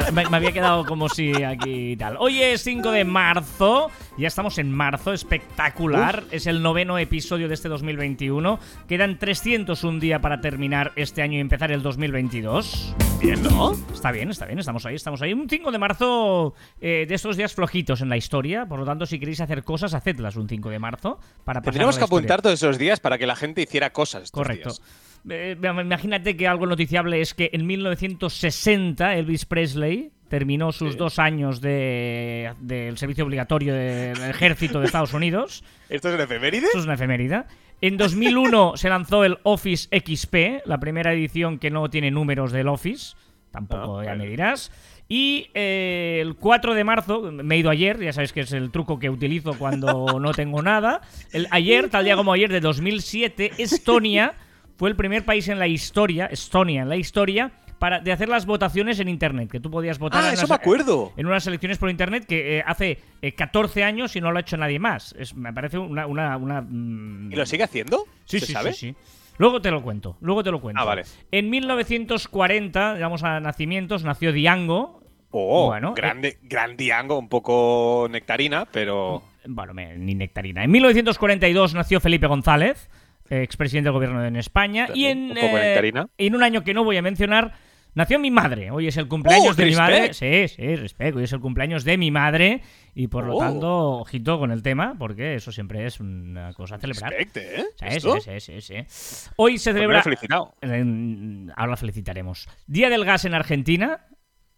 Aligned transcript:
Me, 0.12 0.28
me 0.28 0.36
había 0.36 0.52
quedado 0.52 0.84
como 0.84 1.08
si 1.08 1.42
aquí 1.42 1.92
y 1.92 1.96
tal. 1.96 2.16
Hoy 2.18 2.42
es 2.42 2.62
5 2.62 2.90
de 2.90 3.04
marzo. 3.04 3.90
Ya 4.16 4.28
estamos 4.28 4.58
en 4.58 4.72
marzo, 4.72 5.12
espectacular. 5.12 6.24
Es 6.30 6.46
el 6.46 6.62
noveno 6.62 6.98
episodio 6.98 7.48
de 7.48 7.54
este 7.54 7.68
2021. 7.68 8.58
Quedan 8.88 9.18
301 9.18 10.00
días 10.00 10.20
para 10.20 10.40
terminar 10.40 10.92
este 10.96 11.22
año 11.22 11.38
y 11.38 11.40
empezar 11.40 11.70
el 11.70 11.82
2022. 11.82 12.94
Bien, 13.20 13.42
¿no? 13.42 13.72
Está 13.92 14.10
bien, 14.12 14.30
está 14.30 14.46
bien, 14.46 14.58
estamos 14.58 14.84
ahí, 14.86 14.94
estamos 14.96 15.22
ahí. 15.22 15.32
Un 15.32 15.48
5 15.48 15.70
de 15.70 15.78
marzo 15.78 16.54
eh, 16.80 17.06
de 17.08 17.14
estos 17.14 17.36
días 17.36 17.54
flojitos 17.54 18.00
en 18.00 18.08
la 18.08 18.16
historia. 18.16 18.66
Por 18.66 18.80
lo 18.80 18.84
tanto, 18.84 19.06
si 19.06 19.18
queréis 19.18 19.40
hacer 19.40 19.62
cosas, 19.62 19.94
hacedlas 19.94 20.36
un 20.36 20.48
5 20.48 20.70
de 20.70 20.78
marzo 20.78 21.18
para 21.44 21.60
Tendríamos 21.60 21.98
que 21.98 22.04
apuntar 22.04 22.42
todos 22.42 22.54
esos 22.54 22.78
días 22.78 22.98
para 23.00 23.18
que 23.18 23.26
la 23.26 23.36
gente 23.36 23.62
hiciera 23.62 23.90
cosas. 23.92 24.24
estos 24.24 24.38
Correcto. 24.38 24.70
días. 24.70 24.82
Eh, 25.28 25.56
imagínate 25.60 26.36
que 26.36 26.46
algo 26.48 26.66
noticiable 26.66 27.20
es 27.20 27.34
que 27.34 27.50
en 27.52 27.66
1960 27.66 29.16
Elvis 29.16 29.44
Presley 29.44 30.10
terminó 30.28 30.70
sus 30.72 30.92
Sí. 30.92 30.98
dos 30.98 31.18
años 31.18 31.60
de- 31.60 32.52
del 32.60 32.96
servicio 32.96 33.24
obligatorio 33.24 33.74
de- 33.74 34.14
del 34.14 34.30
ejército 34.30 34.80
de 34.80 34.86
Estados 34.86 35.12
Unidos. 35.12 35.64
¿Esto 35.88 36.08
es 36.08 36.14
una 36.14 36.24
efeméride? 36.24 36.66
Eso 36.68 36.78
es 36.78 36.84
una 36.84 36.94
efeméride. 36.94 37.42
En 37.80 37.96
2001 37.96 38.76
se 38.76 38.88
lanzó 38.88 39.24
el 39.24 39.38
Office 39.42 39.88
XP, 39.90 40.62
la 40.66 40.78
primera 40.78 41.12
edición 41.12 41.58
que 41.58 41.70
no 41.70 41.90
tiene 41.90 42.10
números 42.10 42.52
del 42.52 42.68
Office. 42.68 43.16
Tampoco 43.50 43.98
Ah, 44.00 44.04
ya 44.04 44.10
vale. 44.10 44.24
me 44.24 44.30
dirás. 44.30 44.70
Y 45.08 45.48
eh, 45.54 46.18
el 46.22 46.36
4 46.36 46.74
de 46.74 46.84
marzo, 46.84 47.32
me 47.32 47.56
he 47.56 47.58
ido 47.58 47.68
ayer, 47.70 47.98
ya 47.98 48.12
sabéis 48.12 48.32
que 48.32 48.40
es 48.42 48.52
el 48.52 48.70
truco 48.70 49.00
que 49.00 49.10
utilizo 49.10 49.58
cuando 49.58 50.20
no 50.20 50.32
tengo 50.32 50.62
nada. 50.62 51.00
El, 51.32 51.48
ayer, 51.50 51.88
tal 51.90 52.04
día 52.04 52.14
como 52.14 52.32
ayer 52.32 52.52
de 52.52 52.60
2007, 52.60 53.50
Estonia 53.58 54.34
fue 54.80 54.88
el 54.88 54.96
primer 54.96 55.26
país 55.26 55.46
en 55.48 55.58
la 55.58 55.66
historia, 55.66 56.24
Estonia 56.24 56.80
en 56.80 56.88
la 56.88 56.96
historia, 56.96 57.50
para, 57.78 58.00
de 58.00 58.12
hacer 58.12 58.30
las 58.30 58.46
votaciones 58.46 58.98
en 58.98 59.08
Internet, 59.10 59.50
que 59.50 59.60
tú 59.60 59.70
podías 59.70 59.98
votar 59.98 60.24
Ah, 60.24 60.28
en 60.28 60.32
eso 60.32 60.44
las- 60.44 60.48
me 60.48 60.54
acuerdo. 60.56 61.12
en 61.18 61.26
unas 61.26 61.46
elecciones 61.46 61.76
por 61.76 61.90
internet 61.90 62.24
que 62.26 62.58
eh, 62.58 62.62
hace 62.66 62.98
eh, 63.20 63.32
14 63.32 63.84
años 63.84 64.16
y 64.16 64.22
no 64.22 64.32
lo 64.32 64.38
ha 64.38 64.40
hecho 64.40 64.56
nadie 64.56 64.78
más. 64.78 65.14
Es, 65.18 65.34
me 65.34 65.52
parece 65.52 65.76
una. 65.76 66.06
una, 66.06 66.38
una, 66.38 66.62
mm, 66.62 67.30
¿Y 67.30 67.36
lo 67.36 67.44
sigue 67.44 67.64
haciendo? 67.64 68.06
Sí, 68.24 68.40
¿Se 68.40 68.46
sí, 68.46 68.52
sabe? 68.54 68.72
sí, 68.72 68.88
sí. 68.88 68.96
Luego 69.36 69.60
te 69.60 69.70
lo 69.70 69.82
cuento, 69.82 70.16
luego 70.22 70.42
te 70.42 70.50
lo 70.50 70.62
cuento. 70.62 70.80
Ah, 70.80 70.86
vale. 70.86 71.02
En 71.30 71.50
1940, 71.50 72.94
digamos 72.94 73.22
a 73.22 73.38
nacimientos, 73.40 74.02
nació 74.04 74.32
Diango. 74.32 75.02
Oh, 75.30 75.66
Bueno, 75.66 75.92
grande, 75.94 76.38
gran 76.42 76.76
Diango, 76.76 77.18
un 77.18 77.28
poco 77.28 78.08
nectarina, 78.10 78.66
pero. 78.72 79.22
Bueno, 79.46 79.74
me- 79.74 79.96
ni 79.96 80.14
nectarina. 80.14 80.64
En 80.64 80.70
1942 80.70 81.74
nació 81.74 82.00
Felipe 82.00 82.26
González, 82.26 82.88
eh, 82.88 82.99
expresidente 83.30 83.86
del 83.86 83.94
gobierno 83.94 84.24
en 84.24 84.36
España. 84.36 84.88
y 84.94 85.06
en, 85.06 85.30
un 85.30 85.38
eh, 85.38 85.52
nectarina. 85.52 86.08
en 86.18 86.34
un 86.34 86.42
año 86.42 86.62
que 86.62 86.74
no 86.74 86.84
voy 86.84 86.96
a 86.96 87.02
mencionar, 87.02 87.52
nació 87.94 88.18
mi 88.18 88.30
madre. 88.30 88.70
Hoy 88.70 88.86
es 88.88 88.96
el 88.96 89.08
cumpleaños 89.08 89.50
¡Oh, 89.50 89.54
de 89.54 89.66
mi 89.66 89.74
madre. 89.74 90.12
Sí, 90.14 90.48
sí, 90.48 90.76
respeto. 90.76 91.18
Hoy 91.18 91.24
es 91.24 91.32
el 91.32 91.40
cumpleaños 91.40 91.84
de 91.84 91.96
mi 91.98 92.10
madre. 92.10 92.62
Y 92.94 93.06
por 93.06 93.24
lo 93.24 93.36
Oh. 93.36 93.38
tanto, 93.38 93.88
ojito 94.00 94.38
con 94.40 94.50
el 94.50 94.62
tema, 94.62 94.96
porque 94.98 95.36
eso 95.36 95.52
siempre 95.52 95.86
es 95.86 96.00
una 96.00 96.52
cosa 96.54 96.74
a 96.74 96.78
celebrar. 96.78 97.10
Respecte, 97.12 97.60
¿eh? 97.60 97.64
Sí, 97.76 98.00
sí, 98.00 98.40
sí, 98.40 98.40
sí, 98.40 98.60
sí. 98.60 99.30
Hoy 99.36 99.58
se 99.58 99.70
Pues 99.70 99.76
celebra. 99.76 100.02
felicitado. 100.02 100.54
Eh, 100.60 101.46
Ahora 101.56 101.76
felicitaremos. 101.76 102.48
Día 102.66 102.90
del 102.90 103.04
gas 103.04 103.24
en 103.24 103.34
Argentina 103.34 104.06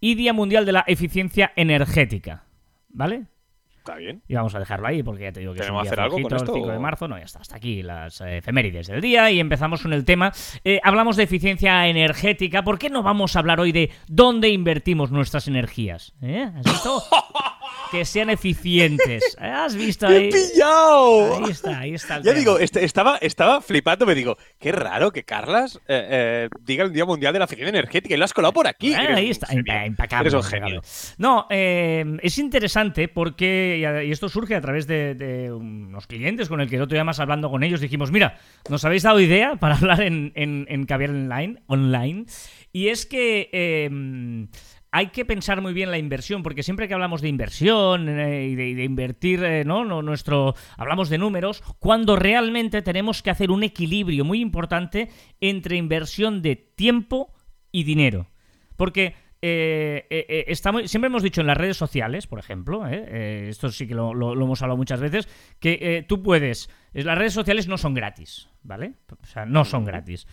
y 0.01 0.15
Día 0.15 0.33
Mundial 0.33 0.65
de 0.65 0.73
la 0.73 0.85
Eficiencia 0.87 1.53
Energética. 1.57 2.45
¿Vale? 2.89 3.25
Está 3.83 3.97
bien. 3.97 4.23
Y 4.29 4.35
vamos 4.37 4.55
a 4.55 4.61
dejarlo 4.61 4.87
ahí 4.87 5.03
porque 5.03 5.25
ya 5.25 5.33
te 5.33 5.41
digo 5.41 5.53
que 5.55 5.59
es 5.59 5.65
un 5.65 5.71
¿Tenemos 5.71 5.83
día 5.83 5.91
hacer 5.91 6.01
algo 6.05 6.15
con 6.23 6.37
esto 6.37 6.55
el 6.55 6.61
5 6.61 6.71
de 6.71 6.79
marzo. 6.79 7.09
No, 7.09 7.19
ya 7.19 7.25
está, 7.25 7.41
hasta 7.41 7.57
aquí 7.57 7.83
las 7.83 8.21
eh, 8.21 8.37
efemérides 8.37 8.87
del 8.87 9.01
día 9.01 9.29
y 9.33 9.41
empezamos 9.41 9.83
con 9.83 9.93
el 9.93 10.05
tema. 10.05 10.31
Eh, 10.63 10.79
hablamos 10.85 11.17
de 11.17 11.25
eficiencia 11.25 11.89
energética. 11.89 12.63
¿Por 12.63 12.79
qué 12.79 12.91
no 12.91 13.03
vamos 13.03 13.35
a 13.35 13.41
hablar 13.41 13.59
hoy 13.59 13.73
de 13.73 13.91
dónde 14.07 14.51
invertimos 14.51 15.11
nuestras 15.11 15.49
energías? 15.49 16.15
¿Eh? 16.23 16.49
¿Has 16.55 16.63
visto? 16.63 17.03
que 17.93 18.05
sean 18.05 18.31
eficientes. 18.31 19.37
¿Has 19.39 19.77
visto 19.77 20.07
¡Te 20.09 20.15
he 20.15 20.19
ahí? 20.19 20.31
pillado! 20.31 21.37
Ahí 21.45 21.51
está, 21.51 21.79
ahí 21.79 21.95
está 21.95 22.17
el 22.17 22.23
Ya 22.23 22.31
tema. 22.33 22.39
digo, 22.41 22.59
est- 22.59 22.77
estaba, 22.79 23.19
estaba 23.19 23.61
flipando, 23.61 24.07
me 24.07 24.15
digo, 24.15 24.37
qué 24.59 24.73
raro 24.73 25.13
que 25.13 25.23
Carlas 25.25 25.77
eh, 25.87 26.09
eh, 26.11 26.49
diga 26.63 26.85
el 26.85 26.93
Día 26.93 27.05
Mundial 27.05 27.33
de 27.33 27.39
la 27.39 27.45
Eficiencia 27.45 27.69
Energética 27.69 28.15
y 28.15 28.19
lo 28.19 28.25
has 28.25 28.33
colado 28.33 28.53
por 28.55 28.67
aquí. 28.67 28.95
Ah, 28.95 29.15
ahí 29.15 29.31
está, 29.31 29.49
impecable. 29.55 30.29
Eres 30.31 30.35
un 30.35 30.43
genio. 30.43 30.81
No, 31.19 31.47
eh, 31.51 32.05
es 32.23 32.39
interesante 32.39 33.09
porque, 33.09 34.03
y 34.07 34.11
esto 34.11 34.29
surge 34.29 34.55
a 34.55 34.61
través 34.61 34.87
de, 34.87 35.15
de 35.15 35.53
unos 35.53 36.07
clientes 36.07 36.49
con 36.49 36.61
el 36.61 36.69
que 36.71 36.77
el 36.77 36.83
otro 36.83 36.95
día 36.97 37.05
más 37.05 37.21
hablando 37.21 37.51
con 37.51 37.63
ellos, 37.63 37.81
dijimos, 37.81 38.11
mira, 38.11 38.39
nos 38.71 38.85
habéis 38.85 39.03
dado 39.03 39.21
idea 39.21 39.57
para 39.57 39.77
hablar 39.77 40.01
en, 40.03 40.33
en, 40.35 40.67
en 40.69 40.87
Caviar 40.87 41.11
Online, 41.11 41.63
online, 41.67 42.25
y 42.73 42.89
es 42.89 43.05
que... 43.07 44.49
hay 44.95 45.07
que 45.09 45.25
pensar 45.25 45.61
muy 45.63 45.73
bien 45.73 45.91
la 45.91 45.97
inversión, 45.99 46.43
porque 46.43 46.63
siempre 46.63 46.87
que 46.87 46.95
hablamos 46.95 47.23
de 47.23 47.29
inversión 47.29 48.09
eh, 48.09 48.47
y 48.47 48.55
de, 48.55 48.85
invertir, 48.85 49.43
eh, 49.43 49.65
¿no? 49.65 49.85
Nuestro, 50.03 50.55
hablamos 50.77 51.09
de 51.09 51.17
números, 51.19 51.63
cuando 51.79 52.15
realmente 52.15 52.83
tenemos 52.83 53.23
que 53.23 53.31
hacer 53.31 53.51
un 53.51 53.63
equilibrio 53.63 54.25
muy 54.25 54.41
importante 54.41 55.09
entre 55.41 55.77
inversión 55.77 56.43
de 56.43 56.57
tiempo 56.57 57.33
y 57.73 57.85
dinero. 57.85 58.29
Porque 58.77 59.15
eh, 59.41 60.07
eh, 60.11 60.45
eh, 60.47 60.55
siempre 60.87 61.07
hemos 61.07 61.23
dicho 61.23 61.41
en 61.41 61.47
las 61.47 61.57
redes 61.57 61.77
sociales, 61.79 62.27
por 62.27 62.39
ejemplo, 62.39 62.87
esto 62.87 63.71
sí 63.71 63.89
que 63.89 63.95
lo, 63.95 64.13
lo- 64.13 64.35
hemos 64.35 64.61
hablado 64.63 64.77
muchas 64.77 65.01
veces, 65.01 65.27
que 65.59 66.05
tú 66.07 66.23
puedes, 66.23 66.69
las 66.93 67.17
redes 67.17 67.33
sociales 67.33 67.67
no 67.67 67.79
son 67.79 67.95
gratis, 67.95 68.51
¿vale? 68.63 68.93
O 69.23 69.27
sea, 69.27 69.47
no 69.47 69.65
son 69.65 69.85
gratis. 69.87 70.27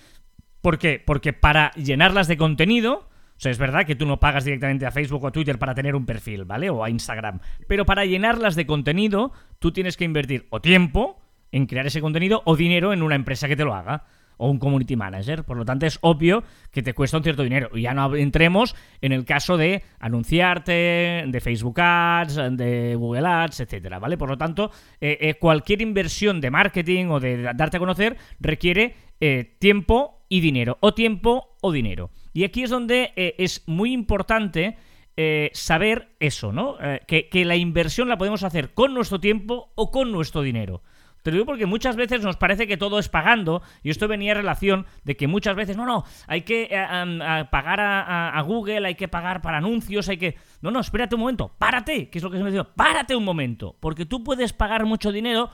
¿Por 0.61 0.77
qué? 0.77 1.01
Porque 1.03 1.31
para 1.31 1.71
llenarlas 1.71 2.27
de 2.27 2.35
contenido, 2.37 3.09
o 3.39 3.41
sea, 3.41 3.53
es 3.53 3.57
verdad 3.57 3.85
que 3.85 3.95
tú 3.95 4.05
no 4.05 4.19
pagas 4.19 4.43
directamente 4.43 4.85
a 4.85 4.91
Facebook 4.91 5.23
o 5.23 5.27
a 5.27 5.31
Twitter 5.31 5.57
para 5.57 5.73
tener 5.73 5.95
un 5.95 6.05
perfil, 6.05 6.43
¿vale? 6.43 6.69
O 6.69 6.83
a 6.83 6.89
Instagram. 6.89 7.39
Pero 7.69 7.85
para 7.85 8.03
llenarlas 8.03 8.57
de 8.57 8.65
contenido, 8.65 9.31
tú 9.59 9.71
tienes 9.71 9.95
que 9.95 10.03
invertir 10.03 10.47
o 10.49 10.59
tiempo 10.59 11.21
en 11.53 11.65
crear 11.65 11.87
ese 11.87 12.01
contenido 12.01 12.41
o 12.43 12.57
dinero 12.57 12.91
en 12.91 13.01
una 13.01 13.15
empresa 13.15 13.47
que 13.47 13.55
te 13.55 13.63
lo 13.63 13.73
haga. 13.73 14.03
O 14.35 14.49
un 14.49 14.59
community 14.59 14.97
manager. 14.97 15.45
Por 15.45 15.55
lo 15.55 15.63
tanto, 15.63 15.85
es 15.85 15.99
obvio 16.01 16.43
que 16.69 16.83
te 16.83 16.93
cuesta 16.93 17.15
un 17.15 17.23
cierto 17.23 17.43
dinero. 17.43 17.69
Y 17.73 17.83
ya 17.83 17.93
no 17.93 18.13
entremos 18.13 18.75
en 18.99 19.13
el 19.13 19.23
caso 19.23 19.55
de 19.55 19.83
anunciarte, 19.99 21.23
de 21.25 21.39
Facebook 21.41 21.79
Ads, 21.79 22.57
de 22.57 22.95
Google 22.95 23.25
Ads, 23.25 23.61
etcétera, 23.61 23.99
¿vale? 23.99 24.17
Por 24.17 24.27
lo 24.27 24.37
tanto, 24.37 24.69
eh, 24.99 25.17
eh, 25.21 25.35
cualquier 25.35 25.81
inversión 25.81 26.41
de 26.41 26.51
marketing 26.51 27.05
o 27.05 27.21
de 27.21 27.41
darte 27.53 27.77
a 27.77 27.79
conocer 27.79 28.17
requiere 28.41 28.95
eh, 29.21 29.55
tiempo 29.59 30.18
y 30.29 30.39
dinero. 30.39 30.77
O 30.79 30.93
tiempo 30.93 31.57
o 31.61 31.71
dinero. 31.71 32.11
Y 32.33 32.43
aquí 32.43 32.63
es 32.63 32.69
donde 32.69 33.11
eh, 33.15 33.35
es 33.39 33.63
muy 33.67 33.91
importante 33.91 34.77
eh, 35.17 35.49
saber 35.53 36.09
eso, 36.19 36.53
¿no? 36.53 36.77
Eh, 36.79 37.01
que, 37.07 37.27
que 37.27 37.43
la 37.43 37.55
inversión 37.57 38.07
la 38.07 38.17
podemos 38.17 38.43
hacer 38.43 38.73
con 38.73 38.93
nuestro 38.93 39.19
tiempo 39.19 39.71
o 39.75 39.91
con 39.91 40.11
nuestro 40.11 40.41
dinero. 40.41 40.81
Te 41.23 41.31
lo 41.31 41.35
digo 41.35 41.45
porque 41.47 41.65
muchas 41.65 41.97
veces 41.97 42.21
nos 42.21 42.37
parece 42.37 42.65
que 42.65 42.77
todo 42.77 42.97
es 42.97 43.09
pagando, 43.09 43.61
y 43.83 43.89
esto 43.89 44.07
venía 44.07 44.31
en 44.31 44.37
relación 44.37 44.85
de 45.03 45.17
que 45.17 45.27
muchas 45.27 45.53
veces, 45.53 45.75
no, 45.75 45.85
no, 45.85 46.05
hay 46.27 46.43
que 46.43 46.69
pagar 47.51 47.81
a, 47.81 48.01
a- 48.03 48.29
a 48.39 48.41
Google, 48.41 48.87
hay 48.87 48.95
que 48.95 49.09
pagar 49.09 49.41
para 49.41 49.57
anuncios, 49.57 50.07
hay 50.07 50.15
que... 50.15 50.35
No, 50.61 50.71
no, 50.71 50.79
espérate 50.79 51.15
un 51.15 51.21
momento, 51.21 51.51
párate, 51.57 52.09
que 52.09 52.19
es 52.19 52.23
lo 52.23 52.31
que 52.31 52.37
se 52.37 52.43
me 52.45 52.51
dice, 52.51 52.63
párate 52.63 53.17
un 53.17 53.25
momento, 53.25 53.75
porque 53.81 54.05
tú 54.05 54.23
puedes 54.23 54.53
pagar 54.53 54.85
mucho 54.85 55.11
dinero 55.11 55.49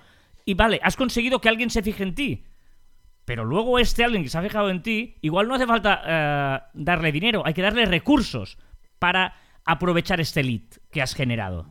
y 0.45 0.53
vale, 0.53 0.79
has 0.83 0.95
conseguido 0.95 1.41
que 1.41 1.49
alguien 1.49 1.71
se 1.71 1.81
fije 1.81 2.03
en 2.03 2.13
ti, 2.13 2.43
pero 3.25 3.43
luego 3.43 3.79
este 3.79 4.03
alguien 4.03 4.23
que 4.23 4.29
se 4.29 4.37
ha 4.37 4.41
fijado 4.41 4.69
en 4.69 4.83
ti, 4.83 5.17
igual 5.21 5.47
no 5.47 5.55
hace 5.55 5.67
falta 5.67 6.01
eh, 6.05 6.59
darle 6.73 7.11
dinero, 7.11 7.43
hay 7.45 7.53
que 7.53 7.61
darle 7.61 7.85
recursos 7.85 8.57
para 8.99 9.35
aprovechar 9.65 10.21
este 10.21 10.43
lead 10.43 10.61
que 10.91 11.01
has 11.01 11.15
generado. 11.15 11.67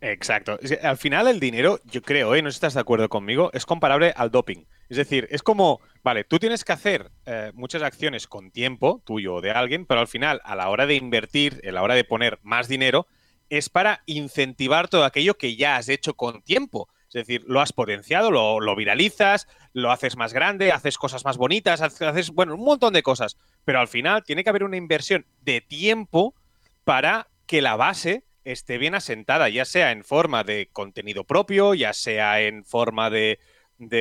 Exacto. 0.00 0.58
Al 0.82 0.96
final 0.96 1.26
el 1.26 1.40
dinero, 1.40 1.80
yo 1.84 2.02
creo, 2.02 2.34
¿eh? 2.34 2.42
no 2.42 2.50
sé 2.50 2.54
si 2.54 2.56
estás 2.58 2.74
de 2.74 2.80
acuerdo 2.80 3.08
conmigo, 3.08 3.50
es 3.52 3.66
comparable 3.66 4.12
al 4.16 4.30
doping. 4.30 4.64
Es 4.88 4.96
decir, 4.96 5.26
es 5.30 5.42
como, 5.42 5.80
vale, 6.02 6.24
tú 6.24 6.38
tienes 6.38 6.64
que 6.64 6.72
hacer 6.72 7.10
eh, 7.26 7.50
muchas 7.54 7.82
acciones 7.82 8.26
con 8.26 8.50
tiempo, 8.50 9.02
tuyo 9.04 9.34
o 9.34 9.40
de 9.40 9.50
alguien, 9.50 9.86
pero 9.86 10.00
al 10.00 10.06
final, 10.06 10.40
a 10.44 10.54
la 10.54 10.68
hora 10.68 10.86
de 10.86 10.94
invertir, 10.94 11.60
a 11.66 11.72
la 11.72 11.82
hora 11.82 11.94
de 11.94 12.04
poner 12.04 12.38
más 12.42 12.68
dinero, 12.68 13.06
es 13.50 13.68
para 13.68 14.02
incentivar 14.06 14.88
todo 14.88 15.04
aquello 15.04 15.34
que 15.34 15.56
ya 15.56 15.76
has 15.76 15.88
hecho 15.88 16.14
con 16.14 16.42
tiempo. 16.42 16.88
Es 17.08 17.14
decir, 17.14 17.42
lo 17.46 17.60
has 17.60 17.72
potenciado, 17.72 18.30
lo, 18.30 18.76
viralizas, 18.76 19.48
lo 19.72 19.90
haces 19.90 20.16
más 20.16 20.34
grande, 20.34 20.72
haces 20.72 20.98
cosas 20.98 21.24
más 21.24 21.38
bonitas, 21.38 21.80
haces, 21.80 22.30
bueno, 22.30 22.54
un 22.54 22.64
montón 22.64 22.92
de 22.92 23.02
cosas. 23.02 23.38
Pero 23.64 23.80
al 23.80 23.88
final 23.88 24.24
tiene 24.24 24.44
que 24.44 24.50
haber 24.50 24.64
una 24.64 24.76
inversión 24.76 25.24
de 25.40 25.62
tiempo 25.62 26.34
para 26.84 27.28
que 27.46 27.62
la 27.62 27.76
base 27.76 28.24
esté 28.44 28.76
bien 28.76 28.94
asentada, 28.94 29.48
ya 29.48 29.64
sea 29.64 29.90
en 29.90 30.04
forma 30.04 30.44
de 30.44 30.68
contenido 30.72 31.24
propio, 31.24 31.74
ya 31.74 31.94
sea 31.94 32.42
en 32.42 32.64
forma 32.64 33.08
de, 33.08 33.38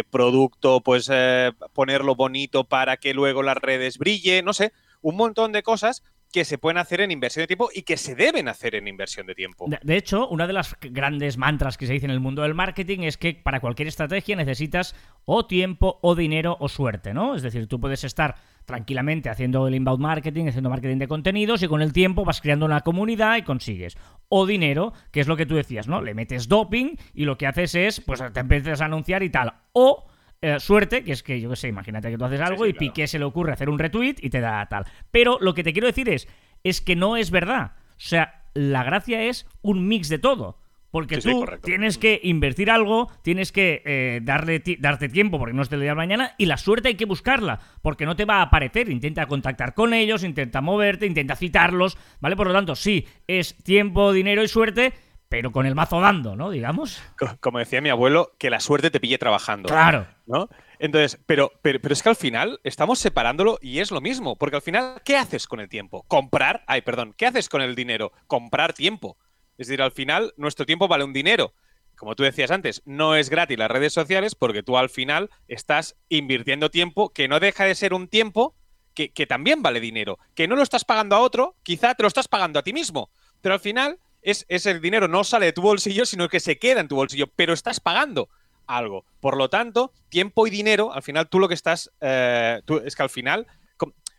producto, 0.10 0.82
pues 0.82 1.10
eh, 1.12 1.52
ponerlo 1.74 2.16
bonito 2.16 2.66
para 2.66 2.98
que 2.98 3.14
luego 3.14 3.42
las 3.42 3.58
redes 3.58 3.98
brille, 3.98 4.42
no 4.44 4.54
sé, 4.54 4.74
un 5.02 5.16
montón 5.16 5.52
de 5.54 5.64
cosas 5.64 6.04
que 6.38 6.46
se 6.46 6.60
pueden 6.60 6.78
hacer 6.78 7.02
en 7.02 7.10
inversión 7.10 7.42
de 7.42 7.48
tiempo 7.48 7.70
y 7.74 7.82
que 7.82 7.98
se 7.98 8.14
deben 8.14 8.48
hacer 8.48 8.76
en 8.76 8.88
inversión 8.88 9.26
de 9.26 9.34
tiempo. 9.34 9.66
De, 9.68 9.98
hecho, 9.98 10.28
una 10.30 10.46
de 10.46 10.54
las 10.54 10.76
grandes 10.80 11.36
mantras 11.36 11.80
que 11.80 11.88
se 11.88 11.94
dice 11.94 12.06
en 12.06 12.12
el 12.12 12.20
mundo 12.20 12.44
del 12.44 12.54
marketing 12.54 13.00
es 13.00 13.18
que 13.18 13.34
para 13.34 13.60
cualquier 13.60 13.88
estrategia 13.88 14.36
necesitas 14.36 14.94
o 15.26 15.48
tiempo 15.48 15.98
o 16.04 16.14
dinero 16.14 16.56
o 16.60 16.70
suerte, 16.70 17.12
¿no? 17.12 17.34
Es 17.34 17.42
decir, 17.42 17.66
tú 17.66 17.80
puedes 17.80 18.04
estar 18.04 18.36
tranquilamente 18.66 19.32
haciendo 19.32 19.68
el 19.68 19.74
inbound 19.74 20.00
marketing, 20.00 20.46
haciendo 20.50 20.70
marketing 20.70 21.00
de 21.00 21.08
contenidos 21.08 21.64
y 21.64 21.68
con 21.68 21.82
el 21.82 21.92
tiempo 21.92 22.24
vas 22.24 22.40
creando 22.40 22.68
una 22.68 22.82
comunidad 22.82 23.38
y 23.38 23.42
consigues. 23.42 23.98
O 24.30 24.46
dinero, 24.46 24.94
que 25.12 25.22
es 25.22 25.28
lo 25.28 25.38
que 25.38 25.48
tú 25.48 25.56
decías, 25.56 25.88
¿no? 25.88 26.04
Le 26.04 26.14
metes 26.14 26.48
doping 26.48 26.98
y 27.16 27.26
lo 27.26 27.40
que 27.40 27.48
haces 27.48 27.74
es, 27.74 28.00
pues 28.00 28.22
te 28.32 28.40
empiezas 28.40 28.82
a 28.82 28.86
anunciar 28.86 29.24
y 29.24 29.32
tal. 29.32 29.54
O 29.74 30.06
eh, 30.42 30.60
suerte, 30.60 31.04
que 31.04 31.12
es 31.12 31.24
que 31.24 31.42
yo 31.42 31.50
qué 31.50 31.56
sé, 31.56 31.68
imagínate 31.68 32.12
que 32.12 32.18
tú 32.18 32.26
haces 32.26 32.42
algo 32.42 32.66
y 32.66 32.74
Piqué 32.74 33.08
se 33.08 33.20
le 33.20 33.26
ocurre 33.26 33.54
hacer 33.54 33.70
un 33.70 33.80
retweet 33.80 34.16
y 34.22 34.30
te 34.30 34.40
da 34.40 34.66
tal. 34.68 34.86
Pero 35.12 35.38
lo 35.42 35.54
que 35.54 35.64
te 35.64 35.74
quiero 35.74 35.88
decir 35.88 36.10
es, 36.10 36.28
es 36.64 36.82
que 36.82 36.96
no 36.96 37.18
es 37.18 37.32
verdad. 37.32 37.74
O 37.92 37.94
sea, 37.98 38.44
la 38.54 38.84
gracia 38.84 39.24
es 39.24 39.48
un 39.62 39.88
mix 39.88 40.10
de 40.10 40.20
todo. 40.20 40.60
Porque 40.90 41.18
tú 41.18 41.46
tienes 41.64 41.98
que 41.98 42.20
invertir 42.24 42.72
algo, 42.72 43.12
tienes 43.22 43.52
que 43.52 43.84
eh, 43.86 44.20
darle 44.24 44.64
darte 44.80 45.10
tiempo 45.10 45.38
porque 45.38 45.54
no 45.54 45.62
es 45.62 45.70
del 45.70 45.82
día 45.82 45.90
de 45.90 45.96
mañana 45.96 46.34
y 46.38 46.46
la 46.46 46.58
suerte 46.58 46.88
hay 46.88 46.96
que 46.96 47.06
buscarla 47.06 47.60
porque 47.82 48.06
no 48.06 48.16
te 48.16 48.24
va 48.24 48.38
a 48.38 48.44
aparecer. 48.44 48.90
Intenta 48.90 49.28
contactar 49.28 49.74
con 49.74 49.94
ellos, 49.94 50.24
intenta 50.24 50.62
moverte, 50.62 51.06
intenta 51.06 51.36
citarlos, 51.36 51.98
¿vale? 52.22 52.38
Por 52.38 52.48
lo 52.48 52.54
tanto, 52.54 52.76
sí, 52.76 53.06
es 53.28 53.56
tiempo, 53.64 54.14
dinero 54.14 54.44
y 54.44 54.48
suerte, 54.48 54.94
pero 55.30 55.52
con 55.52 55.66
el 55.66 55.76
mazo 55.76 56.00
dando, 56.00 56.36
¿no? 56.36 56.50
Digamos. 56.50 57.02
Como 57.40 57.60
decía 57.60 57.82
mi 57.82 57.90
abuelo, 57.90 58.32
que 58.38 58.50
la 58.50 58.60
suerte 58.60 58.92
te 58.92 59.00
pille 59.00 59.18
trabajando. 59.18 59.68
Claro. 59.68 60.08
¿No? 60.26 60.50
Entonces, 60.80 61.20
pero, 61.26 61.52
pero, 61.62 61.80
pero, 61.82 61.94
es 61.94 62.04
que 62.04 62.10
al 62.10 62.16
final 62.16 62.60
estamos 62.64 63.00
separándolo 63.00 63.58
y 63.62 63.80
es 63.80 63.92
lo 63.92 64.00
mismo, 64.00 64.36
porque 64.36 64.58
al 64.58 64.62
final, 64.62 65.02
¿qué 65.04 65.18
haces 65.18 65.48
con 65.48 65.60
el 65.60 65.70
tiempo? 65.70 66.04
Comprar, 66.08 66.64
ay, 66.68 66.82
perdón, 66.82 67.14
¿qué 67.18 67.26
haces 67.26 67.50
con 67.50 67.62
el 67.62 67.76
dinero? 67.76 68.12
Comprar 68.28 68.74
tiempo. 68.74 69.18
Es 69.58 69.68
decir, 69.68 69.82
al 69.82 69.92
final, 69.92 70.34
nuestro 70.38 70.66
tiempo 70.66 70.88
vale 70.88 71.04
un 71.04 71.14
dinero. 71.14 71.54
Como 71.96 72.16
tú 72.16 72.24
decías 72.24 72.52
antes, 72.52 72.84
no 72.86 73.16
es 73.16 73.30
gratis 73.30 73.58
las 73.58 73.72
redes 73.72 73.92
sociales 73.92 74.36
porque 74.36 74.62
tú 74.62 74.78
al 74.78 74.90
final 74.90 75.32
estás 75.48 75.98
invirtiendo 76.10 76.70
tiempo 76.70 77.10
que 77.10 77.28
no 77.28 77.40
deja 77.40 77.64
de 77.64 77.74
ser 77.74 77.96
un 77.96 78.08
tiempo 78.08 78.56
que, 78.94 79.10
que 79.10 79.26
también 79.26 79.64
vale 79.64 79.80
dinero. 79.80 80.20
Que 80.36 80.48
no 80.48 80.56
lo 80.56 80.62
estás 80.62 80.86
pagando 80.86 81.16
a 81.16 81.22
otro, 81.22 81.56
quizá 81.64 81.96
te 81.96 82.04
lo 82.04 82.08
estás 82.08 82.28
pagando 82.28 82.60
a 82.60 82.64
ti 82.64 82.72
mismo. 82.72 83.10
Pero 83.42 83.56
al 83.56 83.60
final 83.60 83.98
es, 84.22 84.46
el 84.66 84.82
dinero 84.82 85.08
no 85.08 85.24
sale 85.24 85.48
de 85.48 85.54
tu 85.54 85.62
bolsillo, 85.62 86.06
sino 86.06 86.30
que 86.30 86.40
se 86.40 86.58
queda 86.58 86.82
en 86.82 86.88
tu 86.88 86.96
bolsillo, 86.96 87.28
pero 87.36 87.54
estás 87.54 87.80
pagando 87.80 88.30
algo. 88.66 89.06
Por 89.20 89.38
lo 89.38 89.50
tanto, 89.50 89.92
tiempo 90.10 90.48
y 90.48 90.50
dinero, 90.50 90.94
al 90.94 91.04
final 91.04 91.30
tú 91.30 91.40
lo 91.40 91.48
que 91.48 91.54
estás, 91.54 91.92
eh, 92.02 92.62
es 92.84 92.96
que 92.96 93.04
al 93.04 93.10
final, 93.10 93.48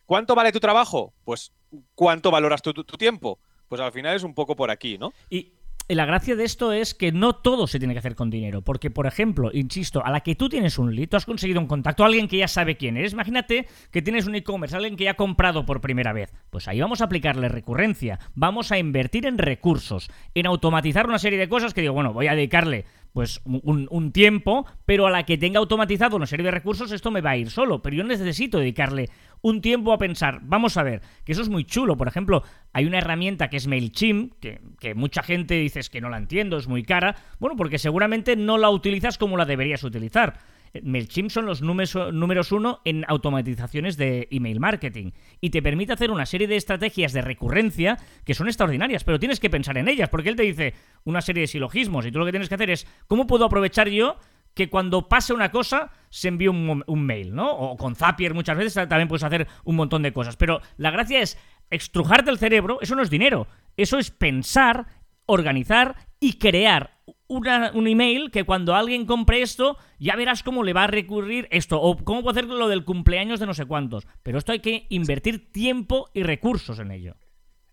¿cuánto 0.07 0.35
vale 0.35 0.53
tu 0.53 0.61
trabajo? 0.61 1.13
Pues, 1.25 1.53
¿cuánto 1.95 2.31
valoras 2.31 2.63
tu, 2.63 2.73
tu, 2.73 2.97
tiempo? 2.97 3.39
Pues 3.69 3.81
al 3.81 3.93
final 3.93 4.17
es 4.17 4.23
un 4.23 4.35
poco 4.35 4.57
por 4.57 4.71
aquí, 4.71 4.97
¿no? 4.97 5.13
Y 5.29 5.53
la 5.95 6.05
gracia 6.05 6.37
de 6.37 6.45
esto 6.45 6.73
es 6.73 6.95
que 6.95 7.13
no 7.13 7.35
todo 7.35 7.67
se 7.67 7.79
tiene 7.79 7.95
que 7.95 8.01
hacer 8.01 8.15
con 8.15 8.31
dinero. 8.31 8.63
Porque, 8.63 8.91
por 8.91 9.07
ejemplo, 9.07 9.51
insisto, 9.53 10.05
a 10.05 10.11
la 10.11 10.21
que 10.21 10.35
tú 10.35 10.49
tienes 10.49 10.79
un 10.79 10.95
lead, 10.95 11.09
tú 11.09 11.17
has 11.17 11.25
conseguido 11.25 11.61
un 11.61 11.67
contacto, 11.67 12.05
alguien 12.05 12.29
que 12.29 12.39
ya 12.39 12.49
sabe 12.49 12.77
quién 12.77 12.97
eres. 12.97 13.13
Imagínate 13.13 13.67
que 13.91 14.03
tienes 14.03 14.27
un 14.27 14.35
e-commerce, 14.35 14.77
alguien 14.77 14.97
que 14.97 15.05
ya 15.05 15.13
ha 15.13 15.15
comprado 15.15 15.65
por 15.65 15.81
primera 15.81 16.13
vez. 16.13 16.33
Pues 16.51 16.69
ahí 16.69 16.81
vamos 16.81 17.01
a 17.01 17.05
aplicarle 17.05 17.49
recurrencia. 17.49 18.19
Vamos 18.35 18.71
a 18.71 18.79
invertir 18.79 19.27
en 19.27 19.39
recursos, 19.39 20.11
en 20.35 20.47
automatizar 20.47 21.07
una 21.07 21.19
serie 21.19 21.39
de 21.39 21.49
cosas 21.49 21.73
que 21.73 21.81
digo, 21.81 21.95
bueno, 21.95 22.13
voy 22.13 22.27
a 22.27 22.35
dedicarle 22.35 22.85
pues 23.13 23.41
un, 23.45 24.13
tiempo, 24.13 24.67
pero 24.85 25.07
a 25.07 25.11
la 25.11 25.25
que 25.25 25.39
tenga 25.39 25.59
automatizado 25.59 26.17
una 26.17 26.27
serie 26.27 26.45
de 26.45 26.51
recursos, 26.51 26.93
esto 26.93 27.11
me 27.11 27.21
va 27.21 27.31
a 27.31 27.37
ir 27.37 27.51
solo. 27.51 27.83
Pero 27.83 27.97
yo 27.97 28.05
necesito 28.05 28.59
dedicarle 28.59 29.09
un 29.43 29.61
tiempo 29.61 29.93
a 29.93 29.99
pensar, 29.99 30.41
vamos 30.43 30.77
a 30.77 30.83
ver, 30.83 31.03
que 31.25 31.33
eso 31.33 31.43
es 31.43 31.49
muy 31.49 31.65
chulo. 31.65 31.97
Por 31.97 32.09
ejemplo, 32.09 32.43
hay 32.73 32.87
una 32.87 32.99
herramienta 32.99 33.49
que 33.49 33.57
es 33.57 33.67
MailChimp, 33.67 34.35
que, 34.41 34.95
mucha 34.95 35.23
gente 35.23 35.55
dice 35.55 35.81
que 35.91 36.01
no 36.01 36.09
la 36.09 36.19
entiendo, 36.19 36.57
es 36.57 36.69
muy 36.69 36.83
cara. 36.83 37.17
Bueno, 37.39 37.57
porque 37.57 37.79
seguramente 37.79 38.37
no 38.37 38.59
la 38.59 38.71
utilizas 38.71 39.19
como 39.19 39.37
la 39.37 39.45
deberías 39.45 39.85
utilizar. 39.85 40.39
MailChimp 40.83 41.31
son 41.31 41.47
los 41.47 41.63
números, 41.63 42.53
uno 42.53 42.81
en 42.85 43.05
automatizaciones 43.09 43.97
de 43.97 44.29
email 44.31 44.61
marketing 44.61 45.13
y 45.41 45.51
te 45.51 45.63
permite 45.63 45.93
hacer 45.93 46.11
una 46.11 46.27
serie 46.27 46.47
de 46.47 46.57
estrategias 46.57 47.13
de 47.13 47.23
recurrencia 47.23 47.99
que 48.25 48.35
son 48.35 48.49
extraordinarias, 48.49 49.03
pero 49.03 49.19
tienes 49.19 49.41
que 49.41 49.51
pensar 49.51 49.79
en 49.79 49.89
ellas 49.89 50.11
porque 50.11 50.29
él 50.29 50.37
te 50.37 50.43
dice 50.43 50.75
una 51.05 51.23
serie 51.23 51.43
de 51.43 51.47
silogismos 51.47 52.05
y 52.05 52.13
tú 52.13 52.19
lo 52.19 52.27
que 52.27 52.33
tienes 52.33 52.49
que 52.49 52.55
hacer 52.55 52.71
es 52.71 52.87
cómo 53.07 53.27
puedo 53.27 53.47
aprovechar 53.47 53.89
yo 53.89 54.19
que 54.59 54.69
cuando 54.69 55.09
pase 55.09 55.33
una 55.33 55.53
cosa 55.53 55.93
se 56.11 56.27
envíe 56.27 56.49
un, 56.49 57.07
mail, 57.07 57.33
¿no? 57.33 57.49
O 57.49 57.77
con 57.77 57.95
Zapier 57.95 58.35
muchas 58.35 58.57
veces 58.57 58.75
también 58.89 59.07
puedes 59.07 59.23
hacer 59.23 59.47
un 59.63 59.77
montón 59.77 60.03
de 60.03 60.13
cosas. 60.13 60.35
Pero 60.37 60.61
la 60.79 60.91
gracia 60.91 61.21
es 61.21 61.39
extrujarte 61.71 62.33
el 62.33 62.39
cerebro, 62.39 62.79
eso 62.81 62.97
no 62.97 63.03
es 63.03 63.09
dinero, 63.09 63.47
eso 63.77 64.01
es 64.01 64.11
pensar, 64.11 64.87
organizar 65.27 65.95
y 66.19 66.39
crear 66.39 66.99
un 67.29 67.87
email 67.87 68.33
que 68.33 68.43
cuando 68.43 68.75
alguien 68.75 69.07
compre 69.07 69.43
esto, 69.43 69.77
ya 70.01 70.17
verás 70.17 70.43
cómo 70.43 70.65
le 70.65 70.73
va 70.73 70.85
a 70.85 70.89
recurrir 70.89 71.47
esto, 71.53 71.81
o 71.81 71.97
cómo 71.97 72.23
puede 72.23 72.41
hacer 72.41 72.51
lo 72.51 72.67
del 72.67 72.85
cumpleaños 72.85 73.39
de 73.39 73.47
no 73.47 73.55
sé 73.55 73.65
cuántos. 73.65 74.09
Pero 74.25 74.39
esto 74.39 74.51
hay 74.51 74.59
que 74.59 74.87
invertir 74.89 75.53
tiempo 75.53 76.11
y 76.15 76.25
recursos 76.25 76.81
en 76.81 76.91
ello. 76.91 77.15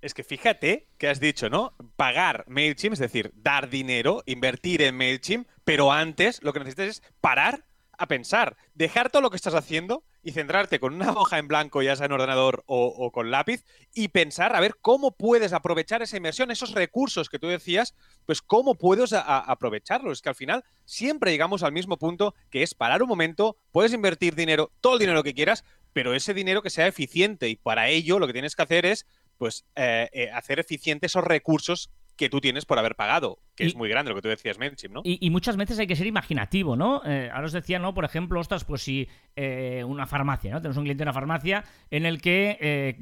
Es 0.05 0.13
que 0.13 0.23
fíjate 0.23 0.87
que 0.99 1.07
has 1.07 1.19
dicho, 1.19 1.49
¿no? 1.49 1.73
Pagar 1.95 2.45
MailChimp, 2.47 2.93
es 2.93 2.99
decir, 2.99 3.31
dar 3.33 3.71
dinero, 3.71 4.21
invertir 4.27 4.83
en 4.83 4.95
MailChimp, 4.95 5.47
pero 5.63 5.91
antes 5.91 6.43
lo 6.43 6.53
que 6.53 6.59
necesitas 6.59 6.89
es 6.89 7.03
parar 7.21 7.65
a 7.97 8.07
pensar, 8.07 8.55
dejar 8.75 9.09
todo 9.09 9.23
lo 9.23 9.31
que 9.31 9.35
estás 9.35 9.55
haciendo 9.55 10.03
y 10.21 10.33
centrarte 10.33 10.79
con 10.79 10.93
una 10.93 11.11
hoja 11.17 11.39
en 11.39 11.47
blanco, 11.47 11.81
ya 11.81 11.95
sea 11.95 12.05
en 12.05 12.11
ordenador 12.11 12.63
o, 12.67 13.11
con 13.11 13.31
lápiz, 13.31 13.65
y 13.95 14.09
pensar 14.09 14.55
a 14.55 14.59
ver 14.59 14.75
cómo 14.79 15.09
puedes 15.09 15.53
aprovechar 15.53 16.03
esa 16.03 16.17
inversión, 16.17 16.51
esos 16.51 16.73
recursos 16.73 17.27
que 17.27 17.39
tú 17.39 17.47
decías, 17.47 17.95
pues 18.27 18.43
cómo 18.43 18.75
puedes 18.75 19.11
aprovecharlos. 19.11 20.19
Es 20.19 20.21
que 20.21 20.29
al 20.29 20.35
final 20.35 20.63
siempre 20.83 21.31
llegamos 21.31 21.63
al 21.63 21.71
mismo 21.71 21.97
punto, 21.97 22.35
que 22.51 22.61
es 22.61 22.75
parar 22.75 23.01
un 23.01 23.09
momento, 23.09 23.57
puedes 23.71 23.91
invertir 23.91 24.35
dinero, 24.35 24.71
todo 24.81 24.93
el 24.93 24.99
dinero 24.99 25.23
que 25.23 25.33
quieras, 25.33 25.63
pero 25.93 26.13
ese 26.13 26.33
dinero 26.33 26.61
que 26.61 26.69
sea 26.69 26.87
eficiente 26.87 27.47
y 27.47 27.55
para 27.55 27.87
ello 27.87 28.19
lo 28.19 28.27
que 28.27 28.33
tienes 28.33 28.53
que 28.55 28.61
hacer 28.61 28.85
es 28.85 29.07
pues 29.37 29.65
eh, 29.75 30.09
eh, 30.11 30.31
hacer 30.31 30.59
eficiente 30.59 31.05
esos 31.07 31.23
recursos 31.23 31.89
que 32.15 32.29
tú 32.29 32.39
tienes 32.41 32.65
por 32.65 32.79
haber 32.79 32.95
pagado, 32.95 33.39
que 33.55 33.65
es 33.65 33.75
muy 33.75 33.89
grande 33.89 34.09
lo 34.09 34.15
que 34.15 34.21
tú 34.21 34.29
decías, 34.29 34.57
MailChimp, 34.57 34.93
¿no? 34.93 35.01
Y, 35.03 35.29
muchas 35.29 35.57
veces 35.57 35.77
hay 35.79 35.87
que 35.87 35.95
ser 35.95 36.07
imaginativo, 36.07 36.75
¿no? 36.75 37.01
Eh, 37.05 37.29
ahora 37.31 37.47
os 37.47 37.51
decía, 37.51 37.79
¿no? 37.79 37.93
Por 37.93 38.05
ejemplo, 38.05 38.39
ostras, 38.39 38.63
pues 38.63 38.81
si 38.81 39.07
eh, 39.35 39.83
una 39.85 40.07
farmacia, 40.07 40.51
¿no? 40.51 40.61
Tenemos 40.61 40.77
un 40.77 40.83
cliente 40.83 41.03
en 41.03 41.09
una 41.09 41.13
farmacia 41.13 41.63
en 41.91 42.05
el 42.05 42.21
que 42.21 42.57
eh, 42.59 42.97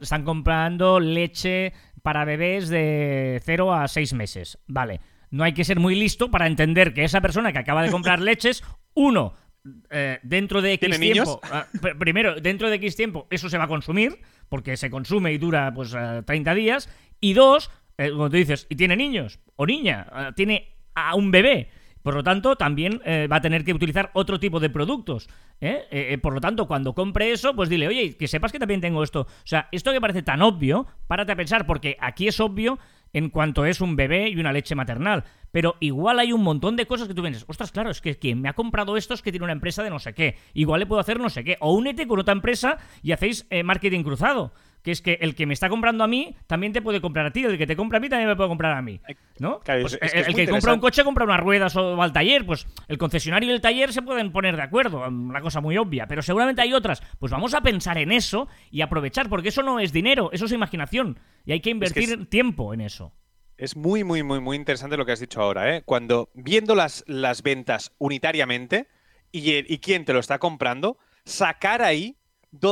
están 0.00 0.24
comprando 0.24 1.00
leche 1.00 1.72
para 2.02 2.24
bebés 2.24 2.68
de 2.68 3.40
0 3.44 3.72
a 3.72 3.88
6 3.88 4.12
meses. 4.14 4.58
Vale, 4.66 5.00
no 5.30 5.44
hay 5.44 5.52
que 5.52 5.64
ser 5.64 5.78
muy 5.78 5.94
listo 5.94 6.30
para 6.30 6.46
entender 6.46 6.92
que 6.92 7.04
esa 7.04 7.20
persona 7.20 7.52
que 7.52 7.58
acaba 7.58 7.82
de 7.82 7.90
comprar 7.90 8.20
leches, 8.20 8.64
uno, 8.94 9.34
dentro 10.22 10.62
de 10.62 10.74
X 10.74 11.00
tiempo, 11.00 11.40
ah, 11.42 11.66
primero, 11.98 12.40
dentro 12.40 12.68
de 12.68 12.76
X 12.76 12.96
tiempo, 12.96 13.26
eso 13.30 13.48
se 13.48 13.58
va 13.58 13.64
a 13.64 13.68
consumir, 13.68 14.18
porque 14.48 14.76
se 14.76 14.90
consume 14.90 15.32
y 15.32 15.38
dura 15.38 15.72
pues 15.74 15.94
30 16.24 16.54
días, 16.54 16.88
y 17.20 17.32
dos, 17.32 17.70
eh, 17.98 18.10
como 18.10 18.30
tú 18.30 18.36
dices, 18.36 18.66
y 18.68 18.76
tiene 18.76 18.96
niños 18.96 19.40
o 19.56 19.66
niña, 19.66 20.06
eh, 20.14 20.32
tiene 20.34 20.76
a 20.94 21.14
un 21.14 21.30
bebé. 21.30 21.70
Por 22.02 22.14
lo 22.14 22.22
tanto, 22.22 22.54
también 22.54 23.00
eh, 23.04 23.26
va 23.30 23.36
a 23.36 23.40
tener 23.40 23.64
que 23.64 23.74
utilizar 23.74 24.10
otro 24.14 24.38
tipo 24.38 24.60
de 24.60 24.70
productos. 24.70 25.28
por 26.22 26.34
lo 26.34 26.40
tanto, 26.40 26.68
cuando 26.68 26.94
compre 26.94 27.32
eso, 27.32 27.56
pues 27.56 27.68
dile, 27.68 27.88
oye, 27.88 28.16
que 28.16 28.28
sepas 28.28 28.52
que 28.52 28.60
también 28.60 28.80
tengo 28.80 29.02
esto. 29.02 29.22
O 29.22 29.46
sea, 29.46 29.68
esto 29.72 29.92
que 29.92 30.00
parece 30.00 30.22
tan 30.22 30.40
obvio, 30.40 30.86
párate 31.08 31.32
a 31.32 31.36
pensar, 31.36 31.66
porque 31.66 31.96
aquí 32.00 32.28
es 32.28 32.38
obvio 32.38 32.78
en 33.16 33.30
cuanto 33.30 33.64
es 33.64 33.80
un 33.80 33.96
bebé 33.96 34.28
y 34.28 34.38
una 34.38 34.52
leche 34.52 34.74
maternal. 34.74 35.24
Pero 35.50 35.76
igual 35.80 36.18
hay 36.18 36.34
un 36.34 36.42
montón 36.42 36.76
de 36.76 36.86
cosas 36.86 37.08
que 37.08 37.14
tú 37.14 37.22
vienes, 37.22 37.46
ostras, 37.48 37.72
claro, 37.72 37.88
es 37.88 38.02
que 38.02 38.18
quien 38.18 38.42
me 38.42 38.50
ha 38.50 38.52
comprado 38.52 38.98
esto 38.98 39.14
es 39.14 39.22
que 39.22 39.30
tiene 39.30 39.44
una 39.44 39.54
empresa 39.54 39.82
de 39.82 39.88
no 39.88 39.98
sé 39.98 40.12
qué. 40.12 40.36
Igual 40.52 40.80
le 40.80 40.86
puedo 40.86 41.00
hacer 41.00 41.18
no 41.18 41.30
sé 41.30 41.42
qué. 41.42 41.56
O 41.60 41.72
únete 41.72 42.06
con 42.06 42.20
otra 42.20 42.32
empresa 42.32 42.76
y 43.02 43.12
hacéis 43.12 43.46
marketing 43.64 44.02
cruzado 44.02 44.52
que 44.86 44.92
es 44.92 45.02
que 45.02 45.18
el 45.20 45.34
que 45.34 45.46
me 45.46 45.52
está 45.52 45.68
comprando 45.68 46.04
a 46.04 46.06
mí 46.06 46.36
también 46.46 46.72
te 46.72 46.80
puede 46.80 47.00
comprar 47.00 47.26
a 47.26 47.32
ti, 47.32 47.42
el 47.42 47.58
que 47.58 47.66
te 47.66 47.74
compra 47.74 47.98
a 47.98 48.00
mí 48.00 48.08
también 48.08 48.28
me 48.28 48.36
puede 48.36 48.48
comprar 48.48 48.76
a 48.76 48.82
mí, 48.82 49.00
¿no? 49.40 49.58
Pues 49.64 49.98
el, 50.00 50.32
que 50.32 50.46
compra 50.46 50.74
un 50.74 50.78
coche 50.78 51.02
compra 51.02 51.24
unas 51.24 51.40
ruedas 51.40 51.74
o 51.74 51.96
va 51.96 52.04
al 52.04 52.12
taller, 52.12 52.46
pues 52.46 52.68
el 52.86 52.96
concesionario 52.96 53.50
y 53.50 53.52
el 53.52 53.60
taller 53.60 53.92
se 53.92 54.02
pueden 54.02 54.30
poner 54.30 54.54
de 54.54 54.62
acuerdo, 54.62 55.04
una 55.08 55.40
cosa 55.40 55.60
muy 55.60 55.76
obvia, 55.76 56.06
pero 56.06 56.22
seguramente 56.22 56.62
hay 56.62 56.72
otras. 56.72 57.02
Pues 57.18 57.32
vamos 57.32 57.52
a 57.54 57.62
pensar 57.62 57.98
en 57.98 58.12
eso 58.12 58.46
y 58.70 58.80
aprovechar, 58.80 59.28
porque 59.28 59.48
eso 59.48 59.64
no 59.64 59.80
es 59.80 59.92
dinero, 59.92 60.30
eso 60.32 60.44
es 60.44 60.52
imaginación 60.52 61.18
y 61.44 61.50
hay 61.50 61.58
que 61.58 61.70
invertir 61.70 62.30
tiempo 62.30 62.72
en 62.72 62.82
eso. 62.82 63.12
Es 63.56 63.76
muy, 63.76 64.04
muy, 64.04 64.22
muy, 64.22 64.38
muy 64.38 64.56
interesante 64.56 64.96
lo 64.96 65.04
que 65.04 65.10
has 65.10 65.20
dicho 65.20 65.42
ahora, 65.42 65.74
¿eh? 65.74 65.82
Cuando 65.84 66.30
viendo 66.32 66.76
las, 66.76 67.02
las 67.08 67.42
ventas 67.42 67.90
unitariamente 67.98 68.86
y, 69.32 69.50
y 69.50 69.78
quién 69.78 70.04
te 70.04 70.12
lo 70.12 70.20
está 70.20 70.38
comprando, 70.38 70.96
sacar 71.24 71.82
ahí 71.82 72.16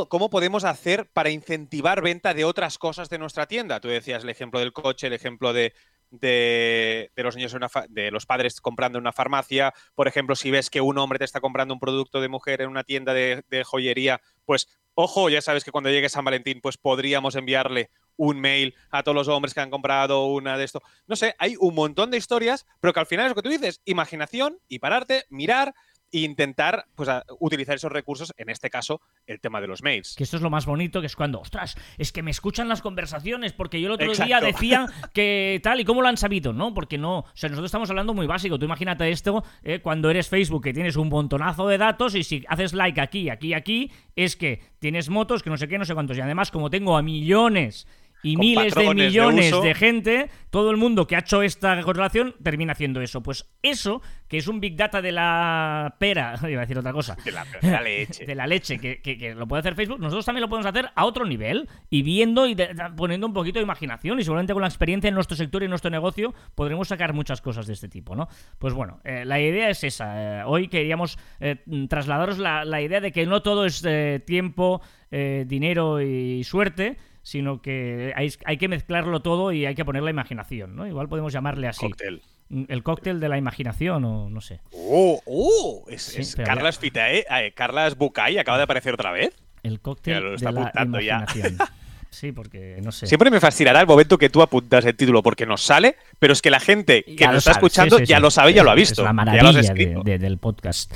cómo 0.09 0.31
podemos 0.31 0.64
hacer 0.64 1.09
para 1.12 1.31
incentivar 1.31 2.03
venta 2.03 2.35
de 2.35 2.45
otras 2.45 2.79
cosas 2.79 3.09
de 3.09 3.19
nuestra 3.19 3.47
tienda. 3.47 3.81
Tú 3.81 3.88
decías 3.88 4.25
el 4.25 4.31
ejemplo 4.31 4.61
del 4.61 4.73
coche, 4.73 5.07
el 5.07 5.12
ejemplo 5.12 5.53
de, 5.53 5.75
de, 6.11 7.11
los 7.17 7.37
niños 7.37 7.55
de 7.88 8.11
los 8.11 8.26
padres 8.26 8.61
comprando 8.61 8.99
en 8.99 9.03
una 9.03 9.12
farmacia. 9.12 9.75
Por 9.95 10.09
ejemplo, 10.09 10.37
si 10.37 10.50
ves 10.50 10.71
que 10.71 10.81
un 10.81 10.99
hombre 10.99 11.19
te 11.19 11.25
está 11.25 11.41
comprando 11.41 11.75
un 11.75 11.81
producto 11.81 12.21
de 12.21 12.29
mujer 12.29 12.61
en 12.62 12.69
una 12.69 12.85
tienda 12.85 13.14
de, 13.14 13.45
de 13.49 13.64
joyería, 13.64 14.21
pues 14.45 14.69
ojo, 14.95 15.29
ya 15.29 15.43
sabes 15.43 15.64
que 15.64 15.73
cuando 15.73 15.91
llegue 15.91 16.09
San 16.09 16.25
Valentín, 16.25 16.61
pues 16.61 16.76
podríamos 16.76 17.35
enviarle 17.35 17.91
un 18.17 18.41
mail 18.41 18.75
a 18.91 19.03
todos 19.03 19.17
los 19.17 19.29
hombres 19.29 19.55
que 19.55 19.61
han 19.61 19.71
comprado 19.71 20.26
una 20.26 20.57
de 20.57 20.64
esto. 20.64 20.83
No 21.07 21.17
sé, 21.17 21.35
hay 21.38 21.57
un 21.59 21.75
montón 21.75 22.11
de 22.11 22.17
historias, 22.17 22.67
pero 22.81 22.93
que 22.93 23.00
al 23.00 23.07
final 23.07 23.26
es 23.26 23.31
lo 23.31 23.35
que 23.35 23.43
tú 23.43 23.49
dices, 23.49 23.81
imaginación 23.85 24.59
y 24.69 24.79
pararte, 24.79 25.25
mirar 25.31 25.75
e 26.14 26.21
intentar 26.21 26.87
pues, 26.94 27.11
utilizar 27.40 27.75
esos 27.75 27.90
recursos, 27.90 28.33
en 28.37 28.49
este 28.49 28.71
caso, 28.71 29.00
el 29.26 29.40
tema 29.40 29.61
de 29.61 29.66
los 29.66 29.83
mails. 29.83 30.14
Que 30.16 30.23
esto 30.23 30.37
es 30.37 30.42
lo 30.42 30.49
más 30.49 30.64
bonito, 30.64 31.00
que 31.00 31.09
es 31.09 31.16
cuando, 31.16 31.40
ostras, 31.40 31.76
es 31.99 32.12
que 32.12 32.23
me 32.23 32.30
escuchan 32.30 32.68
las 32.68 32.83
conversaciones, 32.83 33.52
porque 33.52 33.80
yo 33.80 33.88
el 33.88 33.94
otro 33.94 34.25
día 34.25 34.40
decía 34.40 34.87
que 35.12 35.61
tal, 35.62 35.80
y 35.80 35.85
cómo 35.85 36.02
lo 36.02 36.09
han 36.09 36.16
sabido, 36.16 36.52
¿no? 36.52 36.73
Porque 36.73 36.99
no, 36.99 37.18
o 37.18 37.26
sea, 37.35 37.49
nosotros 37.49 37.68
estamos 37.68 37.90
hablando 37.90 38.14
muy 38.14 38.28
básico. 38.28 38.61
Tú 38.61 38.64
imagínate 38.64 39.11
esto 39.11 39.42
eh, 39.64 39.80
cuando 39.80 40.09
eres 40.09 40.28
Facebook, 40.28 40.62
que 40.62 40.73
tienes 40.73 40.94
un 40.94 41.09
montonazo 41.09 41.66
de 41.66 41.78
datos, 41.78 42.14
y 42.14 42.23
si 42.23 42.44
haces 42.49 42.75
like 42.75 43.00
aquí, 43.00 43.28
aquí, 43.28 43.52
aquí, 43.52 43.90
es 44.14 44.37
que 44.37 44.62
tienes 44.78 45.09
motos, 45.09 45.42
que 45.42 45.50
no 45.50 45.56
sé 45.56 45.66
qué, 45.66 45.78
no 45.78 45.85
sé 45.85 45.94
cuántos. 45.94 46.16
Y 46.16 46.21
además, 46.21 46.52
como 46.52 46.71
tengo 46.71 46.97
a 46.97 47.02
millones 47.02 47.88
y 48.25 48.37
miles 48.37 48.75
de 48.75 48.95
millones 48.95 49.62
de, 49.62 49.75
gente, 49.75 50.31
todo 50.50 50.71
el 50.71 50.78
mundo 50.78 51.07
que 51.07 51.14
ha 51.14 51.21
hecho 51.21 51.43
esta 51.43 51.81
correlación 51.83 52.35
termina 52.43 52.73
haciendo 52.73 53.02
eso. 53.02 53.23
Pues 53.23 53.50
eso, 53.62 54.00
que 54.28 54.38
es 54.38 54.49
un 54.49 54.61
big 54.61 54.76
data 54.76 55.02
de 55.02 55.12
la 55.12 55.97
pera, 55.99 56.35
iba 56.49 56.62
a 56.62 56.64
decir 56.64 56.78
otra 56.78 56.93
cosa. 56.93 57.16
De 57.25 57.31
la, 57.31 57.81
leche. 57.83 58.25
de 58.25 58.35
la 58.35 58.47
leche, 58.47 58.78
que, 59.02 59.35
lo 59.37 59.47
puede 59.47 59.61
hacer 59.61 59.75
Facebook, 59.75 60.00
nosotros 60.00 60.25
también 60.25 60.40
lo 60.40 60.49
podemos 60.49 60.66
hacer 60.66 60.90
a 60.95 61.04
otro 61.04 61.26
nivel 61.26 61.69
y 61.90 62.02
viendo 62.02 62.47
y 62.47 62.57
poniendo 62.97 63.26
un 63.26 63.35
poquito 63.35 63.59
de 63.59 63.64
imaginación 63.64 64.19
y 64.19 64.25
seguramente 64.25 64.54
con 64.54 64.62
la 64.62 64.69
experiencia 64.69 65.09
en 65.09 65.14
nuestro 65.14 65.37
sector 65.37 65.62
y 65.62 65.66
en 65.66 65.71
nuestro 65.71 65.90
negocio 65.90 66.35
podremos 66.54 66.88
sacar 66.88 67.12
muchas 67.12 67.43
cosas 67.43 67.66
de 67.66 67.75
este 67.75 67.88
tipo, 67.88 68.16
¿no? 68.16 68.28
Pues 68.59 68.73
bueno, 68.73 69.00
eh, 69.04 69.25
la 69.26 69.40
idea 69.40 69.69
es 69.69 69.85
esa. 69.85 70.40
Eh, 70.40 70.45
hoy 70.47 70.69
queríamos 70.69 71.19
eh, 71.40 71.62
trasladaros 71.88 72.38
la, 72.38 72.64
la, 72.64 72.81
idea 72.81 73.00
de 73.00 73.12
que 73.12 73.26
no 73.26 73.43
todo 73.43 73.66
es 73.66 73.85
tiempo, 74.25 74.81
dinero 75.11 76.00
y 76.00 76.43
suerte, 76.43 76.97
sino 77.25 77.62
que 77.62 78.12
hay, 78.14 78.57
que 78.59 78.69
mezclarlo 78.69 79.21
todo 79.21 79.50
y 79.50 79.64
hay 79.64 79.75
que 79.75 79.85
poner 79.85 80.02
la 80.02 80.11
imaginación, 80.11 80.76
¿no? 80.76 80.87
Igual 80.87 81.09
podemos 81.09 81.33
llamarle 81.33 81.66
así. 81.66 81.88
Cóctel. 81.88 82.23
Mm, 82.50 82.64
el 82.69 82.83
cóctel 82.83 83.19
de 83.19 83.31
la 83.31 83.38
imaginación 83.38 84.04
o 84.04 84.28
no 84.28 84.40
sé. 84.43 84.61
¡Oh! 84.73 85.21
oh 85.25 85.85
es, 85.88 86.37
Carlas 86.45 86.78
Fitae, 86.78 87.25
eh, 87.28 87.52
Carlas 87.57 87.97
Bucay 87.97 88.37
acaba 88.37 88.59
de 88.59 88.64
aparecer 88.64 88.93
otra 88.95 89.11
vez. 89.11 89.35
El 89.62 89.81
cóctel 89.81 90.37
de 90.37 90.52
la 90.52 90.73
imaginación. 90.85 91.59
Sí, 92.11 92.31
porque 92.31 92.78
no 92.81 92.93
sé. 92.93 93.09
Siempre 93.09 93.28
me 93.28 93.40
fascinará 93.40 93.81
el 93.81 93.88
momento 93.88 94.16
que 94.16 94.31
tú 94.31 94.40
apuntas 94.40 94.85
el 94.85 94.95
título 94.95 95.21
porque 95.21 95.47
nos 95.47 95.62
sale, 95.62 95.97
pero 96.21 96.33
es 96.33 96.40
que 96.40 96.49
la 96.49 96.61
gente 96.61 97.02
que 97.02 97.26
nos 97.26 97.38
está 97.38 97.50
escuchando 97.50 97.99
ya 97.99 98.21
lo 98.21 98.31
sabe, 98.31 98.54
ya 98.54 98.62
lo 98.62 98.71
ha 98.71 98.76
visto. 98.76 99.02
Es 99.02 99.04
la 99.04 99.12
maravilla 99.12 100.19
del 100.19 100.38
podcast. 100.38 100.93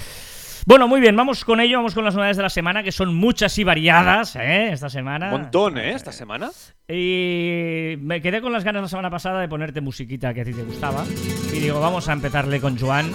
Bueno, 0.68 0.87
muy 0.87 1.00
bien, 1.00 1.16
vamos 1.16 1.46
con 1.46 1.60
ello, 1.60 1.78
vamos 1.78 1.94
con 1.94 2.04
las 2.04 2.14
novedades 2.14 2.37
de 2.37 2.42
la 2.42 2.50
semana, 2.50 2.82
que 2.82 2.92
son 2.92 3.14
muchas 3.14 3.56
y 3.56 3.64
variadas, 3.64 4.37
¿eh? 4.37 4.68
Esta 4.70 4.90
semana. 4.90 5.32
Un 5.32 5.40
montón, 5.40 5.78
¿eh? 5.78 5.92
Esta 5.92 6.12
semana. 6.12 6.50
Y 6.87 7.94
me 8.00 8.20
quedé 8.20 8.42
con 8.42 8.52
las 8.52 8.64
ganas 8.64 8.82
la 8.82 8.88
semana 8.88 9.08
pasada 9.08 9.40
de 9.40 9.48
ponerte 9.48 9.80
musiquita 9.80 10.34
que 10.34 10.42
a 10.42 10.44
ti 10.44 10.52
te 10.52 10.62
gustaba. 10.62 11.06
Y 11.54 11.60
digo, 11.60 11.80
vamos 11.80 12.06
a 12.10 12.12
empezarle 12.12 12.60
con 12.60 12.78
Joan. 12.78 13.10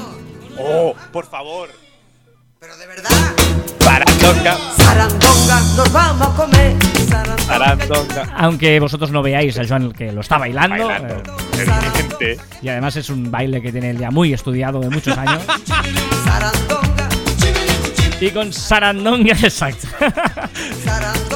¡Oh, 0.58 0.96
por 1.12 1.28
favor! 1.28 1.70
Pero 2.60 2.76
de 2.76 2.88
verdad. 2.88 3.10
Sarandonga. 3.82 4.58
Sarandonga, 4.76 5.60
nos 5.78 5.94
vamos 5.94 6.28
a 6.28 6.36
comer. 6.36 6.76
Sarandonga. 7.46 8.34
Aunque 8.36 8.80
vosotros 8.80 9.12
no 9.12 9.22
veáis 9.22 9.60
a 9.60 9.68
Joan 9.68 9.92
que 9.92 10.12
lo 10.12 10.22
está 10.22 10.40
bailando. 10.40 10.88
bailando. 10.88 11.38
Eh, 12.20 12.36
y 12.64 12.70
además 12.70 12.96
es 12.96 13.12
un 13.12 13.30
baile 13.30 13.62
que 13.62 13.72
tiene 13.72 13.96
ya 13.96 14.10
muy 14.10 14.34
estudiado 14.34 14.80
de 14.80 14.90
muchos 14.90 15.16
años. 15.16 15.44
Sarandonga. 16.24 16.73
Y 18.24 18.32
con 18.32 18.54
Sarandonga, 18.54 19.34
exacto. 19.44 19.86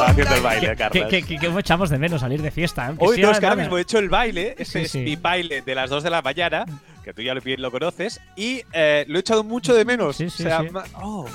haciendo 0.06 0.36
el 0.36 0.42
baile, 0.42 0.74
Carlos. 0.78 1.08
¿Qué, 1.10 1.22
qué, 1.22 1.38
echamos 1.60 1.90
de 1.90 1.98
menos 1.98 2.22
salir 2.22 2.42
de 2.42 2.50
fiesta? 2.50 2.94
Hoy, 2.98 3.20
no, 3.20 3.30
es 3.30 3.40
que 3.42 3.46
ahora 3.46 3.62
mismo 3.62 3.78
he 3.78 3.82
hecho 3.82 4.00
el 4.00 4.08
baile, 4.08 4.56
ese 4.58 4.84
es 4.84 4.96
mi 4.96 5.18
baile 5.18 5.62
de 5.64 5.76
las 5.76 5.90
2 5.90 6.02
de 6.04 6.10
la 6.10 6.22
mañana, 6.22 6.66
que 7.04 7.14
tú 7.14 7.22
ya 7.22 7.34
lo, 7.34 7.42
lo 7.44 7.72
conoces, 7.72 8.22
y 8.38 8.62
eh, 8.72 9.04
lo 9.10 9.18
he 9.18 9.20
echado 9.20 9.44
mucho 9.44 9.74
de 9.74 9.84
menos. 9.84 10.16
Sí, 10.16 10.30
sí, 10.30 10.44
o 10.44 10.48
sea, 10.48 10.64
oh. 11.02 11.26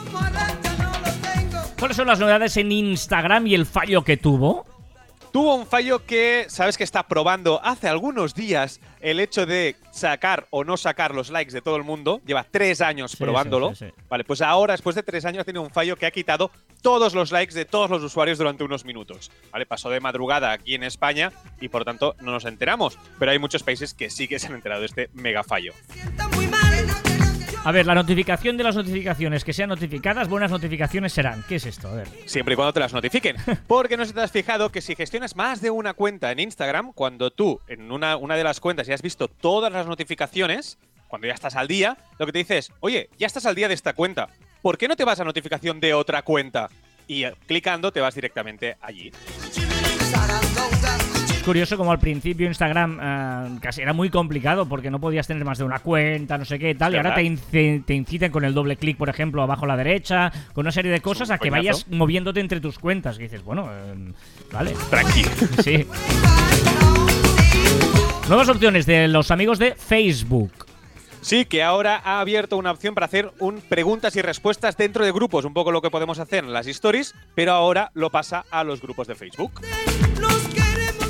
¿Cuáles 1.78 1.98
son 1.98 2.06
las 2.06 2.18
novedades 2.18 2.56
en 2.56 2.72
Instagram 2.72 3.46
y 3.46 3.54
el 3.54 3.66
fallo 3.66 4.04
que 4.04 4.16
tuvo? 4.16 4.64
Tuvo 5.32 5.54
un 5.54 5.66
fallo 5.66 6.04
que, 6.04 6.44
sabes 6.48 6.76
que 6.76 6.84
está 6.84 7.08
probando 7.08 7.58
hace 7.64 7.88
algunos 7.88 8.34
días 8.34 8.80
el 9.00 9.18
hecho 9.18 9.46
de 9.46 9.76
sacar 9.90 10.46
o 10.50 10.62
no 10.62 10.76
sacar 10.76 11.14
los 11.14 11.30
likes 11.30 11.52
de 11.52 11.62
todo 11.62 11.76
el 11.76 11.84
mundo. 11.84 12.20
Lleva 12.26 12.44
tres 12.48 12.82
años 12.82 13.16
probándolo. 13.16 13.72
vale, 14.10 14.24
pues 14.24 14.42
ahora, 14.42 14.74
después 14.74 14.94
de 14.94 15.02
tres 15.02 15.24
años, 15.24 15.40
ha 15.40 15.44
tenido 15.44 15.62
un 15.62 15.70
fallo 15.70 15.96
que 15.96 16.04
ha 16.04 16.10
quitado 16.10 16.50
todos 16.82 17.14
los 17.14 17.32
likes 17.32 17.54
de 17.54 17.64
todos 17.64 17.88
los 17.88 18.02
usuarios 18.02 18.36
durante 18.36 18.62
unos 18.62 18.84
minutos. 18.84 19.30
Vale, 19.50 19.64
pasó 19.64 19.88
de 19.88 20.00
madrugada 20.00 20.52
aquí 20.52 20.74
en 20.74 20.82
España 20.82 21.32
y 21.62 21.68
por 21.68 21.86
tanto 21.86 22.14
no 22.20 22.30
nos 22.30 22.44
enteramos. 22.44 22.98
Pero 23.18 23.30
hay 23.30 23.38
muchos 23.38 23.62
países 23.62 23.94
que 23.94 24.10
sí 24.10 24.28
que 24.28 24.38
se 24.38 24.48
han 24.48 24.54
enterado 24.54 24.82
de 24.82 24.86
este 24.86 25.08
mega 25.14 25.42
fallo. 25.42 25.72
A 27.64 27.70
ver, 27.70 27.86
la 27.86 27.94
notificación 27.94 28.56
de 28.56 28.64
las 28.64 28.74
notificaciones 28.74 29.44
que 29.44 29.52
sean 29.52 29.68
notificadas, 29.68 30.28
buenas 30.28 30.50
notificaciones 30.50 31.12
serán. 31.12 31.44
¿Qué 31.48 31.56
es 31.56 31.66
esto? 31.66 31.86
A 31.86 31.94
ver. 31.94 32.08
Siempre 32.26 32.54
y 32.54 32.56
cuando 32.56 32.72
te 32.72 32.80
las 32.80 32.92
notifiquen. 32.92 33.36
Porque 33.68 33.96
no 33.96 34.04
se 34.04 34.12
te 34.12 34.20
has 34.20 34.32
fijado 34.32 34.72
que 34.72 34.80
si 34.80 34.96
gestionas 34.96 35.36
más 35.36 35.60
de 35.60 35.70
una 35.70 35.94
cuenta 35.94 36.32
en 36.32 36.40
Instagram, 36.40 36.92
cuando 36.92 37.30
tú 37.30 37.60
en 37.68 37.92
una, 37.92 38.16
una 38.16 38.34
de 38.34 38.42
las 38.42 38.58
cuentas 38.58 38.88
ya 38.88 38.94
has 38.94 39.02
visto 39.02 39.28
todas 39.28 39.72
las 39.72 39.86
notificaciones, 39.86 40.76
cuando 41.06 41.28
ya 41.28 41.34
estás 41.34 41.54
al 41.54 41.68
día, 41.68 41.96
lo 42.18 42.26
que 42.26 42.32
te 42.32 42.38
dice 42.38 42.58
es, 42.58 42.72
oye, 42.80 43.08
ya 43.16 43.28
estás 43.28 43.46
al 43.46 43.54
día 43.54 43.68
de 43.68 43.74
esta 43.74 43.92
cuenta. 43.92 44.28
¿Por 44.60 44.76
qué 44.76 44.88
no 44.88 44.96
te 44.96 45.04
vas 45.04 45.20
a 45.20 45.24
notificación 45.24 45.78
de 45.78 45.94
otra 45.94 46.22
cuenta? 46.22 46.68
Y 47.06 47.24
eh, 47.24 47.34
clicando 47.46 47.92
te 47.92 48.00
vas 48.00 48.16
directamente 48.16 48.76
allí 48.80 49.12
curioso 51.42 51.76
como 51.76 51.92
al 51.92 51.98
principio 51.98 52.46
Instagram 52.46 52.98
eh, 53.02 53.58
casi 53.60 53.82
era 53.82 53.92
muy 53.92 54.10
complicado 54.10 54.66
porque 54.66 54.90
no 54.90 55.00
podías 55.00 55.26
tener 55.26 55.44
más 55.44 55.58
de 55.58 55.64
una 55.64 55.80
cuenta, 55.80 56.38
no 56.38 56.44
sé 56.44 56.58
qué 56.58 56.74
tal, 56.74 56.94
y 56.94 56.96
ahora 56.96 57.14
te, 57.14 57.94
inciten 57.94 58.30
con 58.30 58.44
el 58.44 58.54
doble 58.54 58.76
clic, 58.76 58.96
por 58.96 59.08
ejemplo, 59.08 59.42
abajo 59.42 59.64
a 59.64 59.68
la 59.68 59.76
derecha, 59.76 60.32
con 60.52 60.64
una 60.64 60.72
serie 60.72 60.90
de 60.90 61.00
cosas 61.00 61.30
a 61.30 61.38
que 61.38 61.50
vayas 61.50 61.86
moviéndote 61.88 62.40
entre 62.40 62.60
tus 62.60 62.78
cuentas. 62.78 63.18
Y 63.18 63.22
dices, 63.22 63.42
bueno, 63.42 63.68
eh, 63.70 64.12
vale. 64.52 64.74
Tranquilo. 64.90 65.30
Sí. 65.62 65.86
Nuevas 68.28 68.48
opciones 68.48 68.86
de 68.86 69.08
los 69.08 69.30
amigos 69.30 69.58
de 69.58 69.74
Facebook. 69.74 70.66
Sí, 71.20 71.44
que 71.44 71.62
ahora 71.62 72.00
ha 72.04 72.20
abierto 72.20 72.56
una 72.56 72.72
opción 72.72 72.94
para 72.94 73.06
hacer 73.06 73.30
un 73.38 73.60
preguntas 73.60 74.16
y 74.16 74.22
respuestas 74.22 74.76
dentro 74.76 75.04
de 75.04 75.12
grupos, 75.12 75.44
un 75.44 75.54
poco 75.54 75.70
lo 75.70 75.80
que 75.80 75.90
podemos 75.90 76.18
hacer 76.18 76.44
en 76.44 76.52
las 76.52 76.66
stories, 76.66 77.14
pero 77.34 77.52
ahora 77.52 77.90
lo 77.94 78.10
pasa 78.10 78.44
a 78.50 78.64
los 78.64 78.80
grupos 78.80 79.06
de 79.06 79.14
Facebook. 79.14 79.60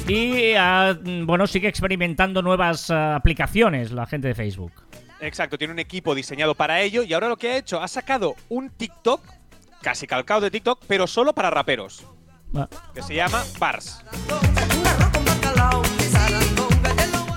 Y 0.08 0.54
ah, 0.54 0.96
bueno, 1.24 1.46
sigue 1.46 1.68
experimentando 1.68 2.42
nuevas 2.42 2.90
ah, 2.90 3.16
aplicaciones 3.16 3.92
la 3.92 4.06
gente 4.06 4.28
de 4.28 4.34
Facebook. 4.34 4.72
Exacto, 5.20 5.56
tiene 5.56 5.72
un 5.72 5.78
equipo 5.78 6.14
diseñado 6.14 6.54
para 6.54 6.80
ello 6.80 7.02
y 7.04 7.12
ahora 7.12 7.28
lo 7.28 7.36
que 7.36 7.52
ha 7.52 7.56
hecho, 7.56 7.80
ha 7.80 7.86
sacado 7.86 8.34
un 8.48 8.70
TikTok, 8.70 9.20
casi 9.80 10.06
calcado 10.06 10.40
de 10.40 10.50
TikTok, 10.50 10.80
pero 10.88 11.06
solo 11.06 11.32
para 11.32 11.50
raperos. 11.50 12.04
Ah. 12.54 12.68
Que 12.92 13.02
se 13.02 13.14
llama 13.14 13.44
Bars. 13.58 14.04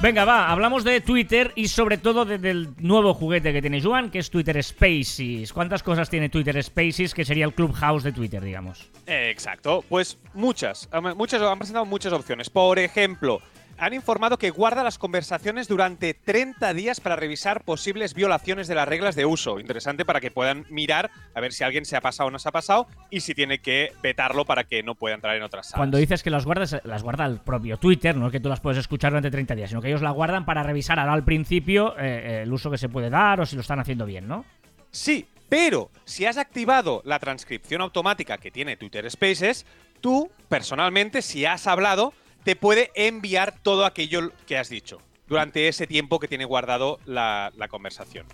Venga, 0.05 0.23
va, 0.23 0.51
hablamos 0.51 0.83
de 0.83 1.01
Twitter 1.01 1.51
y 1.55 1.67
sobre 1.67 1.97
todo 1.97 2.25
del 2.25 2.75
nuevo 2.77 3.15
juguete 3.15 3.51
que 3.51 3.59
tiene 3.59 3.81
Juan, 3.81 4.11
que 4.11 4.19
es 4.19 4.29
Twitter 4.29 4.63
Spaces. 4.63 5.51
¿Cuántas 5.51 5.81
cosas 5.81 6.11
tiene 6.11 6.29
Twitter 6.29 6.63
Spaces, 6.63 7.11
que 7.11 7.25
sería 7.25 7.43
el 7.43 7.55
clubhouse 7.55 8.03
de 8.03 8.11
Twitter, 8.11 8.43
digamos? 8.43 8.87
exacto, 9.07 9.83
pues 9.89 10.19
muchas. 10.35 10.87
Muchas 11.15 11.41
han 11.41 11.57
presentado 11.57 11.85
muchas 11.85 12.13
opciones. 12.13 12.51
Por 12.51 12.77
ejemplo, 12.77 13.41
han 13.77 13.93
informado 13.93 14.37
que 14.37 14.49
guarda 14.49 14.83
las 14.83 14.97
conversaciones 14.97 15.67
durante 15.67 16.13
30 16.13 16.73
días 16.73 16.99
para 16.99 17.15
revisar 17.15 17.63
posibles 17.63 18.13
violaciones 18.13 18.67
de 18.67 18.75
las 18.75 18.87
reglas 18.87 19.15
de 19.15 19.25
uso. 19.25 19.59
Interesante 19.59 20.05
para 20.05 20.21
que 20.21 20.31
puedan 20.31 20.65
mirar 20.69 21.11
a 21.33 21.41
ver 21.41 21.53
si 21.53 21.63
alguien 21.63 21.85
se 21.85 21.95
ha 21.95 22.01
pasado 22.01 22.27
o 22.27 22.31
no 22.31 22.39
se 22.39 22.49
ha 22.49 22.51
pasado 22.51 22.87
y 23.09 23.21
si 23.21 23.33
tiene 23.33 23.59
que 23.59 23.91
vetarlo 24.01 24.45
para 24.45 24.63
que 24.63 24.83
no 24.83 24.95
pueda 24.95 25.15
entrar 25.15 25.35
en 25.35 25.43
otras 25.43 25.67
salas. 25.67 25.77
Cuando 25.77 25.97
dices 25.97 26.23
que 26.23 26.29
las 26.29 26.45
guardas, 26.45 26.77
las 26.83 27.03
guarda 27.03 27.25
el 27.25 27.39
propio 27.39 27.77
Twitter, 27.77 28.15
no 28.15 28.27
es 28.27 28.31
que 28.31 28.39
tú 28.39 28.49
las 28.49 28.59
puedes 28.59 28.79
escuchar 28.79 29.11
durante 29.11 29.31
30 29.31 29.55
días, 29.55 29.69
sino 29.69 29.81
que 29.81 29.89
ellos 29.89 30.01
la 30.01 30.11
guardan 30.11 30.45
para 30.45 30.63
revisar 30.63 30.99
ahora 30.99 31.13
al 31.13 31.23
principio 31.23 31.97
eh, 31.97 32.03
eh, 32.05 32.41
el 32.43 32.53
uso 32.53 32.71
que 32.71 32.77
se 32.77 32.89
puede 32.89 33.09
dar 33.09 33.41
o 33.41 33.45
si 33.45 33.55
lo 33.55 33.61
están 33.61 33.79
haciendo 33.79 34.05
bien, 34.05 34.27
¿no? 34.27 34.45
Sí, 34.91 35.27
pero 35.49 35.91
si 36.05 36.25
has 36.25 36.37
activado 36.37 37.01
la 37.05 37.19
transcripción 37.19 37.81
automática 37.81 38.37
que 38.37 38.51
tiene 38.51 38.77
Twitter 38.77 39.09
Spaces, 39.11 39.65
tú, 40.01 40.31
personalmente, 40.47 41.21
si 41.21 41.45
has 41.45 41.67
hablado, 41.67 42.13
te 42.45 42.55
puede 42.55 42.91
enviar 42.93 43.55
todo 43.63 43.85
aquello 43.85 44.31
que 44.45 44.57
has 44.57 44.69
dicho 44.69 45.01
durante 45.27 45.67
ese 45.67 45.87
tiempo 45.87 46.19
que 46.19 46.27
tiene 46.27 46.45
guardado 46.45 46.99
la, 47.05 47.51
conversación. 47.69 48.27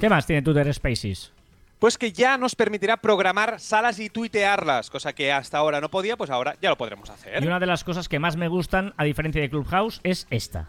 ¿Qué 0.00 0.08
más 0.08 0.26
tiene 0.26 0.42
Twitter 0.42 0.72
Spaces? 0.72 1.32
Pues 1.80 1.98
que 1.98 2.12
ya 2.12 2.38
nos 2.38 2.54
permitirá 2.54 2.96
programar 2.96 3.58
salas 3.58 3.98
y 3.98 4.08
tuitearlas, 4.08 4.90
cosa 4.90 5.12
que 5.12 5.32
hasta 5.32 5.58
ahora 5.58 5.80
no 5.80 5.90
podía, 5.90 6.16
pues 6.16 6.30
ahora 6.30 6.56
ya 6.62 6.70
lo 6.70 6.78
podremos 6.78 7.10
hacer. 7.10 7.42
Y 7.42 7.46
una 7.46 7.58
de 7.58 7.66
las 7.66 7.82
cosas 7.82 8.08
que 8.08 8.20
más 8.20 8.36
me 8.36 8.46
gustan, 8.46 8.94
a 8.96 9.02
diferencia 9.02 9.42
de 9.42 9.50
Clubhouse, 9.50 10.00
es 10.04 10.28
esta. 10.30 10.68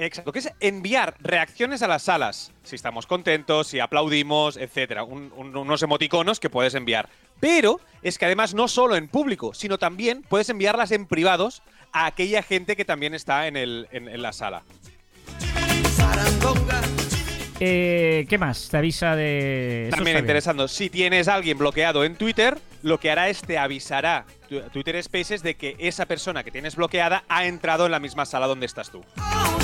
Exacto, 0.00 0.32
que 0.32 0.38
es 0.38 0.50
enviar 0.60 1.16
reacciones 1.18 1.82
a 1.82 1.88
las 1.88 2.04
salas. 2.04 2.52
Si 2.62 2.76
estamos 2.76 3.06
contentos, 3.06 3.66
si 3.66 3.80
aplaudimos, 3.80 4.56
etcétera. 4.56 5.02
Un- 5.02 5.32
un- 5.36 5.56
unos 5.56 5.82
emoticonos 5.82 6.38
que 6.38 6.48
puedes 6.48 6.74
enviar. 6.74 7.08
Pero 7.40 7.80
es 8.02 8.16
que 8.16 8.24
además 8.24 8.54
no 8.54 8.68
solo 8.68 8.94
en 8.96 9.08
público, 9.08 9.54
sino 9.54 9.76
también 9.76 10.22
puedes 10.22 10.48
enviarlas 10.48 10.92
en 10.92 11.06
privados 11.06 11.62
a 11.92 12.06
aquella 12.06 12.42
gente 12.42 12.76
que 12.76 12.84
también 12.84 13.12
está 13.12 13.48
en, 13.48 13.56
el, 13.56 13.88
en- 13.90 14.08
en 14.08 14.22
la 14.22 14.32
sala. 14.32 14.62
Eh, 17.60 18.24
¿Qué 18.28 18.38
más? 18.38 18.68
Te 18.70 18.76
avisa 18.76 19.16
de. 19.16 19.88
También 19.90 20.14
bien. 20.14 20.24
interesando, 20.24 20.68
si 20.68 20.90
tienes 20.90 21.26
a 21.26 21.34
alguien 21.34 21.58
bloqueado 21.58 22.04
en 22.04 22.14
Twitter, 22.14 22.56
lo 22.82 23.00
que 23.00 23.10
hará 23.10 23.28
es 23.28 23.40
te 23.42 23.58
avisará 23.58 24.26
Twitter 24.72 25.02
Spaces 25.02 25.42
de 25.42 25.56
que 25.56 25.74
esa 25.80 26.06
persona 26.06 26.44
que 26.44 26.52
tienes 26.52 26.76
bloqueada 26.76 27.24
ha 27.28 27.46
entrado 27.46 27.86
en 27.86 27.90
la 27.92 27.98
misma 27.98 28.26
sala 28.26 28.46
donde 28.46 28.66
estás 28.66 28.90
tú. 28.90 29.04
Oh. 29.18 29.58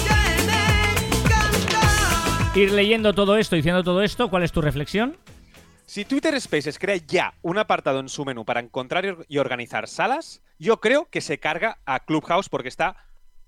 Ir 2.55 2.71
leyendo 2.73 3.13
todo 3.15 3.37
esto, 3.37 3.57
diciendo 3.57 3.83
todo 3.83 4.03
esto, 4.03 4.31
¿cuál 4.31 4.45
es 4.45 4.53
tu 4.53 4.61
reflexión? 4.61 5.17
Si 5.87 6.05
Twitter 6.05 6.41
Spaces 6.41 6.79
crea 6.79 6.97
ya 6.97 7.35
un 7.43 7.59
apartado 7.59 7.99
en 8.01 8.09
su 8.09 8.25
menú 8.25 8.45
para 8.45 8.61
encontrar 8.61 9.05
y 9.05 9.09
or- 9.09 9.27
y 9.29 9.39
organizar 9.39 9.89
salas, 9.89 10.41
yo 10.59 10.81
creo 10.81 11.09
que 11.11 11.21
se 11.21 11.39
carga 11.39 11.79
a 11.85 12.01
Clubhouse 12.01 12.49
porque 12.49 12.69
está 12.69 12.97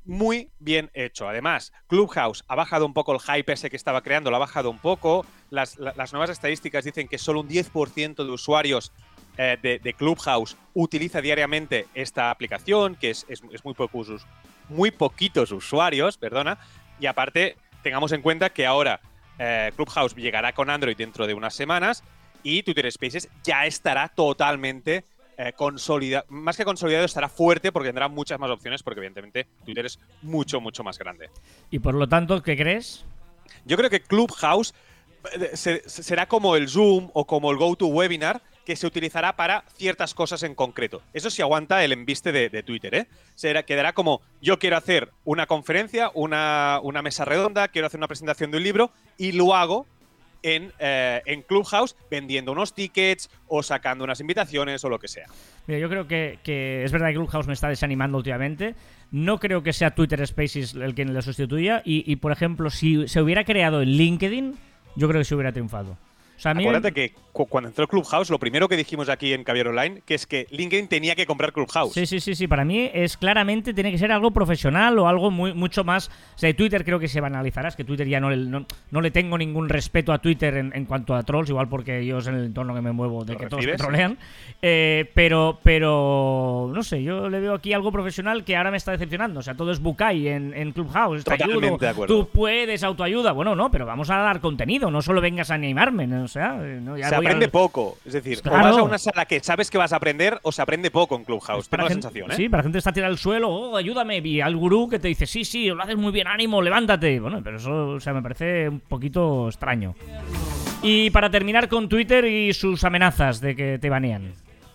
muy 0.04 0.50
bien 0.58 0.90
hecho. 0.92 1.28
Además, 1.28 1.72
Clubhouse 1.86 2.44
ha 2.48 2.56
bajado 2.56 2.84
un 2.84 2.94
poco 2.94 3.12
el 3.12 3.20
hype 3.20 3.52
ese 3.52 3.70
que 3.70 3.76
estaba 3.76 4.02
creando, 4.02 4.30
lo 4.30 4.36
ha 4.36 4.40
bajado 4.40 4.70
un 4.70 4.78
poco. 4.78 5.24
Las, 5.50 5.78
la- 5.78 5.94
las 5.96 6.12
nuevas 6.12 6.30
estadísticas 6.30 6.84
dicen 6.84 7.06
que 7.08 7.18
solo 7.18 7.40
un 7.40 7.48
10% 7.48 8.16
de 8.24 8.30
usuarios 8.30 8.92
eh, 9.38 9.56
de, 9.62 9.94
Clubhouse 9.94 10.56
utiliza 10.74 11.20
diariamente 11.20 11.86
esta 11.94 12.30
aplicación, 12.30 12.96
que 12.96 13.10
es, 13.10 13.26
muy, 13.64 13.74
pocos, 13.74 14.26
muy 14.68 14.90
poquitos 14.90 15.52
usuarios, 15.52 16.18
perdona. 16.18 16.58
Y 16.98 17.06
aparte, 17.06 17.56
tengamos 17.86 18.10
en 18.10 18.20
cuenta 18.20 18.50
que 18.50 18.66
ahora 18.66 19.00
eh, 19.38 19.70
Clubhouse 19.76 20.14
llegará 20.16 20.52
con 20.52 20.70
Android 20.70 20.96
dentro 20.96 21.24
de 21.26 21.34
unas 21.34 21.54
semanas 21.54 22.02
y 22.42 22.64
Twitter 22.64 22.90
Spaces 22.90 23.28
ya 23.44 23.64
estará 23.64 24.08
totalmente 24.08 25.04
eh, 25.38 25.52
consolidado. 25.54 26.24
Más 26.30 26.56
que 26.56 26.64
consolidado, 26.64 27.04
estará 27.04 27.28
fuerte 27.28 27.70
porque 27.70 27.88
tendrá 27.90 28.08
muchas 28.08 28.40
más 28.40 28.50
opciones 28.50 28.82
porque 28.82 28.98
evidentemente 28.98 29.46
Twitter 29.64 29.86
es 29.86 30.00
mucho, 30.22 30.60
mucho 30.60 30.82
más 30.82 30.98
grande. 30.98 31.30
Y 31.70 31.78
por 31.78 31.94
lo 31.94 32.08
tanto, 32.08 32.42
¿qué 32.42 32.56
crees? 32.56 33.04
Yo 33.64 33.76
creo 33.76 33.88
que 33.88 34.00
Clubhouse 34.00 34.74
eh, 35.32 35.50
se- 35.54 35.88
se- 35.88 36.02
será 36.02 36.26
como 36.26 36.56
el 36.56 36.68
Zoom 36.68 37.10
o 37.12 37.24
como 37.24 37.50
el 37.52 37.56
GoToWebinar 37.56 38.42
que 38.66 38.76
se 38.76 38.86
utilizará 38.86 39.36
para 39.36 39.64
ciertas 39.76 40.12
cosas 40.12 40.42
en 40.42 40.54
concreto. 40.54 41.00
Eso 41.14 41.30
sí 41.30 41.40
aguanta 41.40 41.82
el 41.84 41.92
embiste 41.92 42.32
de, 42.32 42.62
Twitter, 42.64 42.94
¿eh? 42.94 43.06
Será, 43.36 43.62
quedará 43.62 43.92
como 43.92 44.20
yo 44.42 44.58
quiero 44.58 44.76
hacer 44.76 45.10
una 45.24 45.46
conferencia, 45.46 46.10
una, 46.14 46.80
una 46.82 47.00
mesa 47.00 47.24
redonda, 47.24 47.68
quiero 47.68 47.86
hacer 47.86 47.98
una 47.98 48.08
presentación 48.08 48.50
de 48.50 48.56
un 48.56 48.64
libro 48.64 48.90
y 49.16 49.32
lo 49.32 49.54
hago 49.54 49.86
en, 50.42 50.72
eh, 50.80 51.22
en 51.26 51.42
Clubhouse 51.42 51.96
vendiendo 52.10 52.50
unos 52.52 52.74
tickets 52.74 53.30
o 53.46 53.62
sacando 53.62 54.02
unas 54.02 54.20
invitaciones 54.20 54.84
o 54.84 54.88
lo 54.88 54.98
que 54.98 55.06
sea. 55.06 55.26
Mira, 55.68 55.78
yo 55.78 55.88
creo 55.88 56.08
que, 56.08 56.40
que 56.42 56.82
es 56.82 56.90
verdad 56.90 57.08
que 57.08 57.14
Clubhouse 57.14 57.46
me 57.46 57.52
está 57.52 57.68
desanimando 57.68 58.18
últimamente. 58.18 58.74
No 59.12 59.38
creo 59.38 59.62
que 59.62 59.72
sea 59.72 59.94
Twitter 59.94 60.26
Spaces 60.26 60.74
el 60.74 60.96
que 60.96 61.04
le 61.04 61.22
sustituya. 61.22 61.82
Y, 61.84 62.10
y, 62.10 62.16
por 62.16 62.32
ejemplo, 62.32 62.70
si 62.70 63.06
se 63.06 63.22
hubiera 63.22 63.44
creado 63.44 63.80
en 63.80 63.90
LinkedIn, 63.90 64.54
yo 64.96 65.08
creo 65.08 65.20
que 65.20 65.24
se 65.24 65.36
hubiera 65.36 65.52
triunfado. 65.52 65.96
O 66.36 66.40
sea, 66.40 66.52
me- 66.54 66.62
Acuérdate 66.62 66.92
que 66.92 67.12
cu- 67.32 67.46
cuando 67.46 67.68
entró 67.68 67.88
Clubhouse, 67.88 68.28
lo 68.30 68.38
primero 68.38 68.68
que 68.68 68.76
dijimos 68.76 69.08
aquí 69.08 69.32
en 69.32 69.42
Caviar 69.44 69.68
Online, 69.68 70.02
que 70.04 70.14
es 70.14 70.26
que 70.26 70.46
LinkedIn 70.50 70.88
tenía 70.88 71.14
que 71.14 71.24
comprar 71.26 71.52
Clubhouse. 71.52 71.94
Sí, 71.94 72.04
sí, 72.06 72.20
sí, 72.20 72.34
sí. 72.34 72.46
Para 72.46 72.64
mí 72.64 72.90
es 72.92 73.16
claramente 73.16 73.72
tiene 73.74 73.90
que 73.90 73.98
ser 73.98 74.12
algo 74.12 74.30
profesional 74.32 74.98
o 74.98 75.08
algo 75.08 75.30
muy, 75.30 75.54
mucho 75.54 75.82
más. 75.84 76.08
O 76.34 76.38
sea, 76.38 76.54
Twitter 76.54 76.84
creo 76.84 76.98
que 76.98 77.08
se 77.08 77.20
banalizará. 77.20 77.68
Es 77.68 77.76
que 77.76 77.84
Twitter 77.84 78.06
ya 78.06 78.20
no 78.20 78.30
le, 78.30 78.36
no, 78.36 78.66
no 78.90 79.00
le 79.00 79.10
tengo 79.10 79.38
ningún 79.38 79.68
respeto 79.68 80.12
a 80.12 80.18
Twitter 80.18 80.56
en, 80.56 80.72
en 80.74 80.84
cuanto 80.84 81.14
a 81.14 81.22
trolls, 81.22 81.48
igual 81.48 81.68
porque 81.68 82.04
yo 82.04 82.18
es 82.18 82.26
en 82.26 82.34
el 82.34 82.44
entorno 82.46 82.74
que 82.74 82.82
me 82.82 82.92
muevo 82.92 83.24
de 83.24 83.32
¿Lo 83.34 83.38
que 83.38 83.46
todos 83.48 83.64
me 83.64 83.76
trolean. 83.76 84.18
Eh, 84.62 85.10
pero, 85.14 85.58
pero 85.62 86.70
no 86.74 86.82
sé, 86.82 87.02
yo 87.02 87.28
le 87.28 87.40
veo 87.40 87.54
aquí 87.54 87.72
algo 87.72 87.90
profesional 87.92 88.44
que 88.44 88.56
ahora 88.56 88.70
me 88.70 88.76
está 88.76 88.92
decepcionando. 88.92 89.40
O 89.40 89.42
sea, 89.42 89.54
todo 89.54 89.72
es 89.72 89.80
Bukai 89.80 90.28
en, 90.28 90.52
en 90.54 90.72
Clubhouse. 90.72 91.24
Te 91.24 91.32
ayudo, 91.34 91.54
Totalmente 91.54 91.84
de 91.84 91.90
acuerdo. 91.90 92.14
Tú 92.14 92.28
puedes 92.28 92.82
autoayuda. 92.82 93.32
Bueno, 93.32 93.54
no, 93.54 93.70
pero 93.70 93.86
vamos 93.86 94.10
a 94.10 94.16
dar 94.18 94.40
contenido. 94.40 94.90
No 94.90 95.02
solo 95.02 95.20
vengas 95.20 95.50
a 95.50 95.54
animarme. 95.54 96.06
¿no? 96.06 96.25
O 96.26 96.28
sea, 96.28 96.58
eh, 96.62 96.80
no, 96.82 96.96
ya 96.96 97.08
se 97.08 97.14
aprende 97.14 97.48
poco. 97.48 97.98
Es 98.04 98.12
decir, 98.12 98.40
Claro. 98.42 98.58
o 98.58 98.62
vas 98.62 98.76
a 98.78 98.82
una 98.82 98.98
sala 98.98 99.24
que 99.24 99.40
sabes 99.40 99.70
que 99.70 99.78
vas 99.78 99.92
a 99.92 99.96
aprender 99.96 100.38
o 100.42 100.52
se 100.52 100.60
aprende 100.60 100.90
poco 100.90 101.16
en 101.16 101.24
Clubhouse. 101.24 101.68
Tengo 101.68 101.84
la 101.84 101.88
gente, 101.88 102.02
sensación, 102.02 102.32
¿eh? 102.32 102.34
Sí, 102.36 102.48
para 102.48 102.62
gente 102.62 102.78
está 102.78 102.92
tirada 102.92 103.10
al 103.10 103.18
suelo, 103.18 103.48
oh, 103.48 103.76
ayúdame, 103.76 104.18
y 104.18 104.40
al 104.40 104.56
gurú 104.56 104.88
que 104.88 104.98
te 104.98 105.08
dice, 105.08 105.26
sí, 105.26 105.44
sí, 105.44 105.68
lo 105.68 105.82
haces 105.82 105.96
muy 105.96 106.12
bien, 106.12 106.26
ánimo, 106.26 106.60
levántate. 106.60 107.18
Bueno, 107.20 107.40
pero 107.42 107.56
eso, 107.56 107.88
o 107.88 108.00
sea, 108.00 108.12
me 108.12 108.22
parece 108.22 108.68
un 108.68 108.80
poquito 108.80 109.48
extraño. 109.48 109.94
Y 110.82 111.10
para 111.10 111.30
terminar 111.30 111.68
con 111.68 111.88
Twitter 111.88 112.24
y 112.26 112.52
sus 112.52 112.84
amenazas 112.84 113.40
de 113.40 113.56
que 113.56 113.78
te 113.78 113.88
banean. 113.88 114.32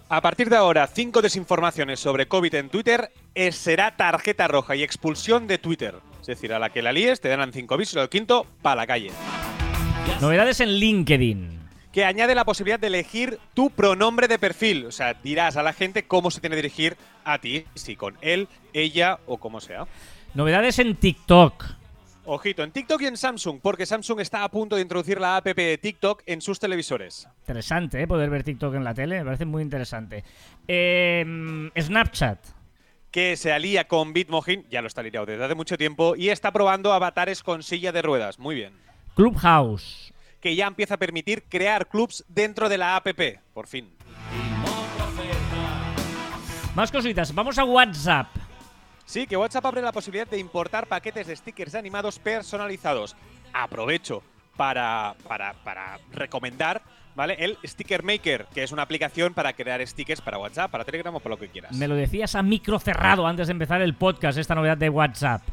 A 0.10 0.20
partir 0.20 0.50
de 0.50 0.58
ahora, 0.58 0.88
cinco 0.88 1.22
desinformaciones 1.22 2.00
sobre 2.00 2.28
COVID 2.28 2.54
en 2.56 2.70
Twitter 2.70 3.12
eh, 3.34 3.52
será 3.54 3.96
tarjeta 3.96 4.48
roja 4.48 4.76
y 4.76 4.84
expulsión 4.84 5.48
de 5.48 5.58
Twitter. 5.58 5.96
Es 6.20 6.28
decir, 6.28 6.54
a 6.54 6.60
la 6.60 6.70
que 6.70 6.82
la 6.82 6.92
líes 6.92 7.22
te 7.22 7.30
dan 7.30 7.54
cinco 7.54 7.76
avisos 7.76 7.96
y 7.96 8.00
al 8.00 8.10
quinto, 8.10 8.46
para 8.62 8.76
la 8.76 8.88
calle. 8.88 9.12
Novedades 10.22 10.60
en 10.60 10.70
LinkedIn. 10.70 11.60
Que 11.92 12.06
añade 12.06 12.36
la 12.36 12.46
posibilidad 12.46 12.80
de 12.80 12.88
elegir 12.88 13.40
tu 13.54 13.70
pronombre 13.70 14.28
de 14.28 14.40
perfil. 14.40 14.86
O 14.86 14.92
sea, 14.92 15.16
dirás 15.16 15.58
a 15.58 15.64
la 15.64 15.74
gente 15.74 16.04
cómo 16.04 16.32
se 16.32 16.40
tiene 16.40 16.56
que 16.56 16.62
dirigir 16.62 16.96
a 17.26 17.40
ti, 17.40 17.66
si 17.76 17.96
con 17.96 18.18
él, 18.22 18.48
ella 18.74 19.20
o 19.26 19.38
como 19.38 19.60
sea. 19.60 19.88
Novedades 20.34 20.80
en 20.80 20.96
TikTok. 20.96 21.66
Ojito, 22.24 22.64
en 22.64 22.72
TikTok 22.72 23.02
y 23.02 23.08
en 23.08 23.18
Samsung, 23.18 23.60
porque 23.62 23.86
Samsung 23.88 24.20
está 24.20 24.44
a 24.44 24.50
punto 24.50 24.76
de 24.76 24.84
introducir 24.84 25.20
la 25.20 25.38
app 25.38 25.48
de 25.48 25.78
TikTok 25.78 26.22
en 26.28 26.40
sus 26.40 26.60
televisores. 26.60 27.28
Interesante, 27.42 28.02
¿eh? 28.02 28.08
Poder 28.08 28.30
ver 28.30 28.44
TikTok 28.44 28.76
en 28.76 28.84
la 28.84 28.94
tele, 28.94 29.18
me 29.20 29.26
parece 29.26 29.46
muy 29.46 29.64
interesante. 29.64 30.24
Eh, 30.68 31.26
Snapchat. 31.78 32.40
que 33.10 33.36
se 33.36 33.52
alía 33.52 33.88
con 33.88 34.14
Bitmoji, 34.14 34.66
ya 34.70 34.82
lo 34.82 34.88
está 34.88 35.02
aliado 35.02 35.26
desde 35.26 35.44
hace 35.44 35.56
mucho 35.56 35.78
tiempo, 35.78 36.16
y 36.16 36.30
está 36.30 36.52
probando 36.54 36.94
avatares 36.94 37.44
con 37.44 37.64
silla 37.64 37.92
de 37.92 38.04
ruedas. 38.04 38.38
Muy 38.40 38.56
bien. 38.56 38.74
Clubhouse. 39.22 40.12
Que 40.40 40.56
ya 40.56 40.66
empieza 40.66 40.96
a 40.96 40.98
permitir 40.98 41.44
crear 41.44 41.88
clubs 41.88 42.26
dentro 42.28 42.70
de 42.70 42.80
la 42.80 42.96
app, 42.96 43.08
por 43.54 43.68
fin. 43.68 43.88
Más 46.74 46.92
cositas, 46.92 47.32
vamos 47.36 47.60
a 47.60 47.64
WhatsApp. 47.64 48.30
Sí, 49.06 49.28
que 49.28 49.38
WhatsApp 49.38 49.64
abre 49.64 49.84
la 49.84 49.92
posibilidad 49.92 50.28
de 50.28 50.40
importar 50.40 50.88
paquetes 50.88 51.28
de 51.28 51.36
stickers 51.36 51.76
animados 51.76 52.18
personalizados. 52.18 53.16
Aprovecho 53.54 54.24
para, 54.58 55.14
para, 55.28 55.54
para 55.64 56.00
recomendar, 56.12 56.82
¿vale? 57.14 57.36
El 57.38 57.60
Sticker 57.64 58.02
Maker, 58.02 58.48
que 58.52 58.64
es 58.64 58.72
una 58.72 58.82
aplicación 58.82 59.36
para 59.36 59.54
crear 59.54 59.86
stickers 59.86 60.22
para 60.22 60.40
WhatsApp, 60.40 60.72
para 60.72 60.84
Telegram 60.84 61.14
o 61.14 61.20
para 61.20 61.36
lo 61.36 61.40
que 61.40 61.50
quieras. 61.50 61.74
Me 61.74 61.88
lo 61.88 61.94
decías 61.94 62.34
a 62.34 62.42
micro 62.42 62.80
cerrado 62.80 63.28
antes 63.28 63.46
de 63.46 63.52
empezar 63.52 63.84
el 63.84 63.94
podcast, 63.94 64.40
esta 64.40 64.56
novedad 64.56 64.78
de 64.78 64.90
WhatsApp. 64.90 65.44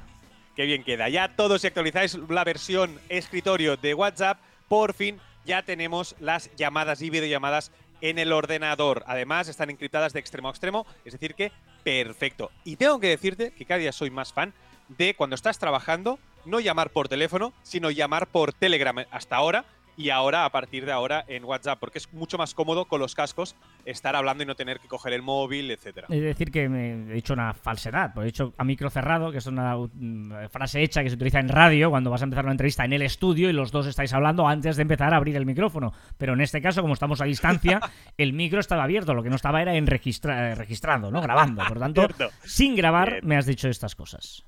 Qué 0.58 0.66
bien 0.66 0.82
queda. 0.82 1.08
Ya 1.08 1.36
todos, 1.36 1.60
si 1.60 1.68
actualizáis 1.68 2.18
la 2.28 2.42
versión 2.42 3.00
escritorio 3.08 3.76
de 3.76 3.94
WhatsApp, 3.94 4.40
por 4.66 4.92
fin 4.92 5.20
ya 5.44 5.62
tenemos 5.62 6.16
las 6.18 6.50
llamadas 6.56 7.00
y 7.00 7.10
videollamadas 7.10 7.70
en 8.00 8.18
el 8.18 8.32
ordenador. 8.32 9.04
Además, 9.06 9.46
están 9.46 9.70
encriptadas 9.70 10.12
de 10.12 10.18
extremo 10.18 10.48
a 10.48 10.50
extremo, 10.50 10.84
es 11.04 11.12
decir 11.12 11.36
que 11.36 11.52
perfecto. 11.84 12.50
Y 12.64 12.74
tengo 12.74 12.98
que 12.98 13.06
decirte 13.06 13.52
que 13.52 13.66
cada 13.66 13.78
día 13.78 13.92
soy 13.92 14.10
más 14.10 14.32
fan 14.32 14.52
de 14.88 15.14
cuando 15.14 15.36
estás 15.36 15.60
trabajando, 15.60 16.18
no 16.44 16.58
llamar 16.58 16.90
por 16.90 17.06
teléfono, 17.06 17.52
sino 17.62 17.92
llamar 17.92 18.26
por 18.26 18.52
Telegram 18.52 19.04
hasta 19.12 19.36
ahora 19.36 19.64
y 19.98 20.08
ahora, 20.10 20.44
a 20.46 20.50
partir 20.50 20.86
de 20.86 20.92
ahora, 20.92 21.24
en 21.28 21.44
WhatsApp, 21.44 21.78
porque 21.78 21.98
es 21.98 22.10
mucho 22.14 22.38
más 22.38 22.54
cómodo 22.54 22.86
con 22.86 23.00
los 23.00 23.14
cascos 23.14 23.56
estar 23.84 24.16
hablando 24.16 24.44
y 24.44 24.46
no 24.46 24.54
tener 24.54 24.78
que 24.80 24.88
coger 24.88 25.12
el 25.12 25.20
móvil, 25.22 25.70
etcétera. 25.70 26.06
Es 26.08 26.22
decir, 26.22 26.50
que 26.50 26.68
me 26.68 26.92
he 26.92 27.14
dicho 27.14 27.32
una 27.34 27.52
falsedad, 27.52 28.14
porque 28.14 28.28
he 28.28 28.32
dicho 28.32 28.54
a 28.56 28.64
micro 28.64 28.88
cerrado, 28.88 29.30
que 29.32 29.38
es 29.38 29.46
una 29.46 29.76
mm, 29.76 30.48
frase 30.50 30.82
hecha 30.82 31.02
que 31.02 31.10
se 31.10 31.16
utiliza 31.16 31.40
en 31.40 31.48
radio 31.48 31.90
cuando 31.90 32.10
vas 32.10 32.22
a 32.22 32.24
empezar 32.24 32.44
una 32.44 32.52
entrevista 32.52 32.84
en 32.84 32.92
el 32.92 33.02
estudio 33.02 33.50
y 33.50 33.52
los 33.52 33.72
dos 33.72 33.86
estáis 33.86 34.12
hablando 34.14 34.46
antes 34.46 34.76
de 34.76 34.82
empezar 34.82 35.12
a 35.12 35.16
abrir 35.16 35.36
el 35.36 35.44
micrófono. 35.46 35.92
Pero 36.16 36.34
en 36.34 36.40
este 36.40 36.62
caso, 36.62 36.80
como 36.80 36.94
estamos 36.94 37.20
a 37.20 37.24
distancia, 37.24 37.80
el 38.16 38.32
micro 38.32 38.60
estaba 38.60 38.84
abierto, 38.84 39.14
lo 39.14 39.22
que 39.24 39.30
no 39.30 39.36
estaba 39.36 39.60
era 39.60 39.74
en 39.74 39.86
registra- 39.86 40.52
eh, 40.52 40.54
registrado, 40.54 41.10
¿no? 41.10 41.20
Grabando. 41.20 41.62
Por 41.66 41.78
tanto, 41.80 42.00
Cierto. 42.06 42.30
sin 42.44 42.76
grabar 42.76 43.10
Bien. 43.14 43.26
me 43.26 43.36
has 43.36 43.46
dicho 43.46 43.68
estas 43.68 43.94
cosas. 43.96 44.44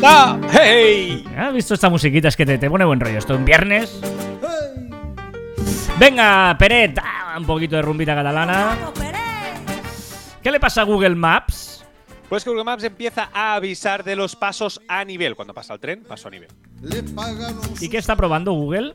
¡Tata! 0.00 0.38
¡Hey! 0.52 1.24
¿Has 1.36 1.52
visto 1.52 1.74
esta 1.74 1.88
musiquita? 1.90 2.28
Es 2.28 2.36
que 2.36 2.46
te, 2.46 2.58
te 2.58 2.70
pone 2.70 2.84
buen 2.84 3.00
rollo. 3.00 3.18
Esto 3.18 3.36
un 3.36 3.44
viernes. 3.44 4.00
Venga, 5.98 6.56
Peret, 6.58 6.98
ah, 7.02 7.36
un 7.38 7.46
poquito 7.46 7.76
de 7.76 7.82
rumbita 7.82 8.14
catalana. 8.14 8.76
¿Qué 10.42 10.50
le 10.50 10.58
pasa 10.58 10.80
a 10.80 10.84
Google 10.84 11.14
Maps? 11.14 11.84
Pues 12.30 12.44
que 12.44 12.50
Google 12.50 12.64
Maps 12.64 12.84
empieza 12.84 13.28
a 13.32 13.54
avisar 13.54 14.04
de 14.04 14.16
los 14.16 14.36
pasos 14.36 14.80
a 14.88 15.04
nivel. 15.04 15.36
Cuando 15.36 15.52
pasa 15.52 15.74
el 15.74 15.80
tren, 15.80 16.02
paso 16.04 16.28
a 16.28 16.30
nivel. 16.30 16.48
¿Y 17.80 17.88
qué 17.90 17.98
está 17.98 18.16
probando 18.16 18.52
Google? 18.52 18.94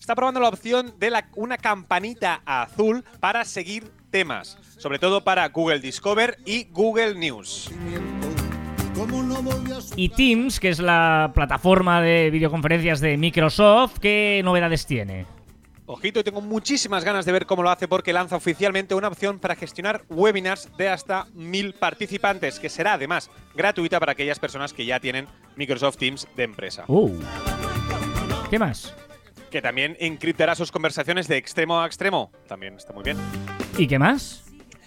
Está 0.00 0.14
probando 0.14 0.40
la 0.40 0.48
opción 0.48 0.94
de 0.98 1.10
la- 1.10 1.28
una 1.34 1.58
campanita 1.58 2.40
azul 2.46 3.04
para 3.20 3.44
seguir 3.44 3.90
temas, 4.10 4.56
sobre 4.78 4.98
todo 4.98 5.22
para 5.24 5.46
Google 5.48 5.80
Discover 5.80 6.38
y 6.46 6.64
Google 6.70 7.16
News. 7.16 7.70
Y 9.96 10.08
Teams, 10.10 10.60
que 10.60 10.68
es 10.68 10.78
la 10.78 11.32
plataforma 11.34 12.00
de 12.00 12.30
videoconferencias 12.30 13.00
de 13.00 13.16
Microsoft, 13.16 13.98
¿qué 14.00 14.40
novedades 14.44 14.86
tiene? 14.86 15.26
Ojito, 15.88 16.18
y 16.18 16.24
tengo 16.24 16.40
muchísimas 16.40 17.04
ganas 17.04 17.24
de 17.24 17.32
ver 17.32 17.46
cómo 17.46 17.62
lo 17.62 17.70
hace 17.70 17.86
porque 17.86 18.12
lanza 18.12 18.36
oficialmente 18.36 18.94
una 18.94 19.08
opción 19.08 19.38
para 19.38 19.54
gestionar 19.54 20.02
webinars 20.08 20.68
de 20.76 20.88
hasta 20.88 21.26
mil 21.34 21.74
participantes, 21.74 22.58
que 22.58 22.68
será 22.68 22.94
además 22.94 23.30
gratuita 23.54 24.00
para 24.00 24.12
aquellas 24.12 24.40
personas 24.40 24.72
que 24.72 24.84
ya 24.84 24.98
tienen 24.98 25.26
Microsoft 25.54 25.98
Teams 25.98 26.26
de 26.34 26.42
empresa. 26.42 26.84
Uh. 26.88 27.16
¿Qué 28.50 28.58
más? 28.58 28.94
Que 29.50 29.62
también 29.62 29.96
encriptará 30.00 30.56
sus 30.56 30.72
conversaciones 30.72 31.28
de 31.28 31.36
extremo 31.36 31.80
a 31.80 31.86
extremo. 31.86 32.32
También 32.48 32.74
está 32.74 32.92
muy 32.92 33.04
bien. 33.04 33.16
¿Y 33.78 33.86
qué 33.86 33.98
más? 33.98 34.45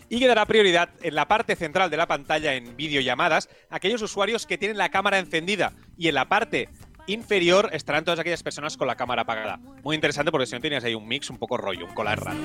Y 0.09 0.19
que 0.19 0.27
dará 0.27 0.45
prioridad 0.45 0.89
en 1.01 1.15
la 1.15 1.27
parte 1.27 1.55
central 1.55 1.89
de 1.89 1.97
la 1.97 2.07
pantalla 2.07 2.55
en 2.55 2.75
videollamadas 2.75 3.49
a 3.69 3.77
aquellos 3.77 4.01
usuarios 4.01 4.45
que 4.45 4.57
tienen 4.57 4.77
la 4.77 4.89
cámara 4.89 5.19
encendida 5.19 5.73
y 5.97 6.07
en 6.07 6.15
la 6.15 6.27
parte 6.27 6.69
inferior 7.07 7.69
estarán 7.73 8.03
todas 8.03 8.19
aquellas 8.19 8.43
personas 8.43 8.77
con 8.77 8.87
la 8.87 8.95
cámara 8.95 9.23
apagada. 9.23 9.57
Muy 9.83 9.95
interesante 9.95 10.31
porque 10.31 10.47
si 10.47 10.53
no 10.53 10.61
tenías 10.61 10.83
ahí 10.83 10.95
un 10.95 11.07
mix 11.07 11.29
un 11.29 11.37
poco 11.37 11.57
rollo, 11.57 11.85
un 11.85 11.93
colar 11.93 12.19
raro. 12.23 12.39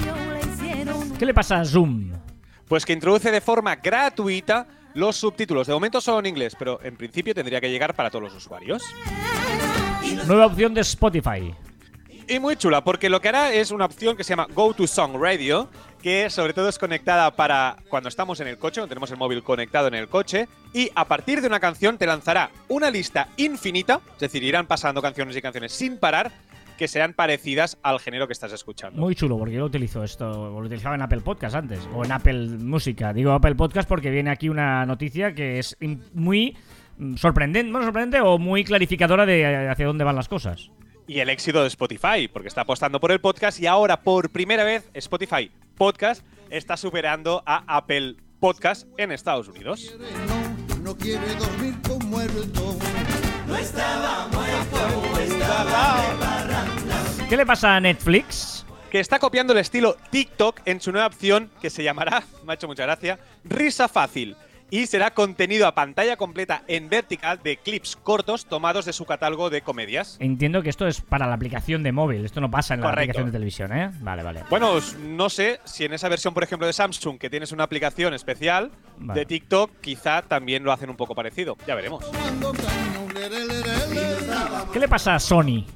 ¿Qué 1.18 1.27
le 1.27 1.35
pasa 1.35 1.61
a 1.61 1.64
Zoom? 1.64 2.12
Pues 2.68 2.87
que 2.87 2.92
introduce 2.92 3.31
de 3.31 3.40
forma 3.40 3.77
gratuita 3.77 4.66
los 4.94 5.16
subtítulos. 5.16 5.66
De 5.66 5.74
momento 5.74 6.00
solo 6.00 6.20
en 6.20 6.27
inglés, 6.27 6.57
pero 6.59 6.81
en 6.83 6.96
principio 6.96 7.35
tendría 7.35 7.61
que 7.61 7.70
llegar 7.70 7.94
para 7.94 8.11
todos 8.11 8.24
los 8.24 8.35
usuarios. 8.35 8.83
Nueva 10.27 10.46
opción 10.46 10.72
de 10.72 10.81
Spotify. 10.81 11.55
Y 12.26 12.38
muy 12.38 12.56
chula, 12.56 12.82
porque 12.82 13.10
lo 13.10 13.20
que 13.20 13.28
hará 13.28 13.52
es 13.52 13.70
una 13.70 13.84
opción 13.84 14.16
que 14.16 14.24
se 14.24 14.30
llama 14.30 14.46
Go 14.54 14.72
to 14.72 14.87
Song 14.87 15.16
Radio, 15.20 15.68
que 16.02 16.30
sobre 16.30 16.54
todo 16.54 16.70
es 16.70 16.78
conectada 16.78 17.30
para 17.37 17.76
cuando 17.88 18.08
estamos 18.08 18.40
en 18.40 18.48
el 18.48 18.56
coche, 18.56 18.80
no 18.80 18.88
tenemos 18.88 19.10
el 19.10 19.18
móvil 19.18 19.42
conectado 19.42 19.88
en 19.88 19.94
el 19.94 20.08
coche, 20.08 20.48
y 20.72 20.90
a 20.94 21.04
partir 21.04 21.42
de 21.42 21.48
una 21.48 21.60
canción 21.60 21.98
te 21.98 22.06
lanzará 22.06 22.50
una 22.68 22.90
lista 22.90 23.28
infinita, 23.37 24.00
es 24.14 24.20
decir, 24.20 24.42
irán 24.42 24.66
pasando 24.66 25.02
canciones 25.02 25.37
y 25.37 25.42
canciones 25.42 25.72
sin 25.72 25.98
parar, 25.98 26.32
que 26.78 26.88
sean 26.88 27.12
parecidas 27.12 27.78
al 27.82 28.00
género 28.00 28.26
que 28.26 28.32
estás 28.32 28.52
escuchando. 28.52 29.00
Muy 29.00 29.14
chulo, 29.14 29.38
porque 29.38 29.54
yo 29.54 29.60
lo 29.60 29.66
utilizo 29.66 30.02
esto, 30.02 30.50
lo 30.50 30.56
utilizaba 30.56 30.94
en 30.94 31.02
Apple 31.02 31.20
Podcast 31.20 31.54
antes, 31.54 31.80
o 31.94 32.04
en 32.04 32.12
Apple 32.12 32.48
Música. 32.58 33.12
Digo 33.12 33.32
Apple 33.32 33.54
Podcast 33.54 33.88
porque 33.88 34.10
viene 34.10 34.30
aquí 34.30 34.48
una 34.48 34.87
noticia 34.87 35.34
que 35.34 35.58
es 35.58 35.76
muy 36.14 36.56
mm, 36.96 37.16
sorprendente, 37.16 37.70
bueno, 37.70 37.84
sorprendente 37.84 38.20
o 38.26 38.38
muy 38.38 38.64
clarificadora 38.64 39.26
de 39.26 39.42
eh, 39.42 39.68
hacia 39.68 39.87
dónde 39.87 40.04
van 40.04 40.16
las 40.16 40.28
cosas. 40.28 40.70
Y 41.06 41.20
el 41.20 41.28
éxito 41.28 41.62
de 41.62 41.68
Spotify, 41.68 42.28
porque 42.32 42.48
está 42.48 42.62
apostando 42.62 42.98
por 42.98 43.12
el 43.12 43.20
podcast 43.20 43.60
y 43.60 43.66
ahora 43.66 44.00
por 44.00 44.30
primera 44.30 44.64
vez 44.64 44.88
Spotify 44.94 45.50
Podcast 45.76 46.24
está 46.50 46.76
superando 46.76 47.42
a 47.44 47.76
Apple 47.76 48.16
Podcast 48.40 48.86
en 48.96 49.12
Estados 49.12 49.48
Unidos. 49.48 49.96
No, 50.28 50.78
no 50.78 50.96
quiere 50.96 51.34
dormir 51.34 51.74
con 51.86 52.08
muerto. 52.08 52.76
¿Qué 57.28 57.36
le 57.36 57.46
pasa 57.46 57.76
a 57.76 57.80
Netflix? 57.80 58.64
que 58.94 59.00
está 59.00 59.18
copiando 59.18 59.52
el 59.52 59.58
estilo 59.58 59.96
TikTok 60.10 60.60
en 60.66 60.80
su 60.80 60.92
nueva 60.92 61.08
opción 61.08 61.50
que 61.60 61.68
se 61.68 61.82
llamará, 61.82 62.22
me 62.44 62.52
ha 62.52 62.54
hecho 62.54 62.68
mucha 62.68 62.84
gracia, 62.84 63.18
Risa 63.42 63.88
Fácil. 63.88 64.36
Y 64.74 64.88
será 64.88 65.14
contenido 65.14 65.68
a 65.68 65.74
pantalla 65.76 66.16
completa 66.16 66.64
en 66.66 66.88
vertical 66.88 67.38
de 67.44 67.58
clips 67.58 67.94
cortos 67.94 68.46
tomados 68.46 68.84
de 68.84 68.92
su 68.92 69.04
catálogo 69.04 69.48
de 69.48 69.62
comedias. 69.62 70.16
Entiendo 70.18 70.62
que 70.62 70.68
esto 70.68 70.88
es 70.88 71.00
para 71.00 71.28
la 71.28 71.34
aplicación 71.34 71.84
de 71.84 71.92
móvil, 71.92 72.24
esto 72.24 72.40
no 72.40 72.50
pasa 72.50 72.74
en 72.74 72.80
la 72.80 72.87
Correcto. 72.87 73.02
aplicación 73.02 73.26
de 73.26 73.30
televisión, 73.30 73.72
¿eh? 73.72 73.92
Vale, 74.00 74.24
vale. 74.24 74.42
Bueno, 74.50 74.80
no 74.98 75.30
sé 75.30 75.60
si 75.62 75.84
en 75.84 75.92
esa 75.92 76.08
versión, 76.08 76.34
por 76.34 76.42
ejemplo, 76.42 76.66
de 76.66 76.72
Samsung, 76.72 77.18
que 77.20 77.30
tienes 77.30 77.52
una 77.52 77.62
aplicación 77.62 78.14
especial 78.14 78.72
Vale. 78.98 79.20
de 79.20 79.26
TikTok, 79.26 79.80
quizá 79.80 80.22
también 80.22 80.64
lo 80.64 80.72
hacen 80.72 80.90
un 80.90 80.96
poco 80.96 81.14
parecido. 81.14 81.56
Ya 81.68 81.76
veremos. 81.76 82.04
¿Qué 84.72 84.80
le 84.80 84.88
pasa 84.88 85.14
a 85.14 85.20
Sony? 85.20 85.66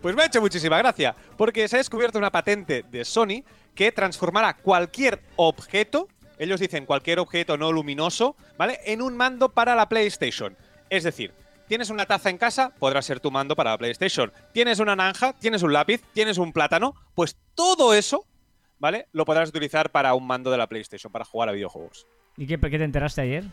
Pues 0.00 0.14
me 0.14 0.22
ha 0.22 0.26
hecho 0.26 0.40
muchísima 0.40 0.78
gracia, 0.78 1.16
porque 1.36 1.66
se 1.66 1.74
ha 1.74 1.78
descubierto 1.78 2.16
una 2.16 2.30
patente 2.30 2.84
de 2.92 3.04
Sony 3.04 3.42
que 3.74 3.90
transformará 3.90 4.54
cualquier 4.54 5.20
objeto, 5.34 6.06
ellos 6.38 6.60
dicen 6.60 6.86
cualquier 6.86 7.18
objeto 7.18 7.56
no 7.56 7.72
luminoso, 7.72 8.36
¿vale? 8.58 8.80
En 8.84 9.02
un 9.02 9.16
mando 9.16 9.48
para 9.50 9.74
la 9.74 9.88
PlayStation. 9.88 10.56
Es 10.90 11.04
decir, 11.04 11.32
tienes 11.68 11.90
una 11.90 12.06
taza 12.06 12.30
en 12.30 12.38
casa, 12.38 12.72
podrá 12.78 13.02
ser 13.02 13.20
tu 13.20 13.30
mando 13.30 13.56
para 13.56 13.70
la 13.72 13.78
PlayStation. 13.78 14.32
Tienes 14.52 14.78
una 14.78 14.94
naranja, 14.96 15.32
tienes 15.34 15.62
un 15.62 15.72
lápiz, 15.72 16.02
tienes 16.12 16.38
un 16.38 16.52
plátano, 16.52 16.94
pues 17.14 17.36
todo 17.54 17.94
eso, 17.94 18.24
¿vale? 18.78 19.06
Lo 19.12 19.24
podrás 19.24 19.48
utilizar 19.48 19.90
para 19.90 20.14
un 20.14 20.26
mando 20.26 20.50
de 20.50 20.58
la 20.58 20.66
PlayStation, 20.68 21.10
para 21.12 21.24
jugar 21.24 21.48
a 21.48 21.52
videojuegos. 21.52 22.06
¿Y 22.36 22.46
qué, 22.46 22.58
qué 22.60 22.78
te 22.78 22.84
enteraste 22.84 23.22
ayer? 23.22 23.44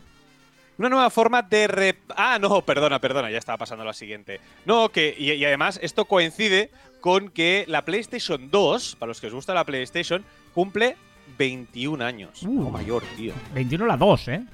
Una 0.76 0.88
nueva 0.88 1.08
forma 1.08 1.40
de 1.42 1.68
rep- 1.68 2.12
Ah, 2.16 2.38
no, 2.40 2.60
perdona, 2.62 3.00
perdona, 3.00 3.30
ya 3.30 3.38
estaba 3.38 3.58
pasando 3.58 3.82
a 3.82 3.86
la 3.86 3.92
siguiente. 3.92 4.40
No, 4.66 4.88
que. 4.90 5.14
Y, 5.16 5.30
y 5.32 5.44
además, 5.44 5.78
esto 5.82 6.04
coincide 6.04 6.70
con 7.00 7.28
que 7.30 7.64
la 7.68 7.84
PlayStation 7.84 8.50
2, 8.50 8.96
para 8.96 9.08
los 9.08 9.20
que 9.20 9.28
os 9.28 9.34
gusta 9.34 9.54
la 9.54 9.64
PlayStation, 9.64 10.24
cumple 10.52 10.96
21 11.38 12.04
años. 12.04 12.42
Uh. 12.42 12.70
Mayor, 12.70 13.02
tío. 13.16 13.34
21 13.54 13.86
la 13.86 13.96
2, 13.96 14.28
¿eh? 14.28 14.44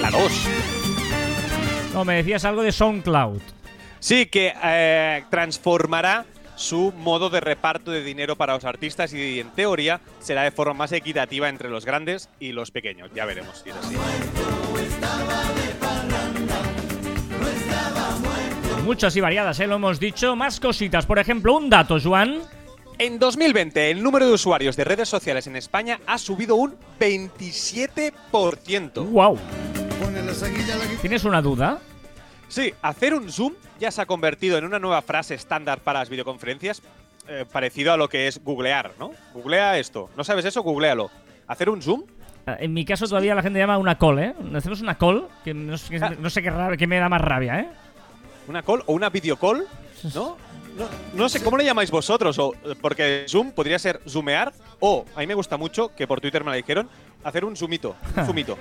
La 0.00 0.10
2. 0.10 0.32
No, 1.94 2.04
me 2.04 2.16
decías 2.16 2.44
algo 2.44 2.62
de 2.62 2.72
SoundCloud. 2.72 3.40
Sí, 4.00 4.26
que 4.26 4.52
eh, 4.62 5.24
transformará 5.30 6.26
su 6.56 6.92
modo 6.96 7.30
de 7.30 7.40
reparto 7.40 7.90
de 7.90 8.02
dinero 8.02 8.36
para 8.36 8.54
los 8.54 8.64
artistas 8.64 9.12
y 9.12 9.40
en 9.40 9.50
teoría 9.50 10.00
será 10.20 10.42
de 10.42 10.50
forma 10.50 10.74
más 10.74 10.92
equitativa 10.92 11.48
entre 11.48 11.68
los 11.68 11.84
grandes 11.84 12.28
y 12.38 12.52
los 12.52 12.70
pequeños. 12.70 13.10
Ya 13.14 13.24
veremos 13.24 13.62
si 13.62 13.70
es 13.70 13.76
así. 13.76 13.96
Muchas 18.84 19.16
y 19.16 19.20
variadas, 19.22 19.58
¿eh? 19.60 19.66
Lo 19.66 19.76
hemos 19.76 19.98
dicho. 19.98 20.36
Más 20.36 20.60
cositas. 20.60 21.06
Por 21.06 21.18
ejemplo, 21.18 21.56
un 21.56 21.70
dato, 21.70 21.98
Juan. 21.98 22.40
En 22.98 23.18
2020, 23.18 23.90
el 23.90 24.02
número 24.02 24.26
de 24.26 24.32
usuarios 24.32 24.76
de 24.76 24.84
redes 24.84 25.08
sociales 25.08 25.46
en 25.48 25.56
España 25.56 25.98
ha 26.06 26.16
subido 26.18 26.54
un 26.56 26.76
27%. 27.00 29.10
¡Wow! 29.10 29.38
¿Tienes 31.00 31.24
una 31.24 31.42
duda? 31.42 31.78
Sí, 32.48 32.72
hacer 32.82 33.14
un 33.14 33.30
zoom 33.32 33.54
ya 33.80 33.90
se 33.90 34.00
ha 34.00 34.06
convertido 34.06 34.58
en 34.58 34.64
una 34.64 34.78
nueva 34.78 35.02
frase 35.02 35.34
estándar 35.34 35.80
para 35.80 35.98
las 36.00 36.08
videoconferencias, 36.08 36.82
eh, 37.26 37.44
parecido 37.50 37.92
a 37.92 37.96
lo 37.96 38.08
que 38.08 38.28
es 38.28 38.40
googlear, 38.44 38.92
¿no? 38.98 39.10
Googlea 39.32 39.78
esto. 39.78 40.08
¿No 40.16 40.22
sabes 40.22 40.44
eso? 40.44 40.62
Googlealo. 40.62 41.10
¿Hacer 41.48 41.68
un 41.70 41.82
zoom? 41.82 42.04
Ah, 42.46 42.56
En 42.60 42.72
mi 42.72 42.84
caso 42.84 43.08
todavía 43.08 43.34
la 43.34 43.42
gente 43.42 43.58
llama 43.58 43.76
una 43.78 43.98
call, 43.98 44.18
¿eh? 44.20 44.34
Hacemos 44.54 44.80
una 44.80 44.96
call, 44.96 45.26
que 45.42 45.52
no 45.52 45.76
sé, 45.78 45.98
Ah. 46.00 46.12
no 46.18 46.30
sé 46.30 46.42
qué, 46.42 46.50
raro, 46.50 46.76
qué 46.76 46.86
me 46.86 46.98
da 46.98 47.08
más 47.08 47.20
rabia, 47.20 47.58
¿eh? 47.60 47.68
¿Una 48.46 48.62
call 48.62 48.82
o 48.86 48.92
una 48.92 49.10
videocall? 49.10 49.66
¿No? 50.14 50.36
No, 50.76 50.88
no 51.14 51.28
sé, 51.28 51.42
¿cómo 51.42 51.56
le 51.56 51.64
llamáis 51.64 51.90
vosotros? 51.90 52.38
O, 52.38 52.52
porque 52.80 53.24
zoom 53.28 53.52
podría 53.52 53.78
ser 53.78 54.00
zoomear 54.08 54.52
o, 54.80 55.04
a 55.14 55.20
mí 55.20 55.26
me 55.26 55.34
gusta 55.34 55.56
mucho, 55.56 55.94
que 55.94 56.06
por 56.06 56.20
Twitter 56.20 56.42
me 56.42 56.50
lo 56.50 56.56
dijeron, 56.56 56.88
hacer 57.22 57.44
un 57.44 57.56
zoomito. 57.56 57.94
Un 58.16 58.24
zoomito. 58.26 58.58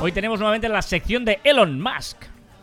Hoy 0.00 0.12
tenemos 0.12 0.38
nuevamente 0.38 0.68
la 0.68 0.80
sección 0.82 1.24
de 1.26 1.40
Elon 1.44 1.78
Musk. 1.80 2.16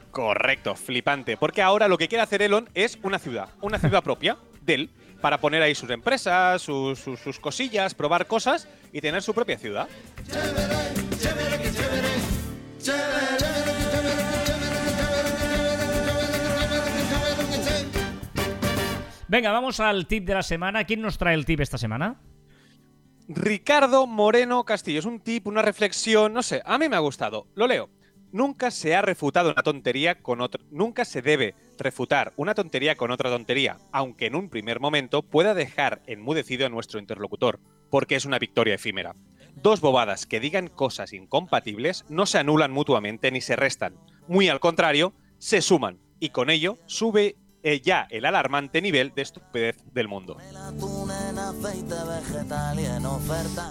Correcto, 0.10 0.74
flipante. 0.76 1.38
Porque 1.38 1.62
ahora 1.62 1.88
lo 1.88 1.98
que 2.00 2.08
quiere 2.08 2.24
hacer 2.24 2.42
Elon 2.42 2.68
es 2.74 2.98
una 3.04 3.20
ciudad, 3.20 3.50
una 3.62 3.78
ciudad 3.78 4.02
propia 4.04 4.38
de 4.62 4.74
él, 4.74 4.90
para 5.22 5.40
poner 5.40 5.62
ahí 5.62 5.76
sus 5.76 5.90
empresas, 5.92 6.62
sus, 6.64 6.98
sus- 6.98 7.20
sus 7.20 7.40
cosillas, 7.40 7.94
probar 7.94 8.26
cosas 8.26 8.68
y 8.92 9.02
tener 9.02 9.22
su 9.22 9.34
propia 9.36 9.58
ciudad. 9.60 9.88
Venga, 19.30 19.52
vamos 19.52 19.82
al 19.82 20.08
tip 20.08 20.26
de 20.26 20.34
la 20.34 20.44
semana. 20.44 20.86
¿Quién 20.86 21.02
nos 21.02 21.18
trae 21.18 21.36
el 21.36 21.46
tip 21.46 21.60
esta 21.60 21.78
semana? 21.78 22.22
Ricardo 23.28 24.08
Moreno 24.08 24.64
Castillo. 24.64 25.00
Es 25.00 25.06
un 25.06 25.20
tip, 25.20 25.48
una 25.48 25.62
reflexión, 25.62 26.32
no 26.32 26.42
sé, 26.42 26.62
a 26.64 26.78
mí 26.78 26.88
me 26.88 26.96
ha 26.96 27.00
gustado. 27.00 27.46
Lo 27.54 27.68
leo. 27.68 27.90
Nunca 28.32 28.72
se 28.72 28.96
ha 28.96 29.02
refutado 29.02 29.52
una 29.52 29.64
tontería 29.64 30.22
con 30.22 30.40
otra. 30.40 30.64
Nunca 30.72 31.04
se 31.04 31.22
debe 31.22 31.56
refutar 31.78 32.32
una 32.38 32.56
tontería 32.56 32.96
con 32.96 33.12
otra 33.12 33.30
tontería, 33.30 33.80
aunque 33.92 34.28
en 34.28 34.36
un 34.36 34.50
primer 34.50 34.80
momento 34.80 35.24
pueda 35.24 35.54
dejar 35.54 36.02
enmudecido 36.08 36.66
a 36.66 36.70
nuestro 36.70 36.98
interlocutor, 36.98 37.60
porque 37.90 38.16
es 38.16 38.24
una 38.24 38.40
victoria 38.40 38.76
efímera. 38.76 39.14
Dos 39.56 39.82
bobadas 39.82 40.26
que 40.26 40.40
digan 40.40 40.70
cosas 40.70 41.12
incompatibles 41.12 42.06
no 42.08 42.26
se 42.26 42.38
anulan 42.38 42.72
mutuamente 42.72 43.30
ni 43.32 43.42
se 43.42 43.58
restan. 43.58 43.96
Muy 44.30 44.48
al 44.48 44.62
contrario, 44.62 45.14
se 45.38 45.62
suman, 45.62 46.00
y 46.20 46.30
con 46.30 46.50
ello 46.50 46.78
sube 46.86 47.36
eh, 47.68 47.82
ya 47.84 48.08
el 48.10 48.24
alarmante 48.24 48.82
nivel 48.82 49.12
de 49.14 49.24
estupidez 49.24 49.76
del 49.94 50.08
mundo. 50.08 50.38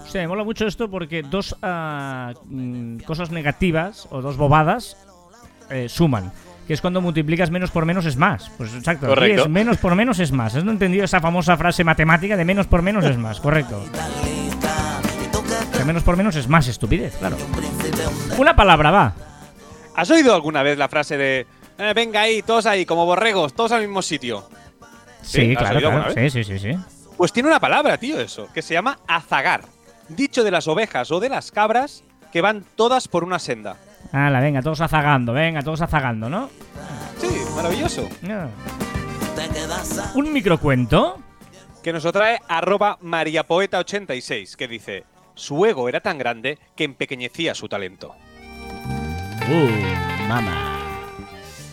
O 0.03 0.07
sea, 0.07 0.21
me 0.21 0.27
mola 0.27 0.43
mucho 0.43 0.67
esto 0.67 0.87
porque 0.87 1.23
dos 1.23 1.55
mm, 1.59 2.97
cosas 2.99 3.31
negativas 3.31 4.07
o 4.11 4.21
dos 4.21 4.37
bobadas 4.37 4.97
eh, 5.71 5.89
suman. 5.89 6.31
Que 6.67 6.75
es 6.75 6.81
cuando 6.81 7.01
multiplicas 7.01 7.49
menos 7.49 7.71
por 7.71 7.87
menos 7.87 8.05
es 8.05 8.17
más. 8.17 8.51
Pues 8.55 8.75
exacto. 8.75 9.07
Correcto. 9.07 9.43
es 9.45 9.49
menos 9.49 9.77
por 9.77 9.95
menos 9.95 10.19
es 10.19 10.31
más. 10.31 10.53
¿Has 10.53 10.63
entendido 10.63 11.03
esa 11.03 11.19
famosa 11.19 11.57
frase 11.57 11.83
matemática 11.83 12.37
de 12.37 12.45
menos 12.45 12.67
por 12.67 12.83
menos 12.83 13.03
es 13.03 13.17
más? 13.17 13.39
Correcto. 13.39 13.83
menos 15.87 16.03
por 16.03 16.17
menos 16.17 16.35
es 16.35 16.47
más 16.47 16.67
estupidez, 16.67 17.15
claro. 17.17 17.37
Una 18.37 18.55
palabra, 18.55 18.91
va. 18.91 19.15
¿Has 19.95 20.11
oído 20.11 20.35
alguna 20.35 20.61
vez 20.61 20.77
la 20.77 20.87
frase 20.87 21.17
de 21.17 21.47
"Eh, 21.77 21.93
venga 21.93 22.21
ahí, 22.21 22.41
todos 22.41 22.65
ahí, 22.65 22.85
como 22.85 23.05
borregos, 23.05 23.53
todos 23.53 23.71
al 23.71 23.81
mismo 23.81 24.01
sitio? 24.01 24.49
Sí, 25.21 25.41
¿Sí? 25.41 25.55
¿Has 25.57 25.69
claro, 25.69 25.79
claro. 25.79 26.13
Sí, 26.13 26.29
sí, 26.29 26.43
sí, 26.43 26.59
sí. 26.59 26.71
Pues 27.17 27.33
tiene 27.33 27.49
una 27.49 27.59
palabra, 27.59 27.97
tío, 27.97 28.19
eso, 28.19 28.47
que 28.53 28.61
se 28.61 28.73
llama 28.73 28.99
azagar. 29.07 29.61
Dicho 30.09 30.43
de 30.43 30.51
las 30.51 30.67
ovejas 30.67 31.11
o 31.11 31.19
de 31.19 31.29
las 31.29 31.51
cabras 31.51 32.03
que 32.31 32.41
van 32.41 32.63
todas 32.75 33.07
por 33.07 33.23
una 33.23 33.39
senda. 33.39 33.77
Hala, 34.11 34.39
venga, 34.39 34.61
todos 34.61 34.81
azagando, 34.81 35.33
venga, 35.33 35.61
todos 35.61 35.81
azagando, 35.81 36.29
¿no? 36.29 36.49
Sí, 37.17 37.27
maravilloso. 37.55 38.07
Ah. 38.29 38.47
Un 40.15 40.31
microcuento. 40.31 41.19
Que 41.83 41.93
nos 41.93 42.03
lo 42.03 42.11
trae 42.11 42.39
arroba 42.47 42.99
mariapoeta86, 42.99 44.55
que 44.55 44.67
dice, 44.67 45.05
su 45.35 45.65
ego 45.65 45.87
era 45.87 46.01
tan 46.01 46.17
grande 46.17 46.59
que 46.75 46.83
empequeñecía 46.83 47.55
su 47.55 47.67
talento. 47.69 48.15
Uh, 49.49 50.27
mamá. 50.27 50.66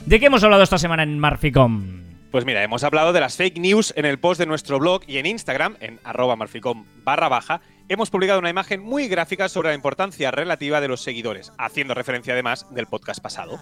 ¿De 0.07 0.21
qué 0.21 0.27
hemos 0.27 0.45
hablado 0.45 0.63
esta 0.63 0.77
semana 0.77 1.03
en 1.03 1.19
Marficom? 1.19 2.03
Pues 2.31 2.45
mira, 2.45 2.63
hemos 2.63 2.85
hablado 2.85 3.13
de 3.13 3.21
las 3.21 3.37
fake 3.37 3.59
news 3.59 3.95
en 3.97 4.05
el 4.05 4.19
post 4.19 4.39
de 4.39 4.45
nuestro 4.47 4.79
blog 4.79 5.03
y 5.07 5.17
en 5.17 5.25
Instagram, 5.25 5.77
en 5.81 5.99
arroba 6.05 6.37
marficom 6.37 6.85
barra 7.05 7.29
baja, 7.29 7.61
hemos 7.89 8.11
publicado 8.11 8.39
una 8.39 8.51
imagen 8.51 8.83
muy 8.83 9.09
gráfica 9.09 9.49
sobre 9.49 9.69
la 9.69 9.75
importancia 9.75 10.31
relativa 10.31 10.81
de 10.81 10.89
los 10.89 11.01
seguidores, 11.01 11.53
haciendo 11.59 11.95
referencia 11.95 12.35
además 12.35 12.67
del 12.71 12.87
podcast 12.87 13.21
pasado. 13.21 13.59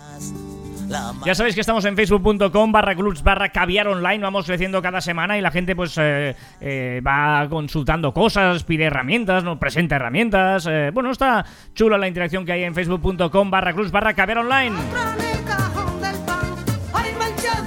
Ya 1.25 1.35
sabéis 1.35 1.55
que 1.55 1.61
estamos 1.61 1.85
en 1.85 1.97
facebook.com 1.97 2.73
barra 2.73 2.95
clubs 2.95 3.23
barra 3.23 3.51
caviar 3.51 3.89
online, 3.89 4.19
vamos 4.19 4.45
creciendo 4.47 4.83
cada 4.83 5.01
semana 5.01 5.39
y 5.39 5.41
la 5.41 5.51
gente 5.51 5.77
pues 5.77 5.97
eh, 5.99 6.35
eh, 6.61 7.01
va 7.07 7.47
consultando 7.49 8.13
cosas, 8.13 8.65
pide 8.65 8.85
herramientas, 8.85 9.45
nos 9.45 9.59
presenta 9.59 9.97
herramientas. 9.97 10.67
eh, 10.69 10.91
bueno, 10.93 11.11
está 11.11 11.45
chula 11.75 11.99
la 11.99 12.09
interacción 12.09 12.45
que 12.45 12.53
hay 12.53 12.65
en 12.65 12.75
facebook.com 12.75 13.51
barra 13.51 13.73
clubs 13.73 13.93
barra 13.93 14.13
caviar 14.15 14.39
online. 14.39 14.77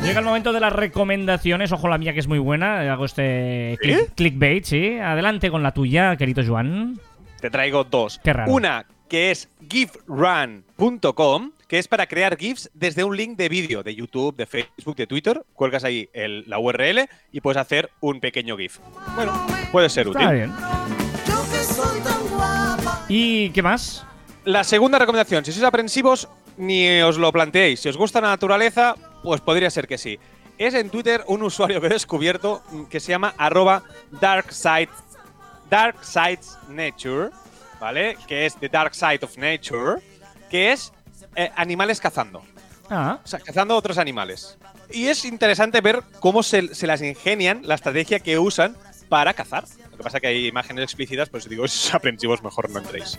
Llega 0.06 0.20
el 0.20 0.26
momento 0.26 0.54
de 0.54 0.60
las 0.60 0.72
recomendaciones, 0.72 1.72
ojo 1.72 1.88
la 1.88 1.98
mía 1.98 2.13
que 2.13 2.20
es 2.20 2.28
muy 2.28 2.38
buena, 2.39 2.84
eh, 2.84 2.89
hago 2.89 3.06
este 3.06 3.76
click- 3.82 4.00
¿Eh? 4.02 4.10
clickbait, 4.15 4.63
sí. 4.63 4.98
Adelante 5.00 5.50
con 5.50 5.63
la 5.63 5.74
tuya, 5.74 6.15
querido 6.15 6.44
Joan. 6.46 7.00
Te 7.41 7.50
traigo 7.50 7.84
dos. 7.84 8.20
Qué 8.24 8.32
raro. 8.34 8.52
Una 8.52 8.86
que 9.10 9.32
es 9.32 9.50
gifrun.com, 9.70 11.52
que 11.68 11.80
es 11.80 11.88
para 11.88 12.06
crear 12.08 12.38
GIFs 12.38 12.70
desde 12.74 13.04
un 13.04 13.18
link 13.18 13.36
de 13.38 13.50
vídeo 13.50 13.82
de 13.84 13.96
YouTube, 13.96 14.36
de 14.36 14.46
Facebook, 14.46 14.96
de 14.96 15.08
Twitter. 15.08 15.44
Cuelgas 15.54 15.84
ahí 15.84 16.08
el- 16.13 16.44
la 16.48 16.60
URL 16.60 17.08
y 17.32 17.41
puedes 17.41 17.58
hacer 17.60 17.89
un 18.00 18.20
pequeño 18.20 18.58
GIF. 18.58 18.78
Bueno, 19.15 19.34
puede 19.72 19.89
ser 19.89 20.08
Está 20.08 20.20
útil. 20.20 20.32
bien. 20.36 20.54
¿Y 23.10 23.50
qué 23.50 23.62
más? 23.63 24.06
La 24.44 24.63
segunda 24.63 25.00
recomendación, 25.00 25.44
si 25.44 25.52
sois 25.52 25.63
aprensivos, 25.65 26.28
ni 26.58 27.02
os 27.02 27.18
lo 27.18 27.32
planteéis. 27.32 27.80
Si 27.82 27.89
os 27.89 27.98
gusta 27.98 28.22
la 28.22 28.30
naturaleza, 28.30 28.96
pues 29.24 29.41
podría 29.41 29.70
ser 29.70 29.88
que 29.88 29.98
sí. 29.98 30.20
Es 30.58 30.74
en 30.74 30.89
Twitter 30.89 31.24
un 31.28 31.44
usuario 31.44 31.82
que 31.82 31.88
he 31.88 31.89
descubierto 31.89 32.63
mm, 32.72 32.84
que 32.86 33.00
se 33.00 33.12
llama 33.12 33.34
arroba 33.38 33.84
darkside, 34.12 34.89
darksidesnature, 35.70 37.30
¿vale? 37.80 38.18
Que 38.28 38.46
es 38.46 38.56
The 38.56 38.70
Dark 38.70 38.96
Side 38.96 39.20
of 39.24 39.38
Nature, 39.38 40.02
que 40.50 40.72
es 40.72 40.91
eh, 41.36 41.52
animales 41.56 42.00
cazando. 42.00 42.41
Ah, 42.89 43.20
O 43.24 43.28
sea, 43.28 43.39
cazando 43.39 43.76
otros 43.76 43.98
animales. 43.98 44.58
Y 44.91 45.08
es 45.08 45.26
interesante 45.26 45.82
ver 45.82 46.04
cómo 46.20 46.44
se, 46.44 46.74
se 46.76 46.88
las 46.88 47.02
ingenian, 47.02 47.62
la 47.63 47.76
estrategia 47.76 48.20
que 48.20 48.38
usan 48.38 48.78
para 49.10 49.34
cazar. 49.34 49.63
Lo 49.91 49.98
que 49.98 50.04
pasa 50.04 50.18
es 50.18 50.22
que 50.22 50.28
hay 50.28 50.48
imágenes 50.48 50.84
explícitas, 50.84 51.30
pues 51.30 51.48
digo, 51.50 51.68
si 51.68 51.96
aprensivos, 51.96 52.44
mejor 52.44 52.70
no 52.70 52.80
entréis. 52.80 53.18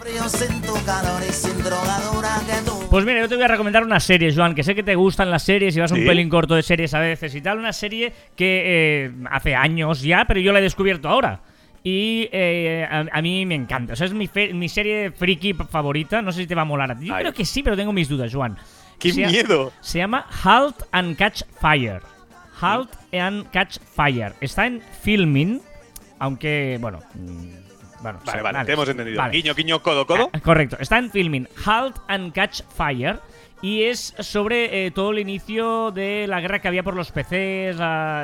Pues 2.90 3.04
mira, 3.04 3.20
yo 3.20 3.28
te 3.28 3.34
voy 3.34 3.44
a 3.44 3.48
recomendar 3.48 3.82
una 3.84 4.00
serie, 4.00 4.32
Joan, 4.34 4.54
que 4.54 4.62
sé 4.62 4.74
que 4.74 4.82
te 4.82 4.94
gustan 4.94 5.30
las 5.30 5.42
series 5.42 5.76
y 5.76 5.80
vas 5.80 5.90
un 5.92 5.98
¿Sí? 6.00 6.06
pelín 6.06 6.28
corto 6.28 6.54
de 6.54 6.62
series 6.62 6.94
a 6.94 7.00
veces 7.00 7.34
y 7.34 7.40
tal. 7.40 7.58
Una 7.58 7.72
serie 7.72 8.12
que 8.36 8.62
eh, 9.06 9.12
hace 9.30 9.54
años 9.54 10.02
ya, 10.02 10.24
pero 10.26 10.40
yo 10.40 10.52
la 10.52 10.60
he 10.60 10.62
descubierto 10.62 11.08
ahora. 11.08 11.40
Y 11.82 12.28
eh, 12.32 12.86
a, 12.90 13.04
a 13.12 13.22
mí 13.22 13.44
me 13.46 13.54
encanta. 13.54 13.92
O 13.92 13.96
sea, 13.96 14.06
es 14.06 14.12
mi, 14.14 14.26
fe- 14.26 14.52
mi 14.54 14.68
serie 14.68 15.10
friki 15.12 15.52
favorita. 15.54 16.22
No 16.22 16.32
sé 16.32 16.42
si 16.42 16.46
te 16.46 16.54
va 16.54 16.62
a 16.62 16.66
molar 16.66 16.90
a 16.92 16.96
ti. 16.98 17.06
Yo 17.06 17.14
Ay. 17.14 17.22
creo 17.22 17.32
que 17.34 17.44
sí, 17.44 17.62
pero 17.62 17.76
tengo 17.76 17.92
mis 17.92 18.08
dudas, 18.08 18.32
Joan. 18.32 18.56
¡Qué 18.98 19.12
Se- 19.12 19.26
miedo! 19.26 19.72
Se 19.80 19.98
llama 19.98 20.26
Halt 20.44 20.76
and 20.92 21.16
Catch 21.16 21.42
Fire. 21.60 22.00
Halt 22.60 22.90
and 23.12 23.50
Catch 23.50 23.78
Fire. 23.94 24.32
Está 24.40 24.66
en 24.66 24.80
filming, 25.02 25.60
aunque, 26.18 26.78
bueno. 26.80 26.98
mm, 27.14 28.02
bueno 28.02 28.20
Vale, 28.24 28.38
sí, 28.38 28.42
vale, 28.42 28.64
te 28.64 28.72
hemos 28.72 28.88
entendido. 28.88 29.18
vale. 29.18 29.32
Guiño, 29.32 29.54
guiño, 29.54 29.82
codo, 29.82 30.06
codo. 30.06 30.30
Ah, 30.32 30.40
Correcto, 30.40 30.76
está 30.80 30.98
en 30.98 31.10
filming 31.10 31.48
Halt 31.64 31.96
and 32.08 32.32
Catch 32.32 32.62
Fire 32.76 33.20
y 33.62 33.84
es 33.84 34.14
sobre 34.18 34.86
eh, 34.86 34.90
todo 34.90 35.12
el 35.12 35.18
inicio 35.18 35.90
de 35.90 36.26
la 36.28 36.40
guerra 36.40 36.60
que 36.60 36.68
había 36.68 36.82
por 36.82 36.94
los 36.94 37.10
PCs, 37.10 37.76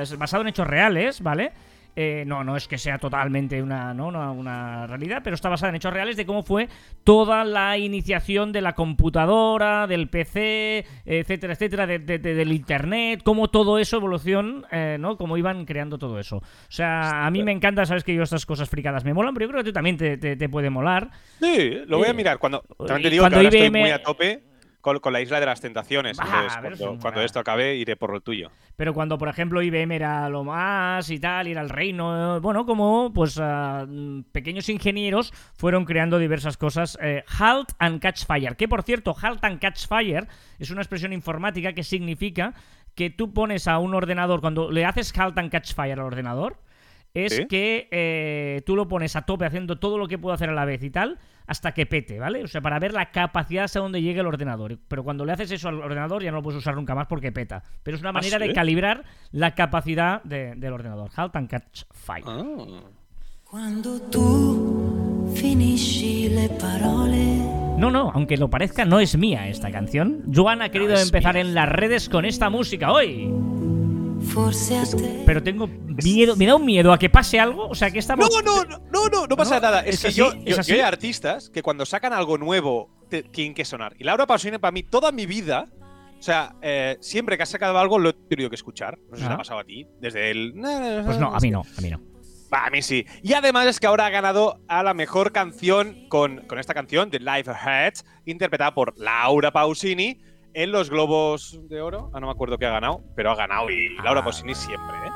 es 0.03 0.19
basado 0.19 0.43
en 0.43 0.49
hechos 0.49 0.67
reales, 0.67 1.23
¿vale? 1.23 1.53
Eh, 1.95 2.25
no, 2.27 2.43
no 2.43 2.57
es 2.57 2.69
que 2.69 2.79
sea 2.79 2.97
totalmente 2.99 3.63
una, 3.63 3.93
¿no? 3.93 4.09
una, 4.09 4.31
una 4.31 4.87
realidad, 4.87 5.21
pero 5.23 5.35
está 5.35 5.51
basada 5.51 5.69
en 5.71 5.77
hechos 5.77 5.93
reales 5.93 6.17
de 6.17 6.25
cómo 6.25 6.43
fue 6.43 6.69
toda 7.05 7.45
la 7.45 7.77
iniciación 7.77 8.51
de 8.51 8.63
la 8.63 8.73
computadora, 8.75 9.87
del 9.87 10.09
PC, 10.09 10.87
etcétera, 11.05 11.53
etcétera, 11.53 11.87
de- 11.87 11.99
de- 11.99 12.19
de- 12.19 12.35
del 12.35 12.53
internet, 12.53 13.21
cómo 13.23 13.49
todo 13.49 13.79
eso 13.79 13.97
evolución, 13.99 14.65
eh, 14.73 14.97
¿no? 14.99 15.17
Cómo 15.19 15.37
iban 15.37 15.67
creando 15.67 15.99
todo 15.99 16.19
eso. 16.19 16.37
O 16.39 16.43
sea, 16.71 17.27
a 17.27 17.31
mí 17.31 17.43
me 17.43 17.53
encanta, 17.53 17.85
sabes 17.85 18.05
que 18.05 18.15
yo 18.15 18.23
estas 18.23 18.47
cosas 18.47 18.71
fricadas 18.71 19.05
me 19.05 19.13
molan, 19.13 19.35
pero 19.35 19.47
yo 19.47 19.51
creo 19.51 19.63
que 19.63 19.69
a 19.69 19.71
ti 19.71 19.75
también 19.75 19.97
te, 19.99 20.17
te- 20.17 20.37
te 20.37 20.49
puede 20.49 20.71
molar. 20.71 21.11
Sí, 21.41 21.73
lo 21.87 21.99
voy 21.99 22.07
Eh, 22.07 22.11
a 22.11 22.15
mirar. 22.15 22.39
Cuando, 22.39 22.63
también 22.87 23.03
te 23.03 23.11
digo 23.11 23.23
cuando 23.25 23.39
que 23.39 23.47
ahora 23.47 23.57
IBM 23.59 23.67
estoy 23.67 23.81
muy 23.83 23.91
a 23.91 24.03
tope 24.03 24.43
con, 24.83 24.99
con 24.99 25.13
la 25.13 25.23
isla 25.23 25.41
de 25.41 25.47
las 25.47 25.61
tentaciones. 25.61 26.19
Entonces, 26.19 26.99
cuando, 27.01 27.23
esto 27.23 27.39
acabe, 27.39 27.77
iré 27.77 27.97
por 27.97 28.13
lo 28.13 28.21
tuyo. 28.21 28.51
Pero 28.77 28.93
cuando, 28.93 29.17
por 29.17 29.29
ejemplo, 29.29 29.63
IBM 29.63 29.93
era 29.93 30.29
lo 30.29 30.45
más 30.45 31.09
y 31.09 31.19
tal, 31.19 31.49
y 31.49 31.53
era 31.53 31.63
el 31.63 31.71
reino, 31.71 32.41
bueno, 32.41 32.67
como 32.67 33.13
pues 33.15 33.39
ah, 33.41 33.87
pequeños 34.33 34.69
ingenieros 34.69 35.33
fueron 35.55 35.85
creando 35.85 36.19
diversas 36.19 36.57
cosas. 36.57 36.99
Eh, 37.01 37.25
halt 37.39 37.71
and 37.79 38.03
catch 38.03 38.27
fire. 38.27 38.57
Que 38.57 38.69
por 38.69 38.83
cierto, 38.83 39.15
halt 39.19 39.43
and 39.45 39.61
catch 39.61 39.87
fire 39.87 40.27
es 40.59 40.71
una 40.71 40.83
expresión 40.83 41.13
informática 41.13 41.73
que 41.73 41.85
significa 41.85 42.53
que 42.95 43.09
tú 43.09 43.33
pones 43.33 43.69
a 43.69 43.79
un 43.79 43.95
ordenador, 43.95 44.41
cuando 44.41 44.71
le 44.71 44.85
haces 44.85 45.17
halt 45.17 45.39
and 45.39 45.51
catch 45.51 45.75
fire 45.75 45.93
al 45.93 46.07
ordenador, 46.07 46.59
es 47.15 47.37
¿Sí? 47.37 47.47
que 47.47 47.89
eh, 47.91 48.63
tú 48.65 48.75
lo 48.77 48.89
pones 48.89 49.17
a 49.17 49.23
tope 49.23 49.45
haciendo 49.45 49.77
todo 49.79 49.99
lo 49.99 50.09
que 50.09 50.19
puedo 50.19 50.35
hacer 50.35 50.49
a 50.49 50.55
la 50.55 50.65
vez 50.65 50.83
y 50.83 50.91
tal, 50.91 51.19
hasta 51.47 51.73
que 51.73 51.85
pete, 51.87 52.19
¿vale? 52.19 52.43
O 52.45 52.49
sea, 52.49 52.61
para 52.63 52.79
ver 52.79 52.93
la 52.95 53.11
capacidad 53.11 53.65
hasta 53.65 53.81
donde 53.81 54.01
llegue 54.01 54.21
el 54.21 54.27
ordenador. 54.27 54.79
Pero 54.89 55.05
cuando 55.05 55.25
le 55.25 55.33
haces 55.33 55.51
eso 55.51 55.69
al 55.69 55.81
ordenador 55.81 56.23
ya 56.23 56.31
no 56.31 56.39
lo 56.39 56.43
puedes 56.43 56.59
usar 56.59 56.75
nunca 56.75 56.95
más 56.95 57.07
porque 57.09 57.33
peta. 57.33 57.63
Pero 57.83 57.97
es 57.97 58.01
una 58.03 58.13
manera 58.13 58.39
¿sí? 58.39 58.47
de 58.49 58.55
calibrar 58.55 59.05
la 59.31 59.55
capacidad 59.55 60.23
de- 60.23 60.55
del 60.57 60.73
ordenador. 60.73 61.11
Halt 61.15 61.37
and 61.37 61.51
catch 61.51 61.83
fire. 61.91 62.25
Ah. 62.27 62.81
Quando 63.45 64.01
tu 64.11 65.31
finisci 65.37 66.31
le 66.31 66.49
parole. 66.49 67.43
No, 67.77 67.91
no, 67.91 68.11
aunque 68.15 68.37
lo 68.39 68.49
parezca, 68.49 68.85
no 68.87 69.01
es 69.01 69.19
mía 69.19 69.49
esta 69.49 69.71
canción. 69.71 70.23
Joan 70.35 70.63
ha 70.63 70.71
querido 70.71 70.95
empezar 70.97 71.35
mía. 71.35 71.43
en 71.43 71.55
las 71.55 71.69
redes 71.69 72.09
con 72.09 72.25
esta 72.25 72.49
música 72.49 72.93
hoy. 72.93 73.29
Pero 75.27 75.43
tengo 75.43 75.67
miedo, 75.69 76.37
me 76.37 76.47
da 76.47 76.57
un 76.57 76.65
miedo 76.65 76.93
a 76.93 76.99
que 76.99 77.11
pase 77.11 77.39
algo. 77.39 77.67
O 77.69 77.75
sea, 77.75 77.91
que 77.91 77.99
estamos. 77.99 78.29
No, 78.31 78.41
no, 78.43 78.65
no, 78.65 78.79
no, 78.91 79.09
no, 79.09 79.27
no 79.27 79.37
pasa 79.37 79.57
No, 79.57 79.61
nada. 79.63 79.81
es 79.81 79.97
Es, 79.97 80.01
que 80.03 80.09
así, 80.09 80.17
yo, 80.19 80.33
yo, 80.45 80.75
hay 80.75 80.81
artistas 80.81 81.51
que 81.51 81.63
cuando 81.63 81.85
sacan 81.87 82.13
algo 82.13 82.39
nuevo 82.39 82.91
te- 83.09 83.23
tienen 83.23 83.55
que 83.55 83.65
sonar. 83.65 83.95
Y 83.99 84.05
Laura 84.05 84.27
Pausini, 84.27 84.59
para 84.59 84.73
mí, 84.73 84.83
toda 84.83 85.13
mi 85.13 85.27
vida, 85.27 85.67
o 86.19 86.23
sea, 86.23 86.55
eh, 86.63 86.97
siempre 87.01 87.37
que 87.37 87.43
ha 87.43 87.47
sacado 87.47 87.79
algo 87.79 87.99
lo 87.99 88.11
he 88.11 88.13
tenido 88.15 88.49
que 88.49 88.57
escuchar. 88.57 88.99
No 89.11 89.17
sé 89.17 89.23
si 89.23 89.27
te 89.27 89.33
Ah. 89.33 89.35
ha 89.35 89.39
pasado 89.39 89.61
a 89.61 89.65
ti. 89.65 89.87
Desde 90.01 90.31
el. 90.31 90.53
Pues 90.55 91.19
no, 91.19 91.35
a 91.35 91.39
mí 91.41 91.51
no, 91.51 91.63
a 91.77 91.81
mí 91.81 91.91
no. 91.91 92.01
Va, 92.53 92.67
a 92.67 92.71
mí 92.71 92.83
sí. 92.83 93.07
Y 93.23 93.33
además 93.33 93.67
es 93.67 93.81
que 93.81 93.87
ahora 93.87 94.05
ha 94.07 94.11
ganado 94.11 94.61
a 94.69 94.83
la 94.83 94.93
mejor 94.93 95.33
canción 95.33 96.07
con, 96.11 96.43
con 96.47 96.59
esta 96.59 96.75
canción, 96.75 97.11
The 97.11 97.19
Life 97.21 97.51
Ahead, 97.51 97.95
interpretada 98.27 98.75
por 98.75 98.93
Laura 98.99 99.51
Pausini 99.53 100.21
en 100.55 100.73
los 100.73 100.91
Globos 100.91 101.61
de 101.69 101.81
Oro. 101.81 102.11
Ah, 102.15 102.21
no 102.21 102.27
me 102.27 102.33
acuerdo 102.33 102.59
qué 102.59 102.67
ha 102.67 102.71
ganado, 102.71 103.01
pero 103.15 103.31
ha 103.31 103.35
ganado 103.35 103.71
y 103.71 103.89
Laura 104.03 104.21
Ah. 104.21 104.25
Pausini 104.25 104.55
siempre, 104.55 104.97
¿eh? 105.07 105.11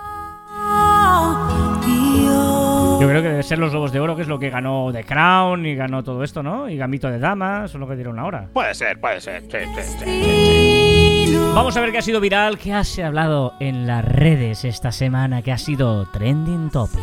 Yo 3.01 3.07
creo 3.09 3.22
que 3.22 3.29
debe 3.29 3.42
ser 3.42 3.59
los 3.59 3.72
Lobos 3.72 3.92
de 3.92 4.01
Oro, 4.01 4.16
que 4.16 4.22
es 4.22 4.29
lo 4.29 4.38
que 4.38 4.49
ganó 4.51 4.90
The 4.92 5.05
Crown 5.05 5.66
y 5.66 5.75
ganó 5.75 6.03
todo 6.03 6.22
esto, 6.25 6.42
¿no? 6.42 6.68
Y 6.68 6.77
Gambito 6.77 7.09
de 7.11 7.18
Damas, 7.18 7.70
son 7.70 7.83
lo 7.83 7.88
que 7.88 7.94
dieron 7.94 8.18
ahora. 8.18 8.49
Puede 8.53 8.75
ser, 8.75 8.99
puede 9.01 9.20
ser. 9.20 9.42
Sí, 9.42 9.59
sí, 9.75 9.83
sí. 9.99 10.05
Destino. 10.05 11.55
Vamos 11.55 11.77
a 11.77 11.81
ver 11.81 11.92
qué 11.92 11.99
ha 11.99 12.03
sido 12.03 12.20
viral, 12.20 12.59
qué 12.59 12.72
ha 12.72 12.85
se 12.85 13.05
hablado 13.05 13.53
en 13.61 13.87
las 13.87 14.05
redes 14.05 14.64
esta 14.64 14.92
semana, 14.92 15.42
que 15.42 15.53
ha 15.53 15.59
sido 15.59 16.07
trending 16.11 16.70
topic. 16.70 17.01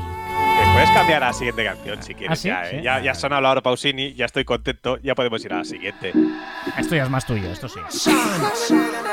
Puedes 0.74 0.90
cambiar 0.90 1.24
a 1.24 1.28
la 1.28 1.34
siguiente 1.34 1.64
canción 1.64 2.02
si 2.04 2.16
quieres. 2.16 2.32
¿Ah, 2.32 2.42
sí? 2.42 2.48
ya, 2.48 2.64
¿eh? 2.66 2.78
Sí. 2.78 2.82
ya, 2.84 3.00
ya 3.00 3.12
ha 3.12 3.16
sonado 3.16 3.42
Laura 3.44 3.62
Pausini, 3.62 4.14
ya 4.16 4.26
estoy 4.26 4.44
contento, 4.44 4.98
ya 5.04 5.14
podemos 5.14 5.44
ir 5.46 5.54
a 5.54 5.58
la 5.60 5.64
siguiente. 5.66 6.12
Esto 6.78 6.96
ya 6.96 7.04
es 7.04 7.10
más 7.10 7.26
tuyo, 7.26 7.52
esto 7.52 7.70
sí. 7.70 7.80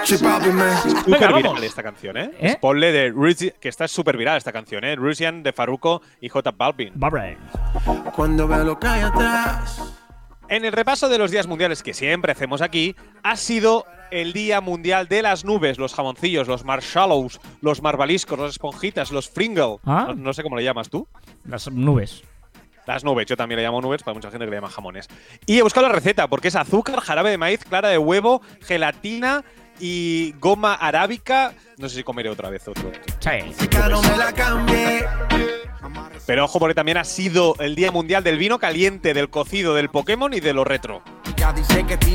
Súper 0.05 1.35
viral 1.35 1.63
esta 1.63 1.83
canción, 1.83 2.17
¿eh? 2.17 2.31
¿Eh? 2.41 2.57
Ponle 2.61 2.93
de 2.93 3.13
Rusi- 3.13 3.53
que 3.61 3.69
está 3.69 3.87
súper 3.89 4.17
viral 4.17 4.39
esta 4.39 4.53
canción, 4.53 4.85
¿eh? 4.85 4.97
Rusian 4.97 5.43
de 5.43 5.53
Faruco 5.53 6.01
y 6.21 6.29
J 6.31 6.51
Balvin. 6.53 6.93
Bye 6.95 7.37
Cuando 8.17 8.49
veo 8.49 8.65
lo 8.65 8.79
que 8.79 8.87
hay 8.87 9.03
atrás, 9.03 10.00
En 10.51 10.65
el 10.65 10.73
repaso 10.73 11.09
de 11.09 11.17
los 11.17 11.31
días 11.31 11.47
mundiales 11.47 11.81
que 11.81 11.95
siempre 11.95 12.33
hacemos 12.33 12.61
aquí, 12.61 12.97
ha 13.23 13.37
sido 13.37 13.87
el 14.11 14.33
Día 14.33 14.61
Mundial 14.61 15.07
de 15.07 15.23
las 15.23 15.45
Nubes, 15.45 15.79
los 15.79 15.95
jamoncillos, 15.95 16.49
los 16.49 16.65
marshmallows, 16.65 17.41
los 17.61 17.81
marvaliscos, 17.83 18.37
los 18.37 18.51
esponjitas, 18.51 19.13
los 19.13 19.31
Fringle. 19.31 19.77
Ah. 19.85 20.07
No, 20.09 20.15
no 20.17 20.33
sé 20.33 20.43
cómo 20.43 20.57
le 20.57 20.65
llamas 20.65 20.91
tú. 20.91 21.07
Las 21.45 21.71
nubes. 21.71 22.25
Las 22.85 23.05
nubes, 23.05 23.27
yo 23.27 23.37
también 23.37 23.59
le 23.59 23.63
llamo 23.65 23.81
nubes, 23.81 24.03
para 24.03 24.15
mucha 24.15 24.29
gente 24.29 24.45
que 24.45 24.51
le 24.51 24.57
llama 24.57 24.71
jamones. 24.71 25.07
Y 25.47 25.61
he 25.61 25.63
buscado 25.63 25.87
la 25.87 25.93
receta, 25.93 26.27
porque 26.27 26.49
es 26.49 26.57
azúcar, 26.57 26.99
jarabe 26.99 27.31
de 27.31 27.39
maíz, 27.39 27.65
clara 27.65 27.89
de 27.89 27.99
huevo, 27.99 28.43
gelatina 28.61 29.45
y 29.81 30.35
goma 30.39 30.75
arábica. 30.75 31.55
No 31.79 31.89
sé 31.89 31.97
si 31.97 32.03
comeré 32.03 32.29
otra 32.29 32.51
vez 32.51 32.67
otro. 32.69 32.91
Sí. 33.21 33.31
Pero 36.27 36.45
ojo, 36.45 36.59
porque 36.61 36.75
también 36.75 36.99
ha 36.99 37.05
sido 37.05 37.57
el 37.59 37.75
Día 37.75 37.91
Mundial 37.91 38.23
del 38.23 38.39
Vino 38.39 38.59
Caliente, 38.59 39.15
del 39.15 39.31
cocido, 39.31 39.75
del 39.75 39.89
Pokémon 39.89 40.33
y 40.33 40.41
de 40.41 40.53
lo 40.53 40.65
retro. 40.65 41.03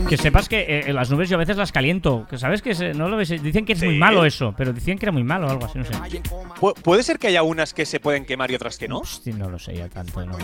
Que 0.07 0.17
sepas 0.17 0.47
que 0.47 0.79
eh, 0.85 0.93
las 0.93 1.09
nubes 1.09 1.27
yo 1.27 1.35
a 1.35 1.39
veces 1.39 1.57
las 1.57 1.71
caliento. 1.71 2.25
Que 2.29 2.37
sabes 2.37 2.61
que 2.61 2.75
se- 2.75 2.93
no 2.93 3.09
lo 3.09 3.17
ves. 3.17 3.29
Dicen 3.41 3.65
que 3.65 3.73
es 3.73 3.83
muy 3.83 3.93
Sí. 3.95 3.99
malo 3.99 4.23
eso, 4.25 4.53
pero 4.55 4.71
decían 4.71 4.97
que 4.97 5.05
era 5.05 5.11
muy 5.11 5.23
malo 5.23 5.47
o 5.47 5.49
algo 5.49 5.65
así, 5.65 5.79
no 5.79 5.85
sé. 5.85 5.93
Pu- 5.93 6.75
¿Puede 6.81 7.03
ser 7.03 7.17
que 7.19 7.27
haya 7.27 7.43
unas 7.43 7.73
que 7.73 7.85
se 7.85 7.99
pueden 7.99 8.23
quemar 8.25 8.51
y 8.51 8.55
otras 8.55 8.77
que 8.77 8.87
no? 8.87 8.99
Hostia, 8.99 9.33
no 9.35 9.49
lo 9.49 9.59
sé 9.59 9.75
ya 9.75 9.89
tanto. 9.89 10.23
no. 10.25 10.37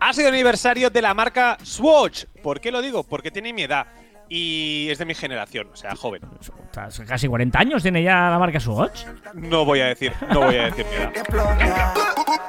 Ha 0.00 0.12
sido 0.12 0.28
el 0.28 0.34
aniversario 0.34 0.90
de 0.90 1.00
la 1.00 1.14
marca 1.14 1.56
Swatch. 1.62 2.24
¿Por 2.42 2.60
qué 2.60 2.72
lo 2.72 2.82
digo? 2.82 3.04
Porque 3.04 3.30
tiene 3.30 3.52
mi 3.52 3.62
edad 3.62 3.86
y 4.34 4.88
es 4.88 4.96
de 4.96 5.04
mi 5.04 5.14
generación, 5.14 5.68
o 5.70 5.76
sea, 5.76 5.94
joven. 5.94 6.22
Casi 7.06 7.28
40 7.28 7.58
años 7.58 7.82
tiene 7.82 8.02
ya 8.02 8.30
la 8.30 8.38
marca 8.38 8.58
Swatch. 8.58 9.04
No 9.34 9.66
voy 9.66 9.80
a 9.80 9.86
decir, 9.88 10.10
no 10.30 10.40
voy 10.40 10.56
a 10.56 10.70
decir. 10.70 10.86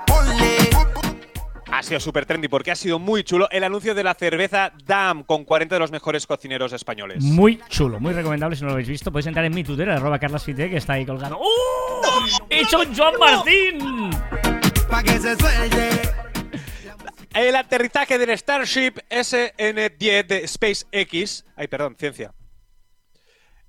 Ponle. 0.08 0.70
Ha 1.70 1.84
sido 1.84 2.00
súper 2.00 2.26
trendy 2.26 2.48
porque 2.48 2.72
ha 2.72 2.76
sido 2.76 3.00
muy 3.00 3.26
chulo 3.26 3.50
el 3.52 3.66
anuncio 3.66 3.94
de 3.94 4.02
la 4.02 4.14
cerveza 4.14 4.72
DAM 4.86 5.24
con 5.24 5.44
40 5.44 5.76
de 5.76 5.80
los 5.80 5.92
mejores 5.92 6.26
cocineros 6.26 6.72
españoles. 6.72 7.22
Muy 7.22 7.60
chulo, 7.68 8.00
muy 8.00 8.14
recomendable 8.14 8.56
si 8.56 8.62
no 8.62 8.68
lo 8.68 8.74
habéis 8.76 8.88
visto. 8.88 9.12
Podéis 9.12 9.28
entrar 9.28 9.44
en 9.44 9.54
mi 9.54 9.66
Twitter, 9.66 9.90
arroba 9.90 10.20
carlasfite, 10.20 10.70
que 10.70 10.78
está 10.78 10.94
ahí 10.94 11.06
colgado. 11.06 11.38
¡Oh! 11.42 12.02
¡He 12.50 12.62
hecho 12.62 12.80
un 12.80 12.96
Joan 12.96 13.16
Martín! 13.20 14.12
Pa' 14.90 15.04
que 15.04 15.20
se 15.20 15.36
suelte. 15.36 16.03
El 17.34 17.56
aterrizaje 17.56 18.20
del 18.20 18.38
Starship 18.38 19.00
SN-10 19.10 20.28
de 20.28 20.48
SpaceX. 20.48 21.46
Ay, 21.56 21.68
perdón, 21.68 21.96
ciencia. 21.98 22.32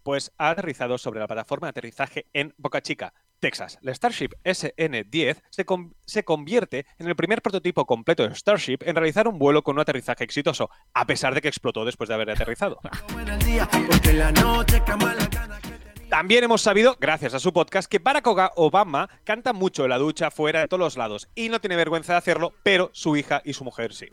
Pues 0.03 0.33
ha 0.37 0.51
aterrizado 0.51 0.99
sobre 0.99 1.21
la 1.21 1.27
plataforma 1.27 1.69
de 1.69 1.71
aterrizaje 1.71 2.27
en 2.35 2.53
Boca 2.59 2.83
Chica, 2.83 3.15
Texas. 3.41 3.79
La 3.81 3.95
Starship 3.95 4.33
SN-10 4.45 5.41
se, 5.49 5.65
se 6.05 6.25
convierte 6.25 6.85
en 6.99 7.09
el 7.09 7.17
primer 7.17 7.41
prototipo 7.41 7.87
completo 7.87 8.29
de 8.29 8.35
Starship 8.35 8.81
en 8.83 8.97
realizar 8.97 9.29
un 9.29 9.39
vuelo 9.39 9.63
con 9.63 9.77
un 9.77 9.81
aterrizaje 9.81 10.25
exitoso, 10.25 10.69
a 10.93 11.07
pesar 11.07 11.35
de 11.35 11.41
que 11.41 11.49
explotó 11.49 11.87
después 11.87 12.09
de 12.09 12.17
haber 12.17 12.31
aterrizado. 12.31 12.81
También 16.15 16.45
hemos 16.45 16.63
sabido, 16.63 16.97
gracias 17.01 17.35
a 17.35 17.41
su 17.41 17.53
podcast, 17.53 17.91
que 17.91 17.99
Barack 17.99 18.29
Obama 18.55 19.11
canta 19.25 19.53
mucho 19.53 19.83
en 19.83 19.91
la 19.91 19.99
ducha, 19.99 20.31
fuera, 20.31 20.61
de 20.61 20.69
todos 20.69 20.79
los 20.79 20.97
lados, 20.97 21.29
y 21.35 21.49
no 21.49 21.61
tiene 21.61 21.75
vergüenza 21.75 22.13
de 22.13 22.19
hacerlo, 22.19 22.53
pero 22.63 22.91
su 22.93 23.17
hija 23.17 23.43
y 23.45 23.53
su 23.53 23.65
mujer 23.65 23.93
sí. 23.93 24.07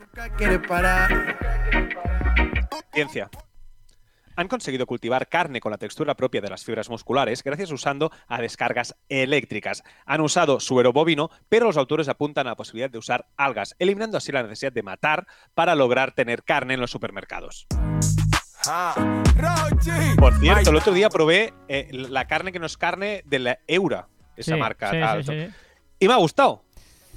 Ciencia. 2.92 3.30
Han 4.34 4.48
conseguido 4.48 4.84
cultivar 4.84 5.28
carne 5.28 5.60
con 5.60 5.70
la 5.70 5.78
textura 5.78 6.16
propia 6.16 6.40
de 6.40 6.50
las 6.50 6.64
fibras 6.64 6.90
musculares 6.90 7.44
gracias 7.44 7.70
usando 7.70 8.10
a 8.26 8.40
descargas 8.40 8.96
eléctricas. 9.08 9.84
Han 10.04 10.22
usado 10.22 10.58
suero 10.58 10.92
bovino, 10.92 11.30
pero 11.48 11.66
los 11.66 11.76
autores 11.76 12.08
apuntan 12.08 12.48
a 12.48 12.50
la 12.50 12.56
posibilidad 12.56 12.90
de 12.90 12.98
usar 12.98 13.26
algas, 13.36 13.76
eliminando 13.78 14.18
así 14.18 14.32
la 14.32 14.42
necesidad 14.42 14.72
de 14.72 14.82
matar 14.82 15.28
para 15.54 15.76
lograr 15.76 16.10
tener 16.10 16.42
carne 16.42 16.74
en 16.74 16.80
los 16.80 16.90
supermercados. 16.90 17.68
Ah. 18.68 18.94
Por 20.18 20.34
cierto, 20.38 20.70
el 20.70 20.76
otro 20.76 20.92
día 20.92 21.08
probé 21.10 21.52
eh, 21.68 21.88
la 21.92 22.26
carne 22.26 22.52
que 22.52 22.58
no 22.58 22.66
es 22.66 22.76
carne 22.76 23.22
de 23.26 23.38
la 23.38 23.58
Eura, 23.66 24.08
esa 24.36 24.54
Sí, 24.54 24.60
marca. 24.60 24.90
sí, 24.90 25.00
tal. 25.00 25.24
sí, 25.24 25.32
sí. 25.32 25.54
Y 25.98 26.08
me 26.08 26.14
ha 26.14 26.18
gustado. 26.18 26.62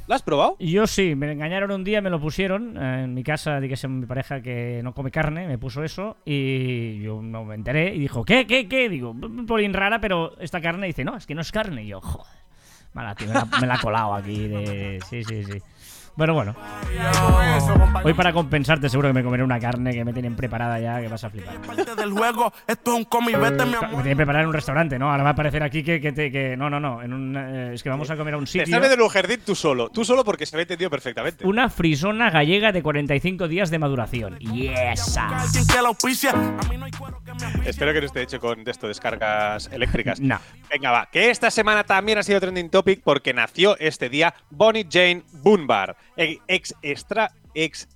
¿La 0.08 0.16
has 0.16 0.22
probado? 0.22 0.56
Yo 0.60 0.86
sí, 0.86 1.16
me 1.16 1.32
engañaron 1.32 1.72
un 1.72 1.84
día, 1.84 2.00
me 2.00 2.12
lo 2.12 2.20
pusieron 2.22 2.78
eh, 2.78 3.04
en 3.06 3.16
mi 3.16 3.24
casa, 3.24 3.60
dije 3.60 3.88
mi 3.88 4.06
pareja 4.06 4.40
que 4.42 4.82
no 4.84 4.94
come 4.94 5.10
carne, 5.10 5.48
me 5.48 5.58
puso 5.58 5.84
eso 5.84 6.18
y 6.26 7.02
yo 7.02 7.22
no 7.24 7.44
me 7.44 7.56
enteré 7.56 7.96
y 7.96 8.00
dijo, 8.00 8.24
¿qué, 8.24 8.46
qué, 8.46 8.68
qué? 8.68 8.88
Digo, 8.88 9.12
un 9.12 9.48
polín 9.48 9.74
rara, 9.74 10.00
pero 10.00 10.38
esta 10.40 10.62
carne 10.62 10.86
dice, 10.88 11.04
no, 11.04 11.18
es 11.18 11.26
que 11.26 11.34
no 11.34 11.42
es 11.42 11.52
carne. 11.52 11.84
Y 11.84 11.88
yo, 11.88 12.02
joder, 12.02 12.34
mala, 12.94 13.16
tío, 13.16 13.28
me 13.30 13.34
la, 13.34 13.46
me 13.62 13.66
la 13.68 13.74
ha 13.76 13.80
colado 13.82 14.14
aquí 14.14 14.48
de... 14.48 15.00
Sí, 15.10 15.24
sí, 15.24 15.44
sí. 15.44 15.60
Bueno, 16.16 16.34
bueno. 16.36 16.56
Hoy 18.04 18.14
para 18.14 18.32
compensarte 18.34 18.88
seguro 18.90 19.10
que 19.10 19.14
me 19.14 19.24
comeré 19.24 19.44
una 19.44 19.60
carne 19.60 19.92
que 19.92 20.06
me 20.06 20.14
tienen 20.14 20.36
preparada 20.36 20.80
ya, 20.80 21.00
que 21.02 21.08
vas 21.08 21.24
a 21.24 21.30
flipar. 21.30 21.60
parte 21.62 21.96
del 21.96 22.12
juego. 22.12 22.54
Esto 22.68 22.92
es 22.92 22.98
un 22.98 23.04
comi, 23.06 23.34
vete, 23.34 23.66
mi 23.66 23.72
Me 23.72 23.78
tienen 24.04 24.18
preparada 24.18 24.44
en 24.44 24.48
un 24.50 24.54
restaurante, 24.54 25.00
¿no? 25.00 25.10
Ahora 25.12 25.24
va 25.24 25.30
a 25.30 25.34
aparecer 25.34 25.64
aquí 25.64 25.84
que, 25.84 26.00
que, 26.00 26.12
te- 26.12 26.32
que- 26.32 26.56
no, 26.56 26.70
no, 26.70 26.80
no, 26.80 27.02
en 27.02 27.14
un, 27.14 27.36
eh, 27.38 27.72
es 27.74 27.82
que 27.84 27.90
vamos 27.90 28.10
a 28.12 28.16
comer 28.18 28.36
a 28.36 28.38
un 28.38 28.46
Te 28.46 28.52
sitio. 28.52 28.64
estás 28.66 28.80
viendo 28.82 29.04
el 29.06 29.10
jardín 29.12 29.40
tú 29.46 29.56
solo. 29.56 29.90
Tú 29.90 30.06
solo 30.06 30.24
porque 30.24 30.46
se 30.46 30.56
había 30.56 30.64
entendido 30.64 30.90
perfectamente. 30.90 31.46
Una 31.48 31.70
frisona 31.70 32.30
gallega 32.30 32.72
de 32.72 32.84
45 32.84 33.48
días 33.48 33.70
de 33.72 33.80
maduración. 33.80 34.38
Me 34.42 34.84
auspicie. 35.88 36.30
Espero 37.66 37.94
que 37.94 38.00
no 38.00 38.06
esté 38.06 38.22
hecho 38.22 38.40
con 38.40 38.64
de 38.64 38.72
esto, 38.72 38.88
descargas 38.88 39.70
eléctricas. 39.72 40.20
No. 40.20 40.40
Venga, 40.70 40.92
va. 40.92 41.08
Que 41.12 41.30
esta 41.30 41.50
semana 41.52 41.84
también 41.84 42.18
ha 42.18 42.24
sido 42.24 42.40
trending 42.40 42.70
topic 42.70 43.02
porque 43.04 43.34
nació 43.34 43.78
este 43.80 44.10
día 44.10 44.34
Bonnie 44.52 44.88
Jane 44.90 45.24
Bunbar, 45.34 45.96
e- 46.16 46.40
ex 46.48 46.74
extra, 46.82 47.32
ex 47.56 47.88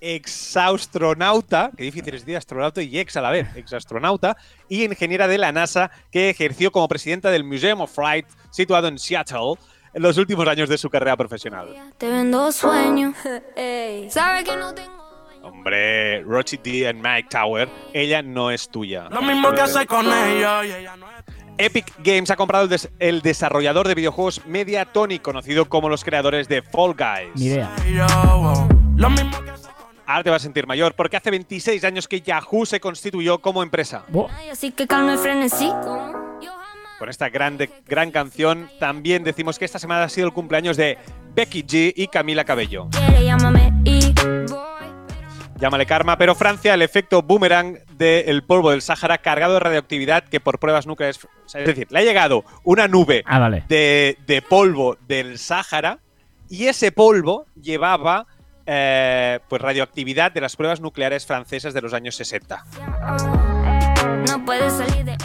exastronauta, 0.00 1.70
qué 1.76 1.84
difícil 1.84 2.14
es 2.14 2.22
decir 2.22 2.36
astronauta 2.36 2.82
y 2.82 2.98
ex 2.98 3.16
a 3.16 3.20
la 3.20 3.30
vez, 3.30 3.46
exastronauta, 3.54 4.36
y 4.68 4.84
ingeniera 4.84 5.28
de 5.28 5.38
la 5.38 5.52
NASA 5.52 5.90
que 6.10 6.30
ejerció 6.30 6.72
como 6.72 6.88
presidenta 6.88 7.30
del 7.30 7.44
Museum 7.44 7.80
of 7.82 7.94
Flight 7.94 8.26
situado 8.50 8.88
en 8.88 8.98
Seattle 8.98 9.54
en 9.94 10.02
los 10.02 10.18
últimos 10.18 10.48
años 10.48 10.68
de 10.68 10.76
su 10.78 10.90
carrera 10.90 11.16
profesional. 11.16 11.68
Te 11.98 12.08
vendo 12.08 12.50
sueños. 12.50 13.14
Sabe 14.08 14.42
que 14.44 14.56
no 14.56 14.74
tengo. 14.74 15.02
Hombre, 15.42 16.22
Rochi 16.22 16.56
D 16.56 16.88
and 16.88 17.00
Mike 17.04 17.28
Tower, 17.30 17.68
ella 17.92 18.22
no 18.22 18.50
es 18.50 18.68
tuya. 18.68 19.08
Lo 19.10 19.22
mismo 19.22 19.52
que 19.52 19.60
hace 19.60 19.86
con 19.86 20.06
ella. 20.06 20.64
Y 20.64 20.72
ella 20.72 20.96
no 20.96 21.06
es. 21.10 21.24
Epic 21.58 21.92
Games 21.98 22.30
ha 22.30 22.36
comprado 22.36 22.64
el, 22.64 22.70
des- 22.70 22.90
el 22.98 23.20
desarrollador 23.22 23.86
de 23.86 23.94
videojuegos 23.94 24.46
Mediatonic, 24.46 25.20
conocido 25.20 25.68
como 25.68 25.88
los 25.88 26.02
creadores 26.04 26.48
de 26.48 26.62
Fall 26.62 26.94
Guys. 26.94 27.30
Ni 27.34 27.46
idea. 27.46 27.70
Yo, 27.92 28.06
oh. 28.24 28.68
Lo 28.96 29.10
mismo 29.10 29.42
que 29.42 29.50
hace 29.50 29.68
con 29.68 29.92
Ahora 30.06 30.24
te 30.24 30.30
vas 30.30 30.42
a 30.42 30.44
sentir 30.44 30.66
mayor 30.66 30.94
porque 30.94 31.16
hace 31.16 31.30
26 31.30 31.82
años 31.84 32.08
que 32.08 32.20
Yahoo 32.20 32.66
se 32.66 32.80
constituyó 32.80 33.38
como 33.38 33.62
empresa. 33.62 34.04
Con 36.98 37.08
esta 37.08 37.28
grande, 37.30 37.70
gran 37.86 38.10
canción 38.10 38.70
también 38.78 39.24
decimos 39.24 39.58
que 39.58 39.64
esta 39.64 39.78
semana 39.78 40.04
ha 40.04 40.08
sido 40.08 40.26
el 40.28 40.32
cumpleaños 40.32 40.76
de 40.76 40.98
Becky 41.34 41.62
G 41.64 41.92
y 41.96 42.08
Camila 42.08 42.44
Cabello. 42.44 42.88
Llámale 45.58 45.86
karma, 45.86 46.18
pero 46.18 46.34
Francia, 46.34 46.74
el 46.74 46.82
efecto 46.82 47.22
boomerang 47.22 47.78
del 47.96 48.42
polvo 48.42 48.70
del 48.72 48.82
Sáhara 48.82 49.18
cargado 49.18 49.54
de 49.54 49.60
radioactividad 49.60 50.24
que 50.24 50.40
por 50.40 50.58
pruebas 50.58 50.86
nucleares... 50.88 51.24
o 51.24 51.28
sea, 51.48 51.60
es 51.60 51.68
decir, 51.68 51.86
le 51.90 52.00
ha 52.00 52.02
llegado 52.02 52.44
una 52.64 52.88
nube 52.88 53.22
Ah, 53.26 53.38
vale. 53.38 53.64
de, 53.68 54.18
de 54.26 54.42
polvo 54.42 54.96
del 55.06 55.38
Sáhara 55.38 56.00
y 56.48 56.66
ese 56.66 56.90
polvo 56.90 57.46
llevaba 57.60 58.26
eh, 58.66 59.38
pues 59.48 59.60
radioactividad 59.62 60.32
de 60.32 60.40
las 60.40 60.56
pruebas 60.56 60.80
nucleares 60.80 61.26
francesas 61.26 61.74
de 61.74 61.82
los 61.82 61.92
años 61.94 62.14
60. 62.16 62.64
No 64.28 64.44
puedes 64.44 64.72
salir 64.72 65.04
de. 65.04 65.16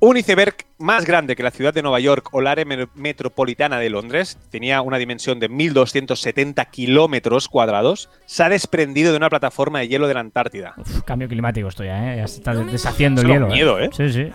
Un 0.00 0.16
iceberg 0.16 0.54
más 0.78 1.04
grande 1.04 1.34
que 1.34 1.42
la 1.42 1.50
ciudad 1.50 1.74
de 1.74 1.82
Nueva 1.82 1.98
York 1.98 2.28
o 2.30 2.40
la 2.40 2.52
área 2.52 2.64
me- 2.64 2.86
metropolitana 2.94 3.80
de 3.80 3.90
Londres, 3.90 4.38
tenía 4.48 4.80
una 4.80 4.96
dimensión 4.96 5.40
de 5.40 5.50
1.270 5.50 6.70
kilómetros 6.70 7.48
cuadrados, 7.48 8.08
se 8.24 8.44
ha 8.44 8.48
desprendido 8.48 9.10
de 9.10 9.16
una 9.16 9.28
plataforma 9.28 9.80
de 9.80 9.88
hielo 9.88 10.06
de 10.06 10.14
la 10.14 10.20
Antártida. 10.20 10.74
Uf, 10.76 11.02
cambio 11.02 11.26
climático 11.26 11.66
esto 11.66 11.82
ya, 11.82 12.14
¿eh? 12.14 12.16
Ya 12.18 12.28
se 12.28 12.36
está 12.36 12.54
deshaciendo 12.54 13.22
el 13.22 13.26
hielo. 13.26 13.48
miedo, 13.48 13.80
¿eh? 13.80 13.90
Sí, 13.92 14.12
sí. 14.12 14.30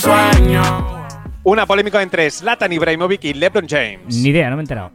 sueño. 0.00 0.62
Una 1.44 1.64
polémica 1.64 2.02
entre 2.02 2.30
Zlatan 2.30 2.72
Ibrahimovic 2.74 3.24
y 3.24 3.32
LeBron 3.32 3.66
James. 3.66 4.00
Ni 4.22 4.28
idea, 4.28 4.50
no 4.50 4.56
me 4.56 4.60
he 4.60 4.64
enterado. 4.64 4.90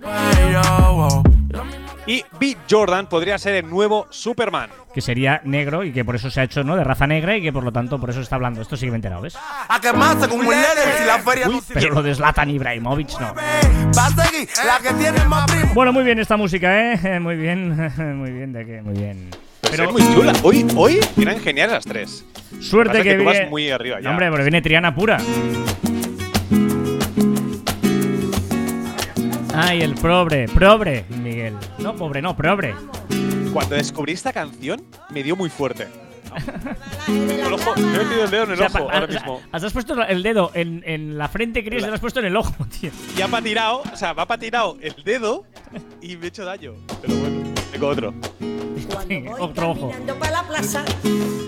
Y 2.10 2.26
B. 2.40 2.58
Jordan 2.70 3.08
podría 3.08 3.38
ser 3.38 3.54
el 3.54 3.70
nuevo 3.70 4.08
Superman. 4.10 4.70
Que 4.94 5.02
sería 5.02 5.42
negro 5.44 5.84
y 5.84 5.92
que 5.92 6.04
por 6.04 6.16
eso 6.16 6.32
se 6.32 6.42
ha 6.42 6.44
hecho, 6.44 6.64
¿no? 6.64 6.76
De 6.76 6.84
raza 6.84 7.06
negra 7.06 7.38
y 7.38 7.42
que 7.44 7.54
por 7.54 7.64
lo 7.64 7.72
tanto 7.72 8.00
por 8.00 8.10
eso 8.10 8.22
está 8.22 8.36
hablando. 8.36 8.62
Esto 8.62 8.76
sí 8.76 8.86
que 8.86 8.92
me 8.92 8.96
he 8.96 8.98
enterado, 8.98 9.22
¿ves? 9.22 9.38
A 9.68 9.80
quemarse 9.80 10.28
con 10.28 10.40
Will 10.40 10.50
Leonard 10.50 10.98
si 10.98 11.06
la 11.06 11.20
feria 11.20 11.46
sirve. 11.46 11.62
Pero 11.76 11.94
lo 11.94 12.02
de 12.02 12.16
Zlatan 12.16 12.50
Ibrahimovic, 12.50 13.12
no. 13.20 13.36
Va 13.36 14.06
a 14.08 14.10
seguir 14.10 14.50
la 14.66 14.80
que 14.80 14.94
tiene 14.96 15.24
más 15.26 15.46
primo. 15.52 15.74
Bueno, 15.76 15.94
muy 15.94 16.04
bien 16.04 16.18
esta 16.18 16.36
música, 16.38 16.94
¿eh? 16.94 17.20
Muy 17.20 17.36
bien, 17.36 17.76
muy 18.18 18.32
bien, 18.32 18.54
de 18.54 18.66
qué, 18.66 18.82
muy 18.82 18.98
bien. 18.98 19.30
Pero 19.62 19.72
Pero 19.72 19.84
es 19.84 19.92
muy 19.92 20.16
chula. 20.16 20.34
Hoy, 20.42 20.66
hoy 20.76 21.00
tienen 21.16 21.40
genial 21.42 21.70
las 21.72 21.84
tres. 21.86 22.26
suerte 22.60 23.04
que, 23.04 23.10
que 23.10 23.16
tú 23.18 23.24
vas 23.26 23.34
viene- 23.34 23.50
muy 23.52 23.70
arriba 23.70 23.98
ya. 23.98 24.04
No, 24.06 24.10
hombre, 24.12 24.32
pero 24.32 24.44
viene 24.44 24.62
Triana 24.64 24.96
pura. 24.96 25.20
Ay, 29.62 29.82
el 29.82 29.94
pobre, 29.96 30.48
pobre, 30.48 31.04
Miguel. 31.10 31.54
No, 31.80 31.94
pobre, 31.94 32.22
no, 32.22 32.34
pobre. 32.34 32.74
Cuando 33.52 33.76
descubrí 33.76 34.14
esta 34.14 34.32
canción, 34.32 34.86
me 35.10 35.22
dio 35.22 35.36
muy 35.36 35.50
fuerte. 35.50 35.88
El 37.10 37.52
ojo, 37.52 37.76
me 37.76 37.82
he 37.82 38.04
metido 38.06 38.24
el 38.24 38.30
dedo 38.30 38.44
en 38.44 38.50
el 38.52 38.54
O 38.54 38.58
sea, 38.58 38.68
ojo 38.68 38.92
ahora 38.92 39.08
mismo. 39.08 39.42
has 39.52 39.74
puesto 39.74 40.02
el 40.04 40.22
dedo 40.24 40.52
en, 40.54 40.84
en 40.86 41.18
la 41.18 41.28
frente, 41.28 41.66
Chris, 41.66 41.84
y 41.84 41.88
lo 41.88 41.94
has 41.94 42.00
puesto 42.00 42.20
en 42.20 42.28
el 42.28 42.38
ojo, 42.38 42.54
tío. 42.80 42.92
Me 43.28 43.38
ha 43.38 43.42
tirado, 43.42 43.82
o 43.92 43.96
sea, 43.98 44.14
me 44.14 44.22
ha 44.22 44.26
patinado 44.28 44.78
el 44.80 44.96
dedo 45.04 45.46
y 46.02 46.16
me 46.16 46.26
he 46.26 46.28
hecho 46.30 46.46
daño. 46.46 46.74
Pero 47.02 47.16
bueno, 47.16 47.39
tengo 47.72 47.88
otro. 47.88 48.14
Otro 49.40 49.72
ojo. 49.72 49.92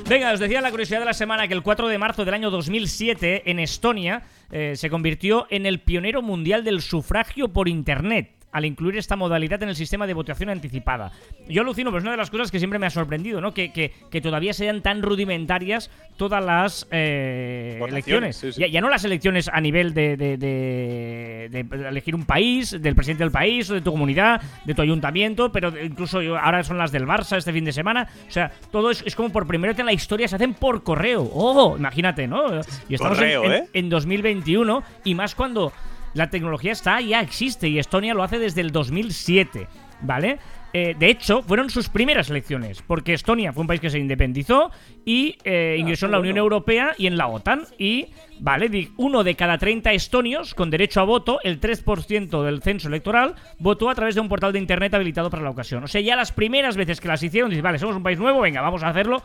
Venga, 0.07 0.31
os 0.33 0.39
decía 0.39 0.61
la 0.61 0.71
curiosidad 0.71 0.99
de 0.99 1.05
la 1.05 1.13
semana 1.13 1.47
que 1.47 1.53
el 1.53 1.61
4 1.61 1.87
de 1.87 1.97
marzo 1.97 2.25
del 2.25 2.33
año 2.33 2.49
2007 2.49 3.49
en 3.49 3.59
Estonia 3.59 4.23
eh, 4.51 4.73
se 4.75 4.89
convirtió 4.89 5.47
en 5.49 5.65
el 5.65 5.79
pionero 5.79 6.21
mundial 6.21 6.63
del 6.63 6.81
sufragio 6.81 7.49
por 7.49 7.69
Internet 7.69 8.40
al 8.51 8.65
incluir 8.65 8.97
esta 8.97 9.15
modalidad 9.15 9.61
en 9.63 9.69
el 9.69 9.75
sistema 9.75 10.05
de 10.07 10.13
votación 10.13 10.49
anticipada. 10.49 11.11
Yo 11.47 11.61
alucino, 11.61 11.89
pero 11.89 11.99
es 11.99 12.03
una 12.03 12.11
de 12.11 12.17
las 12.17 12.29
cosas 12.29 12.51
que 12.51 12.59
siempre 12.59 12.79
me 12.79 12.85
ha 12.85 12.89
sorprendido, 12.89 13.39
¿no? 13.41 13.53
Que, 13.53 13.71
que- 13.71 13.91
que 14.09 14.21
todavía 14.21 14.53
sean 14.53 14.81
tan 14.81 15.01
rudimentarias 15.01 15.89
todas 16.17 16.43
las 16.43 16.87
eh, 16.91 17.79
elecciones. 17.87 18.35
sí, 18.37 18.51
sí. 18.51 18.61
Ya, 18.61 18.67
ya 18.67 18.81
no 18.81 18.89
las 18.89 19.03
elecciones 19.05 19.49
a 19.51 19.59
nivel 19.61 19.93
de, 19.93 20.17
de- 20.17 20.37
de- 20.37 21.47
de 21.49 21.87
elegir 21.87 22.15
un 22.15 22.25
país, 22.25 22.71
del 22.81 22.95
presidente 22.95 23.23
del 23.23 23.31
país, 23.31 23.69
o 23.69 23.73
de 23.73 23.81
tu 23.81 23.91
comunidad, 23.91 24.41
de 24.65 24.73
tu 24.73 24.81
ayuntamiento, 24.81 25.51
pero 25.51 25.71
incluso 25.81 26.19
ahora 26.37 26.63
son 26.63 26.77
las 26.77 26.91
del 26.91 27.05
Barça 27.05 27.37
este 27.37 27.53
fin 27.53 27.65
de 27.65 27.71
semana. 27.71 28.07
O 28.27 28.31
sea, 28.31 28.51
todo 28.71 28.91
es, 28.91 29.03
es 29.05 29.15
como 29.15 29.29
por 29.29 29.47
primera 29.47 29.71
vez 29.73 29.79
en 29.79 29.85
la 29.85 29.93
historia 29.93 30.27
se 30.27 30.35
hacen 30.35 30.53
por 30.53 30.83
correo. 30.83 31.29
¡Oh! 31.33 31.75
Imagínate, 31.77 32.27
¿no? 32.27 32.61
Y 32.89 32.95
estamos 32.95 33.17
en- 33.17 33.23
Correo, 33.23 33.43
en, 33.45 33.51
¿eh? 33.53 33.67
en 33.73 33.89
2021 33.89 34.83
y 35.03 35.15
más 35.15 35.35
cuando 35.35 35.71
la 36.13 36.29
tecnología 36.29 36.71
está, 36.71 37.01
ya 37.01 37.21
existe 37.21 37.67
y 37.67 37.79
Estonia 37.79 38.13
lo 38.13 38.23
hace 38.23 38.39
desde 38.39 38.61
el 38.61 38.71
2007, 38.71 39.67
¿vale? 40.01 40.39
Eh, 40.73 40.95
de 40.97 41.09
hecho, 41.09 41.41
fueron 41.41 41.69
sus 41.69 41.89
primeras 41.89 42.29
elecciones, 42.29 42.81
porque 42.81 43.13
Estonia 43.13 43.51
fue 43.51 43.61
un 43.61 43.67
país 43.67 43.81
que 43.81 43.89
se 43.89 43.99
independizó 43.99 44.71
y 45.03 45.37
eh, 45.43 45.75
ingresó 45.77 46.05
en 46.05 46.13
la 46.13 46.19
Unión 46.19 46.37
Europea 46.37 46.93
y 46.97 47.07
en 47.07 47.17
la 47.17 47.27
OTAN. 47.27 47.63
Y, 47.77 48.07
vale, 48.39 48.89
uno 48.97 49.23
de 49.23 49.35
cada 49.35 49.57
30 49.57 49.91
estonios 49.91 50.53
con 50.53 50.69
derecho 50.69 51.01
a 51.01 51.03
voto, 51.03 51.39
el 51.43 51.59
3% 51.59 52.43
del 52.43 52.61
censo 52.61 52.87
electoral, 52.87 53.35
votó 53.59 53.89
a 53.89 53.95
través 53.95 54.15
de 54.15 54.21
un 54.21 54.29
portal 54.29 54.53
de 54.53 54.59
internet 54.59 54.93
habilitado 54.93 55.29
para 55.29 55.43
la 55.43 55.49
ocasión. 55.49 55.83
O 55.83 55.87
sea, 55.87 55.99
ya 55.99 56.15
las 56.15 56.31
primeras 56.31 56.77
veces 56.77 57.01
que 57.01 57.09
las 57.09 57.21
hicieron, 57.21 57.49
dices, 57.49 57.63
vale, 57.63 57.77
somos 57.77 57.97
un 57.97 58.03
país 58.03 58.17
nuevo, 58.17 58.39
venga, 58.39 58.61
vamos 58.61 58.83
a 58.83 58.89
hacerlo. 58.89 59.21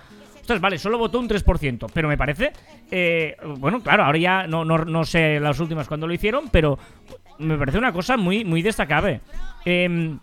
Ostras, 0.46 0.60
vale, 0.60 0.78
solo 0.78 0.96
votó 0.96 1.18
un 1.18 1.28
3%, 1.28 1.90
pero 1.92 2.06
me 2.06 2.16
parece. 2.16 2.52
eh, 2.88 3.36
bueno, 3.58 3.80
claro, 3.80 4.04
ahora 4.04 4.16
ya 4.16 4.46
no, 4.46 4.64
no, 4.64 4.78
no 4.84 5.04
sé 5.04 5.40
las 5.40 5.58
últimas 5.58 5.88
cuando 5.88 6.06
lo 6.06 6.14
hicieron, 6.14 6.50
pero 6.52 6.78
me 7.40 7.58
parece 7.58 7.78
una 7.78 7.90
cosa 7.92 8.16
muy, 8.16 8.44
muy 8.44 8.62
destacable. 8.62 9.22
Em, 9.64 10.20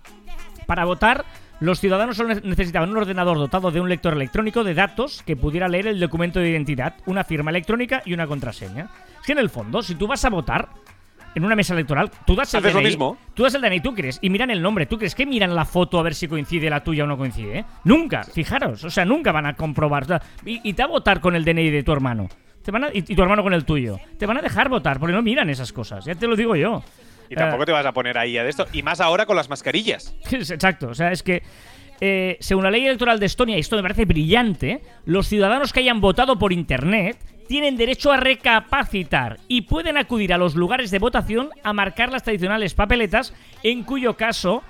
para 0.65 0.85
votar, 0.85 1.25
los 1.59 1.81
ciudadanos 1.81 2.15
solo 2.15 2.33
ne- 2.35 2.39
necesitaban 2.41 2.89
un 2.89 2.95
ordenador 2.99 3.35
dotado 3.37 3.69
de 3.69 3.81
un 3.81 3.89
lector 3.89 4.13
electrónico 4.13 4.63
de 4.63 4.73
datos 4.75 5.21
que 5.23 5.35
pudiera 5.35 5.67
leer 5.67 5.87
el 5.87 5.99
documento 5.99 6.39
de 6.39 6.51
identidad, 6.51 6.95
una 7.05 7.25
firma 7.25 7.51
electrónica 7.51 8.01
y 8.05 8.13
una 8.13 8.25
contraseña. 8.25 8.87
Es 9.19 9.25
que 9.25 9.33
en 9.33 9.39
el 9.39 9.49
fondo, 9.49 9.81
si 9.81 9.95
tú 9.95 10.07
vas 10.07 10.23
a 10.23 10.29
votar 10.29 10.69
en 11.35 11.45
una 11.45 11.55
mesa 11.55 11.73
electoral, 11.73 12.11
tú 12.25 12.35
das 12.35 12.53
el 12.53 12.59
Haces 12.59 12.73
lo 12.73 12.79
DNI, 12.79 12.87
mismo. 12.89 13.17
Tú 13.33 13.43
das 13.43 13.53
el 13.55 13.61
DNI, 13.61 13.79
tú 13.81 13.93
crees, 13.93 14.19
y 14.21 14.29
miran 14.29 14.49
el 14.51 14.61
nombre. 14.61 14.85
¿Tú 14.85 14.97
crees 14.97 15.15
que 15.15 15.25
miran 15.25 15.55
la 15.55 15.65
foto 15.65 15.99
a 15.99 16.03
ver 16.03 16.13
si 16.15 16.27
coincide 16.27 16.69
la 16.69 16.83
tuya 16.83 17.03
o 17.03 17.07
no 17.07 17.17
coincide? 17.17 17.59
eh? 17.59 17.65
Nunca, 17.85 18.23
fijaros, 18.23 18.83
o 18.83 18.89
sea, 18.89 19.05
nunca 19.05 19.31
van 19.31 19.45
a 19.45 19.55
comprobar. 19.55 20.21
Y, 20.45 20.59
y 20.67 20.73
te 20.73 20.83
va 20.83 20.87
a 20.89 20.91
votar 20.91 21.19
con 21.21 21.35
el 21.35 21.43
DNI 21.45 21.69
de 21.69 21.83
tu 21.83 21.91
hermano. 21.91 22.27
Te 22.63 22.71
van 22.71 22.85
a- 22.85 22.89
y, 22.93 22.99
y 22.99 23.15
tu 23.15 23.21
hermano 23.21 23.43
con 23.43 23.53
el 23.53 23.65
tuyo. 23.65 23.99
Te 24.17 24.25
van 24.25 24.37
a 24.37 24.41
dejar 24.41 24.69
votar 24.69 24.99
porque 24.99 25.13
no 25.13 25.21
miran 25.21 25.49
esas 25.49 25.73
cosas, 25.73 26.05
ya 26.05 26.15
te 26.15 26.27
lo 26.27 26.35
digo 26.35 26.55
yo. 26.55 26.83
Y 27.29 27.35
tampoco 27.35 27.63
Eh, 27.63 27.65
te 27.67 27.71
vas 27.71 27.85
a 27.85 27.91
poner 27.93 28.17
ahí 28.17 28.37
a 28.37 28.43
de 28.43 28.49
esto. 28.49 28.67
Y 28.73 28.83
más 28.83 29.01
ahora 29.01 29.25
con 29.25 29.35
las 29.35 29.49
mascarillas. 29.49 30.15
Exacto, 30.31 30.89
o 30.89 30.93
sea, 30.93 31.11
es 31.11 31.23
que 31.23 31.41
eh, 32.01 32.37
según 32.41 32.63
la 32.65 32.71
ley 32.71 32.85
electoral 32.85 33.19
de 33.19 33.25
Estonia, 33.25 33.55
y 33.57 33.61
esto 33.61 33.75
me 33.75 33.81
parece 33.81 34.05
brillante, 34.05 34.81
los 35.05 35.27
ciudadanos 35.27 35.71
que 35.73 35.79
hayan 35.79 36.01
votado 36.01 36.37
por 36.37 36.51
Internet 36.53 37.17
tienen 37.53 37.77
derecho 37.77 38.11
a 38.11 38.17
recapacitar 38.17 39.37
y 39.47 39.61
pueden 39.61 39.95
acudir 39.95 40.33
a 40.33 40.39
los 40.39 40.55
lugares 40.55 40.89
de 40.89 40.97
votación 40.97 41.51
a 41.61 41.71
marcar 41.71 42.11
las 42.11 42.23
tradicionales 42.23 42.73
papeletas, 42.73 43.31
en 43.61 43.83
cuyo 43.83 44.17
caso 44.17 44.63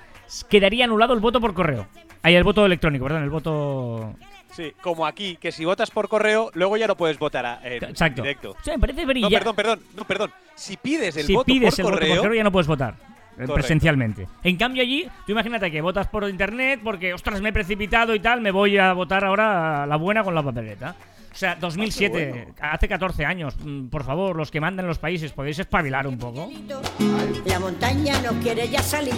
quedaría 0.50 0.84
anulado 0.84 1.14
el 1.14 1.20
voto 1.20 1.40
por 1.40 1.54
correo. 1.54 1.86
Ahí 2.22 2.34
el 2.34 2.44
voto 2.44 2.66
electrónico, 2.66 3.06
perdón, 3.06 3.22
el 3.22 3.30
voto... 3.30 4.12
Sí, 4.52 4.74
como 4.82 5.06
aquí, 5.06 5.36
que 5.40 5.50
si 5.50 5.64
votas 5.64 5.90
por 5.90 6.10
correo, 6.10 6.50
luego 6.52 6.76
ya 6.76 6.86
no 6.86 6.94
puedes 6.94 7.18
votar 7.18 7.46
a- 7.46 7.60
en 7.64 7.82
Exacto. 7.84 8.20
directo. 8.20 8.50
O 8.50 8.62
sea, 8.62 8.74
me 8.76 8.80
parece 8.80 9.06
No, 9.06 9.30
perdón, 9.30 9.56
perdón, 9.56 9.80
no, 9.96 10.04
perdón. 10.04 10.30
Si 10.54 10.76
pides 10.76 11.16
el 11.16 11.24
si 11.24 11.32
voto 11.32 11.46
pides 11.46 11.74
por 11.76 11.80
el 11.80 11.84
voto 11.84 11.94
correo, 11.96 12.14
por 12.16 12.22
correo 12.24 12.36
ya 12.36 12.44
no 12.44 12.52
puedes 12.52 12.66
votar. 12.66 12.96
eh, 12.98 13.06
Correcto. 13.36 13.54
Presencialmente. 13.54 14.28
En 14.42 14.56
cambio 14.58 14.82
allí, 14.82 15.08
tú 15.24 15.32
imagínate 15.32 15.70
que 15.70 15.80
votas 15.80 16.06
por 16.08 16.28
internet 16.28 16.80
porque, 16.84 17.14
ostras, 17.14 17.40
me 17.40 17.48
he 17.48 17.52
precipitado 17.54 18.14
y 18.14 18.20
tal, 18.20 18.42
me 18.42 18.50
voy 18.50 18.76
a 18.76 18.92
votar 18.92 19.24
ahora 19.24 19.84
a 19.84 19.86
la 19.86 19.96
buena 19.96 20.22
con 20.22 20.34
la 20.34 20.42
papeleta. 20.42 20.94
O 21.34 21.36
sea, 21.36 21.56
2007, 21.56 22.54
hace 22.60 22.86
14 22.88 23.24
años. 23.24 23.56
Mm, 23.58 23.88
Por 23.88 24.04
favor, 24.04 24.36
los 24.36 24.52
que 24.52 24.60
mandan 24.60 24.84
en 24.84 24.88
los 24.88 24.98
países, 24.98 25.32
¿podéis 25.32 25.58
espabilar 25.58 26.06
un 26.06 26.16
poco? 26.16 26.48
La 27.44 27.58
montaña 27.58 28.14
no 28.22 28.40
quiere 28.40 28.68
ya 28.68 28.80
salir. 28.80 29.14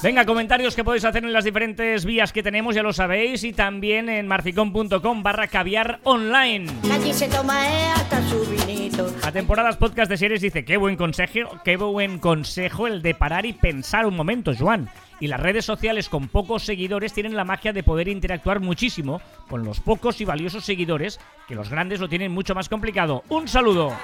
Venga, 0.00 0.24
comentarios 0.24 0.76
que 0.76 0.84
podéis 0.84 1.04
hacer 1.04 1.24
en 1.24 1.32
las 1.32 1.44
diferentes 1.44 2.04
vías 2.04 2.32
que 2.32 2.42
tenemos, 2.42 2.76
ya 2.76 2.84
lo 2.84 2.92
sabéis, 2.92 3.42
y 3.42 3.52
también 3.52 4.08
en 4.08 4.28
marficon.com 4.28 5.22
barra 5.24 5.48
caviar 5.48 5.98
online. 6.04 6.70
Allí 6.92 7.12
se 7.12 7.28
toma 7.28 7.68
eh, 7.68 7.90
hasta 7.96 8.22
su 8.28 8.44
vinito. 8.46 9.12
A 9.24 9.32
temporadas 9.32 9.76
podcast 9.76 10.08
de 10.08 10.16
series 10.16 10.40
dice, 10.40 10.64
qué 10.64 10.76
buen 10.76 10.96
consejo, 10.96 11.58
qué 11.64 11.76
buen 11.76 12.20
consejo 12.20 12.86
el 12.86 13.02
de 13.02 13.14
parar 13.14 13.44
y 13.44 13.52
pensar 13.52 14.06
un 14.06 14.14
momento, 14.14 14.52
Joan. 14.56 14.88
Y 15.22 15.28
las 15.28 15.38
redes 15.38 15.64
sociales 15.64 16.08
con 16.08 16.26
pocos 16.26 16.64
seguidores 16.64 17.12
tienen 17.12 17.36
la 17.36 17.44
magia 17.44 17.72
de 17.72 17.84
poder 17.84 18.08
interactuar 18.08 18.58
muchísimo 18.58 19.22
con 19.48 19.64
los 19.64 19.78
pocos 19.78 20.20
y 20.20 20.24
valiosos 20.24 20.64
seguidores, 20.64 21.20
que 21.46 21.54
los 21.54 21.70
grandes 21.70 22.00
lo 22.00 22.08
tienen 22.08 22.32
mucho 22.32 22.56
más 22.56 22.68
complicado. 22.68 23.22
Un 23.28 23.46
saludo. 23.46 23.96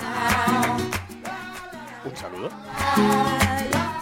un 2.05 2.17
saludo. 2.17 2.51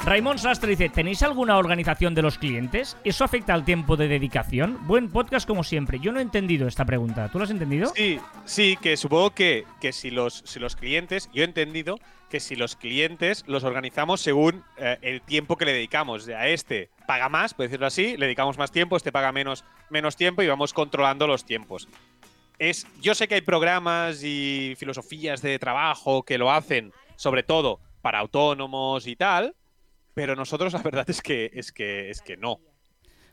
Raymond 0.05 0.39
Sastre 0.39 0.69
dice, 0.69 0.91
¿tenéis 0.91 1.23
alguna 1.23 1.57
organización 1.57 2.15
de 2.15 2.21
los 2.21 2.37
clientes? 2.37 2.99
¿Eso 3.03 3.25
afecta 3.25 3.55
al 3.55 3.65
tiempo 3.65 3.97
de 3.97 4.09
dedicación? 4.09 4.79
Buen 4.87 5.09
podcast 5.09 5.49
como 5.49 5.65
siempre. 5.65 5.99
Yo 5.99 6.13
no 6.13 6.19
he 6.19 6.23
entendido 6.23 6.69
esta 6.69 6.85
pregunta. 6.85 7.31
¿Tú 7.31 7.39
lo 7.39 7.45
has 7.45 7.51
entendido? 7.51 7.93
Sí, 7.97 8.21
sí, 8.45 8.77
que 8.83 8.99
supongo 8.99 9.31
que, 9.31 9.65
que 9.81 9.95
si, 9.95 10.11
los, 10.11 10.43
si 10.45 10.61
los 10.61 10.77
clientes, 10.77 11.31
yo 11.33 11.41
he 11.41 11.47
entendido 11.47 11.99
que 12.29 12.41
si 12.41 12.57
los 12.57 12.77
clientes 12.77 13.43
los 13.47 13.65
organizamos 13.65 14.21
según 14.21 14.65
eh, 14.77 14.99
el 15.01 15.23
tiempo 15.23 15.57
que 15.57 15.65
le 15.65 15.73
dedicamos. 15.73 16.29
A 16.29 16.49
este 16.49 16.91
paga 17.07 17.29
más, 17.29 17.55
por 17.55 17.65
decirlo 17.65 17.87
así, 17.87 18.17
le 18.17 18.27
dedicamos 18.27 18.59
más 18.59 18.71
tiempo, 18.71 18.97
este 18.97 19.13
paga 19.13 19.33
menos, 19.33 19.65
menos 19.91 20.17
tiempo 20.17 20.43
y 20.43 20.47
vamos 20.47 20.73
controlando 20.73 21.27
los 21.27 21.45
tiempos. 21.45 21.89
Es, 22.59 22.87
yo 23.01 23.15
sé 23.15 23.29
que 23.29 23.37
hay 23.37 23.41
programas 23.43 24.23
y 24.23 24.75
filosofías 24.77 25.43
de 25.43 25.59
trabajo 25.59 26.23
que 26.23 26.39
lo 26.39 26.51
hacen, 26.51 26.93
sobre 27.17 27.43
todo 27.43 27.81
para 28.03 28.19
autónomos 28.19 29.07
y 29.07 29.17
tal, 29.17 29.55
pero 30.15 30.37
nosotros 30.37 30.73
la 30.73 30.83
verdad 30.83 31.09
es 31.09 31.21
que 31.21 31.51
es 31.53 31.73
que 31.73 32.11
es 32.11 32.23
que 32.23 32.37
no. 32.37 32.61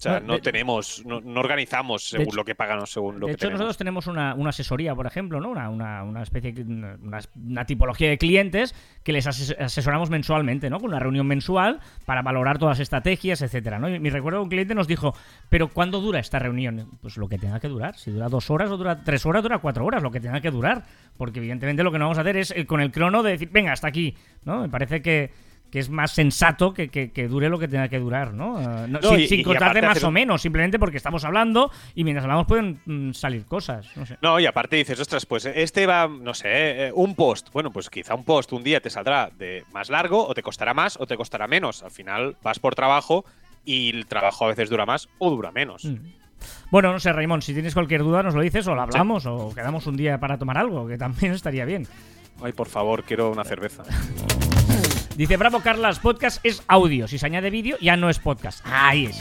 Sea, 0.03 0.19
No, 0.19 0.27
no 0.27 0.33
de- 0.35 0.41
tenemos, 0.41 1.01
no, 1.05 1.21
no 1.21 1.39
organizamos 1.39 2.03
según 2.09 2.27
hecho- 2.27 2.35
lo 2.35 2.43
que 2.45 2.55
pagan 2.55 2.79
o 2.79 2.85
según 2.85 3.19
lo 3.19 3.27
de 3.27 3.31
que 3.31 3.35
hecho, 3.35 3.39
tenemos. 3.47 3.59
nosotros 3.59 3.77
tenemos 3.77 4.07
una, 4.07 4.35
una 4.35 4.49
asesoría, 4.49 4.93
por 4.95 5.05
ejemplo, 5.07 5.39
¿no? 5.39 5.49
Una, 5.49 5.69
una, 5.69 6.03
una 6.03 6.23
especie 6.23 6.51
de- 6.51 6.63
una, 6.63 7.19
una 7.35 7.65
tipología 7.65 8.09
de 8.09 8.17
clientes 8.17 8.75
que 9.03 9.13
les 9.13 9.25
ases- 9.27 9.55
asesoramos 9.59 10.09
mensualmente, 10.09 10.69
¿no? 10.69 10.79
Con 10.79 10.89
una 10.89 10.99
reunión 10.99 11.25
mensual 11.27 11.79
para 12.05 12.21
valorar 12.21 12.57
todas 12.59 12.77
las 12.77 12.81
estrategias, 12.81 13.41
etcétera, 13.41 13.79
¿no? 13.79 13.87
Y 13.89 13.99
me 13.99 14.09
recuerdo 14.09 14.39
que 14.39 14.43
un 14.43 14.49
cliente 14.49 14.75
nos 14.75 14.87
dijo, 14.87 15.15
pero 15.49 15.69
¿cuándo 15.69 16.01
dura 16.01 16.19
esta 16.19 16.39
reunión? 16.39 16.89
Pues 17.01 17.17
lo 17.17 17.27
que 17.29 17.37
tenga 17.37 17.59
que 17.59 17.67
durar. 17.69 17.95
Si 17.97 18.11
dura 18.11 18.29
dos 18.29 18.49
horas 18.49 18.69
o 18.71 18.77
dura 18.77 19.03
tres 19.03 19.25
horas, 19.25 19.41
dura 19.43 19.59
cuatro 19.59 19.85
horas, 19.85 20.03
lo 20.03 20.11
que 20.11 20.19
tenga 20.19 20.41
que 20.41 20.51
durar. 20.51 20.83
Porque 21.17 21.39
evidentemente 21.39 21.83
lo 21.83 21.91
que 21.91 21.99
no 21.99 22.05
vamos 22.05 22.17
a 22.17 22.21
hacer 22.21 22.37
es 22.37 22.51
eh, 22.51 22.65
con 22.65 22.81
el 22.81 22.91
crono 22.91 23.23
de 23.23 23.31
decir, 23.31 23.49
venga, 23.51 23.71
hasta 23.71 23.87
aquí, 23.87 24.15
¿no? 24.45 24.61
Me 24.61 24.69
parece 24.69 25.01
que 25.01 25.31
que 25.73 25.79
es 25.79 25.89
más 25.89 26.11
sensato 26.11 26.71
que, 26.71 26.89
que- 26.89 27.09
que 27.09 27.27
dure 27.27 27.49
lo 27.49 27.57
que 27.57 27.67
tenga 27.67 27.87
que 27.89 27.97
durar, 27.97 28.31
¿no? 28.31 28.61
Eh, 28.61 28.87
no- 28.87 28.99
No, 28.99 29.09
sin 29.09 29.19
y- 29.21 29.27
sin 29.27 29.43
más 29.47 29.59
hacer 29.75 30.05
o 30.05 30.11
menos, 30.11 30.39
simplemente 30.43 30.77
porque 30.77 30.97
estamos 30.97 31.25
hablando 31.25 31.71
y 31.95 32.03
mientras 32.03 32.25
hablamos 32.25 32.45
pueden 32.45 32.79
mm, 32.85 33.13
salir 33.13 33.47
cosas. 33.47 33.87
No 33.95 34.05
sé. 34.05 34.19
No, 34.21 34.39
y 34.39 34.45
aparte 34.45 34.75
dices, 34.75 34.99
ostras, 34.99 35.25
pues 35.25 35.45
este 35.47 35.87
va, 35.87 36.07
no 36.07 36.35
sé, 36.35 36.49
eh, 36.89 36.91
un 36.93 37.15
post. 37.15 37.49
Bueno, 37.51 37.71
pues 37.71 37.89
quizá 37.89 38.13
un 38.13 38.23
post 38.23 38.53
un 38.53 38.63
día 38.63 38.81
te 38.81 38.91
saldrá 38.91 39.31
de 39.35 39.65
más 39.73 39.89
largo, 39.89 40.27
o 40.27 40.35
te 40.35 40.43
costará 40.43 40.75
más, 40.75 40.95
o 41.01 41.07
te 41.07 41.17
costará 41.17 41.47
menos. 41.47 41.81
Al 41.81 41.89
final 41.89 42.37
vas 42.43 42.59
por 42.59 42.75
trabajo 42.75 43.25
y 43.65 43.89
el 43.89 44.05
trabajo 44.05 44.45
a 44.45 44.49
veces 44.49 44.69
dura 44.69 44.85
más 44.85 45.09
o 45.17 45.31
dura 45.31 45.51
menos. 45.51 45.85
Mm. 45.85 45.95
Bueno, 46.69 46.91
no 46.91 46.99
sé, 46.99 47.11
Raymond, 47.11 47.41
si 47.41 47.53
tienes 47.53 47.73
cualquier 47.73 48.03
duda 48.03 48.21
nos 48.21 48.35
lo 48.35 48.41
dices 48.41 48.67
o 48.67 48.75
lo 48.75 48.81
hablamos 48.83 49.25
o 49.25 49.51
quedamos 49.55 49.87
un 49.87 49.97
día 49.97 50.19
para 50.19 50.37
tomar 50.37 50.59
algo, 50.59 50.85
que 50.87 50.99
también 50.99 51.33
estaría 51.33 51.65
bien. 51.65 51.87
Ay, 52.43 52.51
por 52.53 52.67
favor, 52.69 53.03
quiero 53.05 53.31
una 53.31 53.43
cerveza. 53.43 53.81
Dice, 55.15 55.37
bravo 55.37 55.59
Carlas, 55.59 55.99
podcast 55.99 56.43
es 56.43 56.63
audio. 56.67 57.07
Si 57.07 57.17
se 57.19 57.25
añade 57.25 57.49
vídeo, 57.51 57.77
ya 57.79 57.95
no 57.95 58.09
es 58.09 58.17
podcast. 58.19 58.65
Ahí 58.65 59.05
es. 59.05 59.19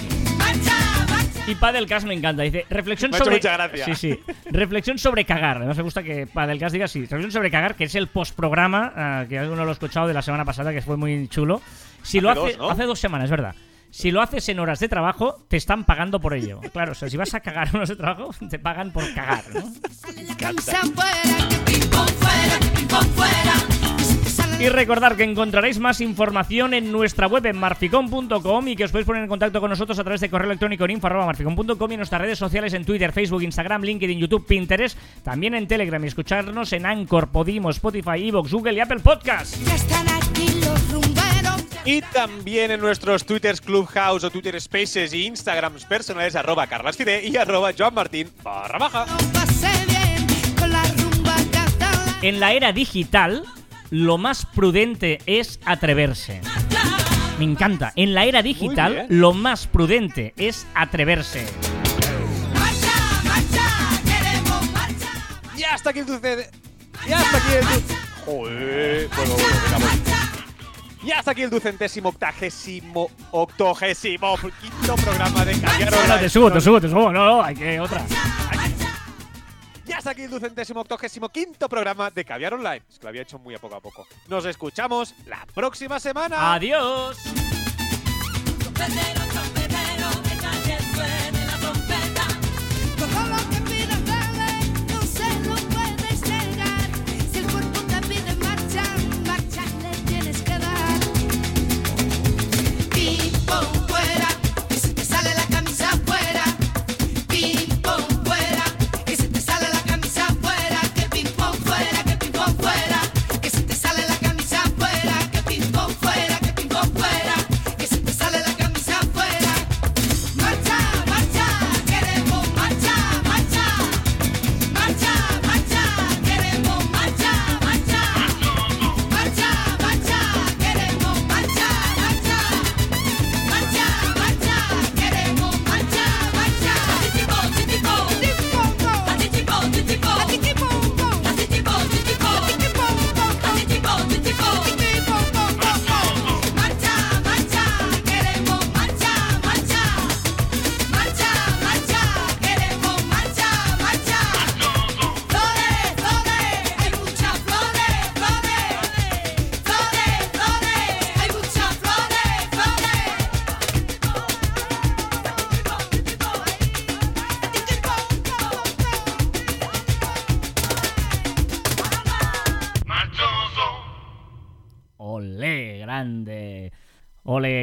Y 1.47 1.55
Padelcast 1.57 2.07
me 2.07 2.15
encanta. 2.15 2.43
Dice, 2.43 2.65
reflexión 2.71 3.11
Me 3.11 3.17
ha 3.17 3.19
hecho 3.19 3.25
sobre. 3.25 3.37
mucha 3.37 3.53
gracia. 3.53 3.85
Sí, 3.85 3.95
sí. 3.95 4.21
Reflexión 4.51 4.97
sobre 4.99 5.25
cagar. 5.25 5.59
Además, 5.59 5.77
me 5.77 5.83
gusta 5.83 6.03
que 6.03 6.27
Padelcast 6.27 6.73
diga 6.73 6.87
así. 6.87 7.01
Reflexión 7.01 7.33
sobre 7.33 7.51
cagar, 7.51 7.75
que 7.75 7.85
es 7.85 7.95
el 7.95 8.07
postprograma, 8.07 8.93
ah, 8.97 9.25
que 9.29 9.39
alguno 9.39 9.65
lo 9.65 9.71
ha 9.71 9.75
escuchado 9.75 10.07
de 10.07 10.15
la 10.15 10.23
semana 10.23 10.45
pasada, 10.47 10.73
que 10.73 10.81
fue 10.81 10.97
muy 10.97 11.29
chulo. 11.29 11.61
Si 12.03 12.21
lo 12.21 12.31
Hace 12.31 12.41
hace, 12.41 12.51
dos, 12.53 12.59
¿no? 12.59 12.71
hace 12.71 12.85
dos 12.85 12.99
semanas, 12.99 13.31
¿verdad? 13.31 13.55
si 13.91 14.11
lo 14.11 14.23
haces 14.23 14.49
en 14.49 14.59
horas 14.59 14.81
de 14.81 14.89
trabajo, 14.89 15.45
te 15.49 15.59
están 15.59 15.85
pagando 15.85 16.19
por 16.19 16.33
ello. 16.33 16.61
Claro, 16.73 16.93
o 16.93 16.95
sea, 16.95 17.11
si 17.11 17.19
vas 17.19 17.35
a 17.35 17.41
cagar 17.41 17.69
en 17.69 17.77
horas 17.77 17.91
de 17.91 17.97
trabajo, 17.97 18.31
te 18.49 18.59
pagan 18.59 18.91
por 18.91 19.05
cagar, 19.13 19.45
¿no? 19.53 19.71
Y 24.63 24.69
recordar 24.69 25.17
que 25.17 25.25
encontraréis 25.25 25.81
más 25.81 26.01
información 26.01 26.73
en 26.73 26.93
nuestra 26.93 27.27
web 27.27 27.45
en 27.47 27.57
marficon.com 27.59 28.69
y 28.69 28.77
que 28.77 28.85
os 28.85 28.93
podéis 28.93 29.09
poner 29.09 29.25
en 29.25 29.29
contacto 29.29 29.61
con 29.61 29.69
nosotros 29.69 29.99
a 29.99 30.05
través 30.05 30.21
de 30.21 30.31
correo 30.31 30.47
electrónico 30.47 30.85
en 30.85 30.93
info@marficon.com 30.93 31.91
y 31.91 31.95
en 31.95 31.99
nuestras 31.99 32.21
redes 32.21 32.39
sociales 32.39 32.73
en 32.73 32.85
Twitter, 32.85 33.11
Facebook, 33.11 33.43
Instagram, 33.43 33.83
LinkedIn, 33.83 34.21
YouTube, 34.21 34.47
Pinterest, 34.47 34.97
también 35.25 35.57
en 35.57 35.67
Telegram 35.67 36.05
y 36.05 36.07
escucharnos 36.07 36.73
en 36.75 36.87
Anchor, 36.87 37.33
Podimo, 37.33 37.71
Spotify, 37.71 38.29
Evox, 38.29 38.53
Google 38.53 38.75
y 38.75 38.79
Apple 38.79 39.01
Podcasts. 39.01 39.59
Ya 39.67 39.75
están 39.75 40.09
aquí 40.11 40.47
los 40.61 40.93
rumberos. 40.93 41.65
Y 41.85 42.01
también 42.01 42.71
en 42.71 42.79
nuestros 42.79 43.27
Twitters 43.27 43.61
Clubhouse 43.61 44.23
o 44.23 44.31
Twitter 44.31 44.61
Spaces 44.61 45.13
y 45.13 45.27
Instagrams 45.27 45.85
personales 45.87 46.37
arroba 46.37 46.69
carlasfide 46.69 47.27
y 47.27 47.37
arroba 47.37 47.73
joanmartin 47.77 48.31
barra 48.45 48.79
baja. 48.79 49.07
En 52.23 52.39
la 52.39 52.53
era 52.53 52.71
digital, 52.71 53.43
lo 53.93 54.17
más 54.17 54.47
prudente 54.47 55.19
es 55.27 55.61
atreverse. 55.67 56.41
Me 57.39 57.45
encanta. 57.45 57.93
En 57.95 58.15
la 58.15 58.25
era 58.25 58.43
digital, 58.43 59.05
lo 59.11 59.35
más 59.35 59.67
prudente 59.67 60.33
es 60.39 60.67
atreverse. 60.75 61.45
Marcha, 62.55 63.23
marcha, 63.23 64.03
queremos 64.03 64.73
marcha. 64.73 65.11
Y 65.55 65.63
hasta 65.65 65.91
aquí 65.91 65.99
el 65.99 66.07
dulce. 66.07 66.51
Y 67.07 67.13
hasta 67.13 67.37
aquí 67.37 67.53
el. 67.53 68.25
Joder. 68.25 69.09
Bueno, 69.15 69.35
bueno, 69.35 69.59
venga, 69.63 69.79
voy. 69.79 70.13
Y 71.05 71.11
hasta 71.11 71.33
aquí 71.33 71.43
el 71.43 71.51
ducentésimo 71.51 72.09
octagésimo 72.11 73.11
octogésimo 73.33 74.39
quinto 74.39 74.95
programa 74.95 75.45
de 75.45 75.61
Caviar 75.61 75.93
No, 76.09 76.19
te 76.19 76.31
subo, 76.31 76.51
te 76.51 76.61
subo, 76.63 76.81
te 76.81 76.89
subo. 76.89 77.13
No, 77.13 77.27
no, 77.27 77.43
hay 77.43 77.55
que 77.55 77.79
otra. 77.79 78.07
Y 79.87 79.93
hasta 79.93 80.11
aquí 80.11 80.23
el 80.23 80.31
ducentésimo 80.31 80.81
octogésimo 80.81 81.29
quinto 81.29 81.69
programa 81.69 82.11
de 82.11 82.25
Caviar 82.25 82.55
Online. 82.55 82.83
Es 82.89 82.99
que 82.99 83.05
lo 83.05 83.09
había 83.09 83.23
hecho 83.23 83.39
muy 83.39 83.55
a 83.55 83.59
poco 83.59 83.75
a 83.75 83.81
poco. 83.81 84.07
Nos 84.29 84.45
escuchamos 84.45 85.15
la 85.27 85.45
próxima 85.55 85.99
semana. 85.99 86.55
Adiós. 86.55 87.19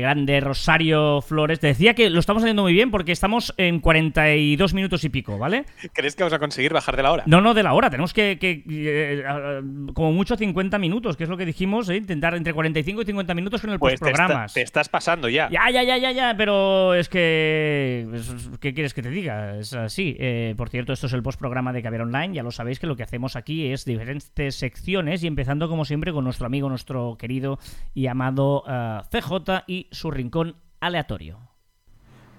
Grande 0.09 0.39
Rosario 0.39 1.21
Flores. 1.21 1.59
Te 1.59 1.67
decía 1.67 1.93
que 1.93 2.09
lo 2.09 2.19
estamos 2.19 2.41
haciendo 2.41 2.63
muy 2.63 2.73
bien 2.73 2.89
porque 2.89 3.11
estamos 3.11 3.53
en 3.57 3.79
42 3.79 4.73
minutos 4.73 5.03
y 5.03 5.09
pico, 5.09 5.37
¿vale? 5.37 5.65
¿Crees 5.93 6.15
que 6.15 6.23
vamos 6.23 6.33
a 6.33 6.39
conseguir 6.39 6.73
bajar 6.73 6.97
de 6.97 7.03
la 7.03 7.11
hora? 7.11 7.23
No, 7.27 7.41
no, 7.41 7.53
de 7.53 7.61
la 7.61 7.73
hora. 7.73 7.91
Tenemos 7.91 8.11
que, 8.13 8.37
que, 8.39 8.63
eh, 8.67 9.23
ah, 9.27 9.61
como 9.93 10.11
mucho 10.11 10.35
50 10.35 10.79
minutos, 10.79 11.15
que 11.15 11.25
es 11.25 11.29
lo 11.29 11.37
que 11.37 11.45
dijimos, 11.45 11.89
¿eh? 11.89 11.97
intentar 11.97 12.33
entre 12.33 12.53
45 12.53 13.03
y 13.03 13.05
50 13.05 13.33
minutos 13.35 13.61
con 13.61 13.69
el 13.69 13.77
Pues 13.77 13.91
te, 13.91 13.95
está- 13.95 14.05
postprogramas. 14.09 14.53
te 14.53 14.61
estás 14.63 14.89
pasando 14.89 15.29
ya. 15.29 15.47
Ya, 15.51 15.69
ya, 15.71 15.83
ya, 15.83 15.97
ya, 15.97 16.11
ya, 16.11 16.33
pero 16.35 16.95
es 16.95 17.07
que... 17.07 18.07
es- 18.13 18.49
¿Qué 18.59 18.73
quieres 18.73 18.95
que 18.95 19.03
te 19.03 19.09
diga? 19.11 19.57
Es 19.57 19.73
así. 19.73 20.15
Eh, 20.19 20.55
por 20.57 20.69
cierto, 20.69 20.91
esto 20.91 21.05
es 21.05 21.13
el 21.13 21.21
postprograma 21.21 21.71
de 21.71 21.83
Caber 21.83 22.01
Online. 22.01 22.33
Ya 22.33 22.41
lo 22.43 22.49
sabéis 22.51 22.79
que 22.79 22.87
lo 22.87 22.95
que 22.95 23.03
hacemos 23.03 23.35
aquí 23.35 23.67
es 23.71 23.85
diferentes 23.85 24.55
secciones 24.55 25.23
y 25.23 25.27
empezando 25.27 25.69
como 25.69 25.85
siempre 25.85 26.11
con 26.11 26.23
nuestro 26.23 26.47
amigo, 26.47 26.67
nuestro 26.67 27.15
querido 27.19 27.59
y 27.93 28.07
amado 28.07 28.63
eh, 28.67 29.01
CJ 29.11 29.63
y 29.67 29.87
su 29.99 30.11
rincón 30.11 30.55
aleatorio. 30.79 31.39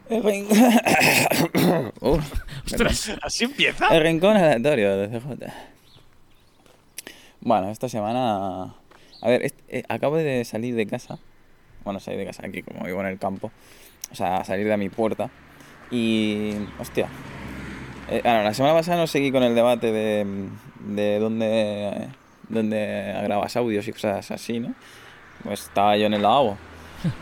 El, 0.09 0.23
rin- 0.25 0.49
Uf, 2.01 2.33
¡Ostras! 2.65 3.13
¿Así 3.23 3.45
empieza? 3.45 3.89
el 3.89 4.03
rincón 4.03 4.37
aleatorio 4.37 4.97
de 4.97 5.09
CJ. 5.21 5.53
Bueno, 7.41 7.71
esta 7.71 7.89
semana. 7.89 8.75
A 9.23 9.29
ver, 9.29 9.53
eh, 9.69 9.83
acabo 9.89 10.17
de 10.17 10.45
salir 10.45 10.75
de 10.75 10.87
casa. 10.87 11.19
Bueno, 11.85 12.01
salir 12.01 12.21
de 12.21 12.27
casa 12.27 12.47
aquí, 12.47 12.63
como 12.63 12.85
vivo 12.87 13.01
en 13.01 13.07
el 13.09 13.19
campo. 13.19 13.51
O 14.11 14.15
sea, 14.15 14.43
salir 14.45 14.67
de 14.67 14.77
mi 14.77 14.89
puerta. 14.89 15.31
Y. 15.91 16.55
Hostia. 16.79 17.09
Eh, 18.09 18.21
bueno, 18.25 18.43
la 18.43 18.55
semana 18.55 18.75
pasada 18.75 18.97
no 18.99 19.07
seguí 19.07 19.31
con 19.31 19.43
el 19.43 19.55
debate 19.55 19.93
de, 19.93 20.27
de 20.81 21.19
dónde, 21.19 22.09
dónde 22.49 23.21
grabas 23.23 23.55
audios 23.57 23.87
y 23.87 23.93
cosas 23.93 24.31
así, 24.31 24.59
¿no? 24.61 24.75
Pues 25.45 25.61
estaba 25.65 25.97
yo 25.97 26.07
en 26.07 26.15
el 26.15 26.23
lavabo. 26.23 26.57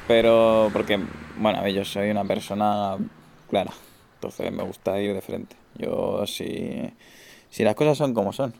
Pero 0.06 0.70
porque, 0.72 0.98
bueno, 1.38 1.66
yo 1.68 1.84
soy 1.84 2.10
una 2.10 2.24
persona 2.24 2.96
clara. 3.48 3.72
Entonces 4.14 4.52
me 4.52 4.64
gusta 4.64 5.00
ir 5.00 5.14
de 5.14 5.20
frente. 5.20 5.56
Yo 5.76 6.26
si, 6.26 6.92
si 7.50 7.64
las 7.64 7.74
cosas 7.74 7.98
son 7.98 8.14
como 8.14 8.32
son. 8.32 8.54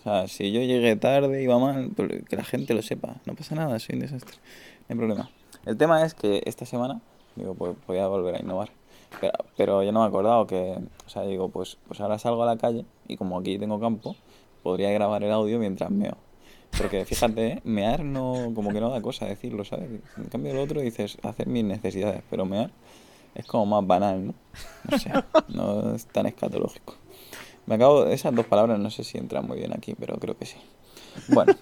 O 0.00 0.02
sea, 0.02 0.28
si 0.28 0.52
yo 0.52 0.60
llegué 0.60 0.96
tarde, 0.96 1.42
iba 1.42 1.58
mal, 1.58 1.90
pues 1.94 2.24
que 2.28 2.36
la 2.36 2.44
gente 2.44 2.74
lo 2.74 2.82
sepa. 2.82 3.16
No 3.24 3.34
pasa 3.34 3.54
nada, 3.54 3.78
soy 3.78 3.94
un 3.96 4.00
desastre. 4.00 4.36
No 4.88 4.94
hay 4.94 4.96
problema. 4.96 5.30
El 5.64 5.76
tema 5.76 6.04
es 6.04 6.14
que 6.14 6.42
esta 6.46 6.64
semana, 6.64 7.00
digo, 7.34 7.54
pues 7.54 7.76
voy 7.86 7.98
a 7.98 8.06
volver 8.06 8.36
a 8.36 8.40
innovar. 8.40 8.70
Pero, 9.20 9.32
pero 9.56 9.82
yo 9.82 9.92
no 9.92 10.00
me 10.00 10.06
he 10.06 10.08
acordado 10.08 10.46
que, 10.46 10.78
o 11.06 11.08
sea, 11.08 11.22
digo, 11.22 11.48
pues, 11.48 11.78
pues 11.86 12.00
ahora 12.00 12.18
salgo 12.18 12.42
a 12.42 12.46
la 12.46 12.56
calle 12.56 12.84
y 13.06 13.16
como 13.16 13.38
aquí 13.38 13.58
tengo 13.58 13.80
campo, 13.80 14.16
podría 14.62 14.90
grabar 14.90 15.22
el 15.22 15.30
audio 15.30 15.58
mientras 15.58 15.90
meo. 15.90 16.16
Porque 16.76 17.04
fíjate, 17.04 17.46
¿eh? 17.46 17.60
mear 17.64 18.04
no, 18.04 18.52
como 18.54 18.72
que 18.72 18.80
no 18.80 18.90
da 18.90 19.00
cosa 19.00 19.26
decirlo, 19.26 19.64
¿sabes? 19.64 19.88
En 20.16 20.24
cambio 20.24 20.52
el 20.52 20.58
otro 20.58 20.80
dices 20.80 21.16
hacer 21.22 21.46
mis 21.46 21.64
necesidades, 21.64 22.22
pero 22.28 22.44
mear 22.44 22.70
es 23.34 23.46
como 23.46 23.66
más 23.66 23.86
banal, 23.86 24.26
¿no? 24.26 24.34
No 24.90 24.98
sé, 24.98 25.10
no 25.48 25.94
es 25.94 26.06
tan 26.06 26.26
escatológico. 26.26 26.96
Me 27.66 27.74
acabo, 27.74 28.06
esas 28.06 28.34
dos 28.34 28.46
palabras 28.46 28.78
no 28.78 28.90
sé 28.90 29.04
si 29.04 29.18
entran 29.18 29.46
muy 29.46 29.58
bien 29.58 29.72
aquí, 29.72 29.94
pero 29.98 30.18
creo 30.18 30.36
que 30.36 30.46
sí. 30.46 30.56
Bueno, 31.28 31.54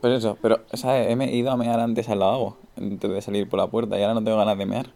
pues 0.00 0.18
eso, 0.18 0.36
pero, 0.42 0.60
¿sabes? 0.72 1.08
He 1.08 1.36
ido 1.36 1.50
a 1.50 1.56
mear 1.56 1.80
antes 1.80 2.08
al 2.08 2.18
lavabo, 2.20 2.56
antes 2.76 3.10
de 3.10 3.20
salir 3.22 3.48
por 3.48 3.58
la 3.58 3.66
puerta, 3.66 3.98
y 3.98 4.02
ahora 4.02 4.14
no 4.14 4.22
tengo 4.24 4.36
ganas 4.38 4.56
de 4.58 4.66
mear, 4.66 4.86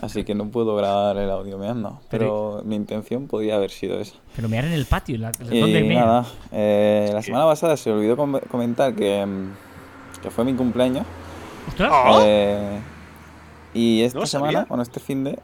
así 0.00 0.24
que 0.24 0.34
no 0.34 0.48
puedo 0.48 0.74
grabar 0.76 1.16
el 1.16 1.30
audio 1.30 1.58
meando. 1.58 2.00
Pero 2.10 2.62
mi 2.64 2.76
intención 2.76 3.26
podía 3.28 3.56
haber 3.56 3.70
sido 3.70 3.98
esa. 4.00 4.16
Pero 4.36 4.48
mear 4.48 4.64
en 4.64 4.72
el 4.72 4.86
patio, 4.86 5.18
la- 5.18 5.32
Y 5.50 5.60
¿dónde 5.60 5.82
mea? 5.82 6.04
nada, 6.04 6.26
eh, 6.52 7.10
la 7.12 7.22
semana 7.22 7.44
pasada 7.46 7.76
se 7.76 7.90
olvidó 7.92 8.16
com- 8.16 8.40
comentar 8.50 8.94
que, 8.94 9.24
mm, 9.24 10.20
que 10.22 10.30
fue 10.30 10.44
mi 10.44 10.54
cumpleaños. 10.54 11.04
¡Ostras! 11.68 11.90
Ah. 11.92 12.18
eh, 12.24 12.80
y 13.74 14.02
esta 14.02 14.20
No 14.20 14.26
semana, 14.26 14.52
sabía. 14.52 14.66
bueno, 14.68 14.82
este 14.82 15.00
fin 15.00 15.24
de 15.24 15.38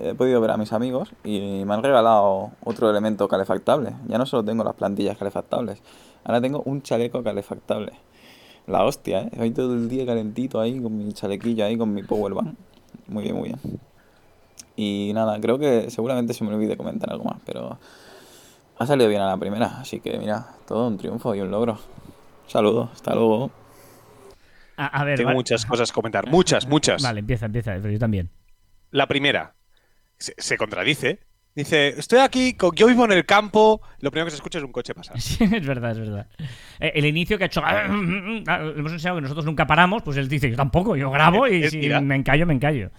he 0.00 0.14
podido 0.14 0.40
ver 0.40 0.50
a 0.52 0.56
mis 0.56 0.72
amigos 0.72 1.12
y 1.22 1.64
me 1.66 1.74
han 1.74 1.82
regalado 1.82 2.50
otro 2.64 2.88
elemento 2.88 3.28
calefactable. 3.28 3.92
Ya 4.08 4.16
no 4.18 4.24
solo 4.24 4.42
tengo 4.44 4.64
las 4.64 4.74
plantillas 4.74 5.18
calefactables, 5.18 5.82
ahora 6.24 6.40
tengo 6.40 6.62
un 6.64 6.80
chaleco 6.82 7.22
calefactable. 7.22 7.92
La 8.66 8.84
hostia, 8.84 9.22
¿eh? 9.22 9.30
Hoy 9.38 9.50
todo 9.50 9.74
el 9.74 9.88
día 9.88 10.06
calentito 10.06 10.60
ahí 10.60 10.80
con 10.80 10.96
mi 10.96 11.12
chalequillo 11.12 11.64
ahí, 11.64 11.76
con 11.76 11.92
mi 11.92 12.02
powerbank. 12.02 12.54
muy 13.08 13.24
bien, 13.24 13.36
muy 13.36 13.48
bien. 13.48 13.60
Y 14.76 15.10
nada, 15.14 15.38
creo 15.40 15.58
que 15.58 15.90
seguramente 15.90 16.32
se 16.32 16.44
me 16.44 16.54
olvide 16.54 16.76
comentar 16.76 17.10
algo 17.10 17.24
más, 17.24 17.40
pero 17.44 17.78
ha 18.78 18.86
salido 18.86 19.08
bien 19.08 19.20
a 19.20 19.26
la 19.28 19.36
primera, 19.36 19.80
así 19.80 20.00
que 20.00 20.16
mira, 20.18 20.46
todo 20.66 20.88
un 20.88 20.96
triunfo 20.96 21.34
y 21.34 21.40
un 21.40 21.50
logro. 21.50 21.78
Saludos, 22.46 22.90
hasta 22.92 23.14
luego. 23.14 23.50
A, 24.76 24.86
a 24.86 25.04
ver, 25.04 25.16
Tengo 25.18 25.28
vale. 25.28 25.36
muchas 25.38 25.66
cosas 25.66 25.90
que 25.90 25.94
comentar. 25.94 26.28
Muchas, 26.28 26.66
muchas. 26.66 27.02
Vale, 27.02 27.20
empieza, 27.20 27.46
empieza, 27.46 27.72
pero 27.74 27.90
yo 27.90 27.98
también. 27.98 28.30
La 28.90 29.06
primera, 29.06 29.54
se, 30.18 30.34
se 30.38 30.56
contradice. 30.56 31.20
Dice, 31.54 31.88
estoy 31.98 32.20
aquí, 32.20 32.56
yo 32.74 32.86
vivo 32.86 33.04
en 33.04 33.12
el 33.12 33.26
campo, 33.26 33.82
lo 34.00 34.10
primero 34.10 34.26
que 34.26 34.30
se 34.30 34.36
escucha 34.36 34.58
es 34.58 34.64
un 34.64 34.72
coche 34.72 34.94
pasar. 34.94 35.16
Sí, 35.20 35.44
es 35.44 35.66
verdad, 35.66 35.92
es 35.92 35.98
verdad. 35.98 36.26
Eh, 36.80 36.92
El 36.94 37.04
inicio 37.04 37.36
que 37.36 37.44
ha 37.44 37.46
hecho. 37.46 37.62
Le 37.62 37.84
hemos 38.78 38.92
enseñado 38.92 39.16
que 39.18 39.22
nosotros 39.22 39.44
nunca 39.44 39.66
paramos, 39.66 40.02
pues 40.02 40.16
él 40.16 40.28
dice, 40.28 40.50
yo 40.50 40.56
tampoco, 40.56 40.96
yo 40.96 41.10
grabo 41.10 41.46
y 41.46 41.68
si 41.68 41.88
me 41.88 42.16
encallo, 42.16 42.46
me 42.46 42.54
encallo. 42.54 42.90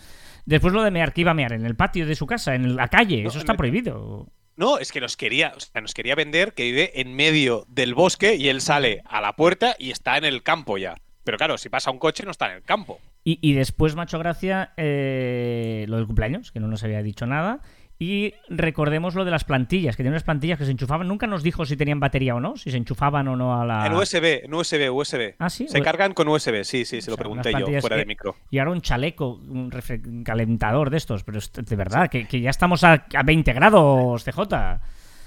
Después 0.45 0.73
lo 0.73 0.83
de 0.83 0.91
mear, 0.91 1.13
que 1.13 1.21
iba 1.21 1.31
a 1.31 1.35
mear 1.35 1.53
en 1.53 1.65
el 1.65 1.75
patio 1.75 2.05
de 2.05 2.15
su 2.15 2.27
casa, 2.27 2.53
en 2.53 2.75
la 2.75 2.89
calle, 2.89 3.23
No, 3.23 3.29
eso 3.29 3.39
está 3.39 3.55
prohibido. 3.55 4.27
No, 4.55 4.77
es 4.77 4.91
que 4.91 5.01
nos 5.01 5.17
quería, 5.17 5.53
o 5.55 5.59
sea, 5.59 5.81
nos 5.81 5.93
quería 5.95 6.13
vender 6.13 6.53
que 6.53 6.63
vive 6.63 6.99
en 7.01 7.15
medio 7.15 7.65
del 7.69 7.95
bosque 7.95 8.35
y 8.35 8.49
él 8.49 8.61
sale 8.61 9.01
a 9.05 9.19
la 9.19 9.35
puerta 9.35 9.75
y 9.79 9.89
está 9.89 10.17
en 10.17 10.25
el 10.25 10.43
campo 10.43 10.77
ya. 10.77 10.95
Pero 11.23 11.37
claro, 11.37 11.57
si 11.57 11.69
pasa 11.69 11.89
un 11.89 11.97
coche 11.97 12.23
no 12.23 12.31
está 12.31 12.51
en 12.51 12.57
el 12.57 12.63
campo. 12.63 12.99
Y, 13.23 13.39
y 13.41 13.53
después, 13.53 13.95
Macho 13.95 14.19
Gracia, 14.19 14.73
eh, 14.77 15.85
lo 15.87 15.95
del 15.97 16.05
cumpleaños, 16.05 16.51
que 16.51 16.59
no 16.59 16.67
nos 16.67 16.83
había 16.83 17.01
dicho 17.01 17.25
nada. 17.25 17.61
Y 17.99 18.33
recordemos 18.49 19.15
lo 19.15 19.23
de 19.23 19.31
las 19.31 19.43
plantillas, 19.45 19.95
que 19.95 20.03
tienen 20.03 20.13
unas 20.13 20.23
plantillas 20.23 20.57
que 20.57 20.65
se 20.65 20.71
enchufaban. 20.71 21.07
Nunca 21.07 21.27
nos 21.27 21.41
dijo 21.43 21.65
si 21.65 21.77
tenían 21.77 21.99
batería 21.99 22.35
o 22.35 22.39
no, 22.39 22.57
si 22.57 22.71
se 22.71 22.77
enchufaban 22.77 23.27
o 23.27 23.35
no 23.35 23.59
a 23.61 23.65
la. 23.65 23.85
En 23.85 23.93
USB, 23.93 24.43
en 24.43 24.53
USB, 24.53 24.91
USB. 24.91 25.35
Ah, 25.39 25.49
sí. 25.49 25.67
Se 25.69 25.81
cargan 25.81 26.13
con 26.13 26.27
USB, 26.27 26.63
sí, 26.63 26.85
sí, 26.85 27.01
se 27.01 27.11
lo 27.11 27.15
O 27.15 27.17
sea, 27.17 27.27
unas 27.27 27.43
pregunté 27.43 27.71
yo 27.73 27.81
fuera 27.81 27.95
de 27.97 28.05
micro. 28.05 28.35
Y 28.49 28.57
ahora 28.59 28.71
un 28.71 28.81
chaleco, 28.81 29.35
un 29.35 29.71
refre- 29.71 30.23
calentador 30.23 30.89
de 30.89 30.97
estos. 30.97 31.23
Pero 31.23 31.39
de 31.55 31.75
verdad, 31.75 32.09
que, 32.09 32.27
que 32.27 32.41
ya 32.41 32.49
estamos 32.49 32.83
a, 32.83 33.05
a 33.13 33.23
20 33.23 33.53
grados, 33.53 34.23
CJ. 34.25 34.81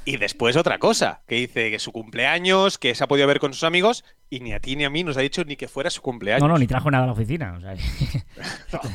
Y 0.05 0.19
después 0.19 0.57
otra 0.57 0.79
cosa, 0.79 1.23
que 1.27 1.37
dice 1.37 1.71
que 1.71 1.79
su 1.79 1.93
cumpleaños, 1.93 2.79
que 2.79 2.95
se 2.95 3.03
ha 3.03 3.09
podido 3.09 3.27
ver 3.27 3.41
con 3.41 3.53
sus 3.55 3.65
amigos, 3.65 4.05
y 4.29 4.41
ni 4.41 4.53
a 4.53 4.61
ti 4.61 4.77
ni 4.77 4.85
a 4.85 4.91
mí 4.91 5.03
nos 5.03 5.17
ha 5.17 5.21
dicho 5.21 5.45
ni 5.45 5.57
que 5.57 5.67
fuera 5.67 5.89
su 5.91 6.03
cumpleaños. 6.03 6.43
No, 6.43 6.49
no, 6.49 6.59
ni 6.59 6.67
trajo 6.67 6.91
nada 6.91 7.05
a 7.05 7.07
la 7.07 7.13
oficina. 7.13 7.55
o 7.57 7.61
sea 7.61 7.75
que- 8.71 8.89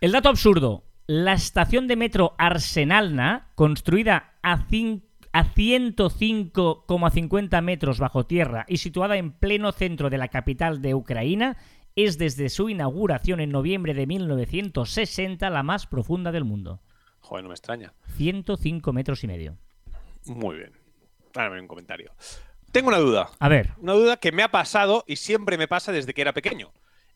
El 0.00 0.12
dato 0.12 0.28
absurdo. 0.28 0.84
La 1.06 1.32
estación 1.32 1.88
de 1.88 1.96
metro 1.96 2.34
Arsenalna, 2.38 3.48
construida 3.54 4.34
a, 4.42 4.52
a 4.52 5.54
105,50 5.54 7.62
metros 7.62 7.98
bajo 7.98 8.24
tierra 8.24 8.64
y 8.68 8.78
situada 8.78 9.16
en 9.16 9.32
pleno 9.32 9.72
centro 9.72 10.10
de 10.10 10.18
la 10.18 10.28
capital 10.28 10.80
de 10.80 10.94
Ucrania, 10.94 11.56
es 11.96 12.18
desde 12.18 12.48
su 12.48 12.68
inauguración 12.68 13.40
en 13.40 13.50
noviembre 13.50 13.94
de 13.94 14.06
1960 14.06 15.50
la 15.50 15.62
más 15.62 15.86
profunda 15.86 16.32
del 16.32 16.44
mundo. 16.44 16.80
Joder, 17.20 17.44
no 17.44 17.48
me 17.48 17.54
extraña. 17.54 17.92
105 18.16 18.92
metros 18.92 19.24
y 19.24 19.26
medio. 19.26 19.56
Muy 20.26 20.56
bien. 20.56 20.72
Dame 21.32 21.60
un 21.60 21.66
comentario. 21.66 22.12
Tengo 22.70 22.88
una 22.88 22.98
duda. 22.98 23.30
A 23.38 23.48
ver, 23.48 23.70
Una 23.78 23.92
duda 23.92 24.16
que 24.16 24.32
me 24.32 24.42
ha 24.42 24.50
pasado 24.50 25.04
y 25.06 25.16
siempre 25.16 25.58
me 25.58 25.68
pasa 25.68 25.92
desde 25.92 26.14
que 26.14 26.22
era 26.22 26.32
pequeño. 26.32 26.72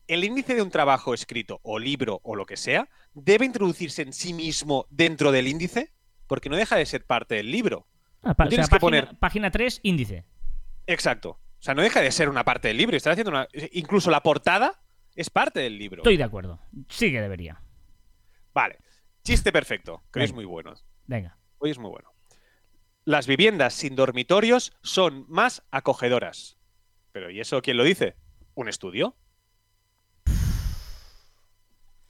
¿El 0.07 0.23
índice 0.23 0.55
de 0.55 0.61
un 0.61 0.69
trabajo 0.71 1.13
escrito 1.13 1.59
o 1.63 1.79
libro 1.79 2.19
o 2.23 2.35
lo 2.35 2.45
que 2.45 2.57
sea 2.57 2.89
debe 3.13 3.45
introducirse 3.45 4.01
en 4.01 4.13
sí 4.13 4.33
mismo 4.33 4.85
dentro 4.89 5.31
del 5.31 5.47
índice? 5.47 5.91
Porque 6.27 6.49
no 6.49 6.55
deja 6.55 6.75
de 6.77 6.85
ser 6.85 7.05
parte 7.05 7.35
del 7.35 7.51
libro. 7.51 7.87
ah, 8.23 8.33
pa- 8.33 8.45
Tú 8.45 8.47
o 8.47 8.49
sea, 8.49 8.49
tienes 8.49 8.69
que 8.69 8.79
página, 8.79 8.79
poner- 9.07 9.19
página 9.19 9.51
3, 9.51 9.79
índice. 9.83 10.25
Exacto. 10.85 11.29
O 11.31 11.61
sea, 11.61 11.73
no 11.73 11.81
deja 11.81 12.01
de 12.01 12.11
ser 12.11 12.29
una 12.29 12.43
parte 12.43 12.67
del 12.69 12.77
libro. 12.77 12.95
Estás 12.95 13.13
haciendo 13.13 13.31
una... 13.31 13.47
Incluso 13.71 14.09
la 14.11 14.21
portada 14.21 14.79
es 15.15 15.29
parte 15.29 15.59
del 15.59 15.77
libro. 15.77 16.01
Estoy 16.03 16.17
de 16.17 16.23
acuerdo. 16.23 16.59
Sí 16.89 17.11
que 17.11 17.19
debería. 17.21 17.61
Vale. 18.53 18.77
Chiste 19.23 19.51
perfecto, 19.51 20.03
que 20.13 20.19
hoy 20.19 20.25
es 20.25 20.33
muy 20.33 20.45
bueno. 20.45 20.73
Venga. 21.05 21.37
Hoy 21.57 21.71
es 21.71 21.77
muy 21.79 21.89
bueno. 21.89 22.13
Las 23.03 23.27
viviendas 23.27 23.73
sin 23.73 23.95
dormitorios 23.95 24.73
son 24.83 25.25
más 25.27 25.63
acogedoras. 25.71 26.57
Pero 27.11 27.29
¿y 27.31 27.39
eso 27.39 27.61
quién 27.61 27.77
lo 27.77 27.83
dice? 27.83 28.15
¿Un 28.53 28.69
estudio? 28.69 29.15